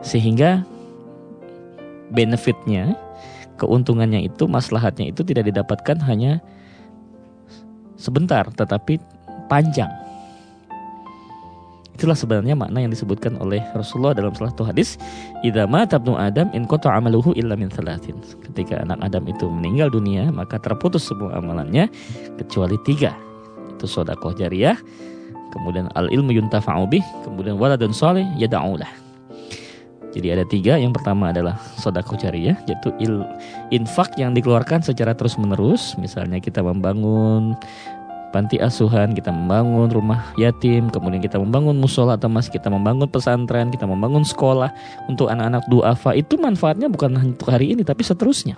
Sehingga 0.06 0.62
benefitnya, 2.14 2.94
keuntungannya 3.58 4.30
itu, 4.30 4.46
maslahatnya 4.46 5.10
itu 5.10 5.26
tidak 5.26 5.50
didapatkan 5.50 5.98
hanya 6.06 6.46
sebentar 8.02 8.50
tetapi 8.50 8.98
panjang 9.46 10.02
Itulah 12.02 12.18
sebenarnya 12.18 12.58
makna 12.58 12.82
yang 12.82 12.90
disebutkan 12.90 13.38
oleh 13.38 13.62
Rasulullah 13.78 14.18
dalam 14.18 14.34
salah 14.34 14.50
satu 14.50 14.66
hadis, 14.66 14.98
"Idza 15.46 15.70
mata 15.70 16.02
ibnu 16.02 16.18
Adam 16.18 16.50
in 16.50 16.66
qata 16.66 16.90
amaluhu 16.90 17.38
illa 17.38 17.54
min 17.54 17.70
thalathin." 17.70 18.18
Ketika 18.42 18.82
anak 18.82 19.06
Adam 19.06 19.30
itu 19.30 19.46
meninggal 19.46 19.94
dunia, 19.94 20.34
maka 20.34 20.58
terputus 20.58 21.06
semua 21.06 21.38
amalannya 21.38 21.94
kecuali 22.42 22.74
tiga. 22.90 23.14
Itu 23.78 23.86
sodakoh 23.86 24.34
jariah, 24.34 24.82
kemudian 25.54 25.94
al 25.94 26.10
ilmu 26.10 26.34
yuntafa'u 26.34 26.90
bih, 26.90 27.06
kemudian 27.22 27.62
waladun 27.62 27.94
soleh 27.94 28.26
yada'ulah. 28.42 28.90
Jadi 30.12 30.28
ada 30.28 30.44
tiga, 30.44 30.76
yang 30.76 30.92
pertama 30.92 31.32
adalah 31.32 31.56
sodako 31.80 32.20
jariah, 32.20 32.60
yaitu 32.68 32.92
il, 33.00 33.24
infak 33.72 34.12
yang 34.20 34.36
dikeluarkan 34.36 34.84
secara 34.84 35.16
terus 35.16 35.40
menerus. 35.40 35.96
Misalnya 35.96 36.44
kita 36.44 36.60
membangun 36.60 37.56
panti 38.32 38.60
asuhan, 38.60 39.12
kita 39.12 39.32
membangun 39.32 39.92
rumah 39.92 40.32
yatim, 40.40 40.88
kemudian 40.92 41.20
kita 41.20 41.40
membangun 41.40 41.80
musola 41.80 42.16
atau 42.16 42.32
mas, 42.32 42.48
kita 42.48 42.72
membangun 42.72 43.08
pesantren, 43.08 43.72
kita 43.72 43.84
membangun 43.88 44.24
sekolah 44.24 44.72
untuk 45.08 45.28
anak-anak 45.32 45.64
duafa. 45.68 46.16
Itu 46.16 46.40
manfaatnya 46.40 46.88
bukan 46.88 47.36
untuk 47.36 47.52
hari 47.52 47.76
ini, 47.76 47.84
tapi 47.84 48.04
seterusnya. 48.04 48.56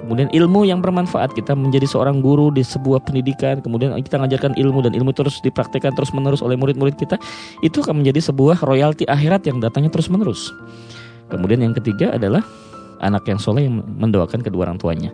Kemudian 0.00 0.32
ilmu 0.32 0.64
yang 0.64 0.80
bermanfaat 0.80 1.36
kita 1.36 1.52
menjadi 1.52 1.84
seorang 1.84 2.24
guru 2.24 2.48
di 2.48 2.64
sebuah 2.64 3.04
pendidikan, 3.04 3.60
kemudian 3.60 3.92
kita 4.00 4.16
mengajarkan 4.16 4.56
ilmu 4.56 4.80
dan 4.80 4.96
ilmu 4.96 5.12
terus 5.12 5.44
dipraktikkan 5.44 5.92
terus 5.92 6.10
menerus 6.16 6.40
oleh 6.40 6.56
murid-murid 6.56 6.96
kita, 6.96 7.20
itu 7.60 7.84
akan 7.84 8.00
menjadi 8.00 8.32
sebuah 8.32 8.64
royalti 8.64 9.04
akhirat 9.04 9.44
yang 9.44 9.60
datangnya 9.60 9.92
terus 9.92 10.08
menerus. 10.08 10.48
Kemudian 11.28 11.60
yang 11.60 11.76
ketiga 11.76 12.16
adalah 12.16 12.40
anak 13.04 13.28
yang 13.28 13.36
soleh 13.36 13.68
yang 13.68 13.84
mendoakan 14.00 14.40
kedua 14.40 14.66
orang 14.66 14.80
tuanya. 14.80 15.12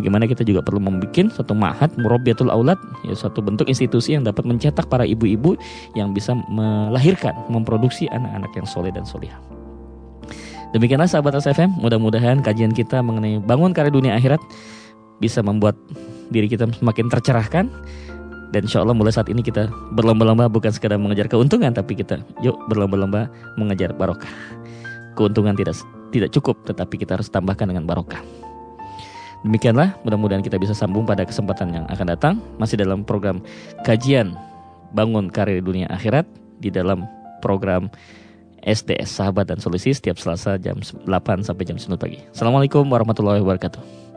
Bagaimana 0.00 0.24
kita 0.24 0.42
juga 0.42 0.64
perlu 0.64 0.80
membuat 0.80 1.30
satu 1.30 1.52
mahat 1.52 1.92
murabiatul 2.00 2.48
aulad, 2.48 2.80
ya 3.04 3.14
suatu 3.14 3.44
bentuk 3.44 3.68
institusi 3.68 4.16
yang 4.16 4.24
dapat 4.24 4.48
mencetak 4.48 4.88
para 4.88 5.04
ibu-ibu 5.04 5.54
yang 5.94 6.16
bisa 6.16 6.32
melahirkan, 6.48 7.36
memproduksi 7.52 8.08
anak-anak 8.08 8.50
yang 8.56 8.66
soleh 8.66 8.90
dan 8.90 9.04
solehah. 9.04 9.38
Demikianlah 10.72 11.04
sahabat 11.04 11.36
SFM, 11.36 11.68
mudah-mudahan 11.84 12.40
kajian 12.40 12.72
kita 12.72 13.04
mengenai 13.04 13.36
bangun 13.44 13.76
karya 13.76 13.92
dunia 13.92 14.16
akhirat 14.16 14.40
bisa 15.20 15.44
membuat 15.44 15.76
diri 16.32 16.48
kita 16.48 16.64
semakin 16.80 17.12
tercerahkan 17.12 17.68
dan 18.52 18.60
insya 18.68 18.84
Allah 18.84 18.96
mulai 18.96 19.12
saat 19.12 19.32
ini 19.32 19.40
kita 19.40 19.68
berlomba-lomba 19.96 20.48
bukan 20.48 20.72
sekadar 20.72 21.00
mengejar 21.00 21.28
keuntungan 21.28 21.72
tapi 21.72 21.96
kita 21.96 22.20
yuk 22.44 22.56
berlomba-lomba 22.72 23.28
mengejar 23.60 23.96
barokah. 23.96 24.28
Keuntungan 25.12 25.56
tidak 25.56 25.76
tidak 26.12 26.32
cukup 26.32 26.60
tetapi 26.68 27.00
kita 27.00 27.20
harus 27.20 27.32
tambahkan 27.32 27.68
dengan 27.68 27.84
barokah. 27.84 28.20
Demikianlah 29.44 29.96
mudah-mudahan 30.04 30.44
kita 30.44 30.60
bisa 30.60 30.76
sambung 30.76 31.08
pada 31.08 31.24
kesempatan 31.24 31.68
yang 31.80 31.84
akan 31.88 32.06
datang 32.12 32.34
masih 32.56 32.80
dalam 32.80 33.04
program 33.04 33.40
kajian 33.88 34.36
bangun 34.92 35.32
karir 35.32 35.64
dunia 35.64 35.88
akhirat 35.88 36.28
di 36.60 36.68
dalam 36.68 37.08
program 37.40 37.88
SDS 38.62 39.10
Sahabat 39.10 39.50
dan 39.50 39.58
Solusi 39.58 39.90
setiap 39.90 40.16
Selasa 40.18 40.56
jam 40.58 40.78
8 40.78 41.06
sampai 41.42 41.64
jam 41.66 41.76
9 41.76 41.98
pagi. 41.98 42.22
Assalamualaikum 42.30 42.86
warahmatullahi 42.86 43.42
wabarakatuh. 43.42 44.11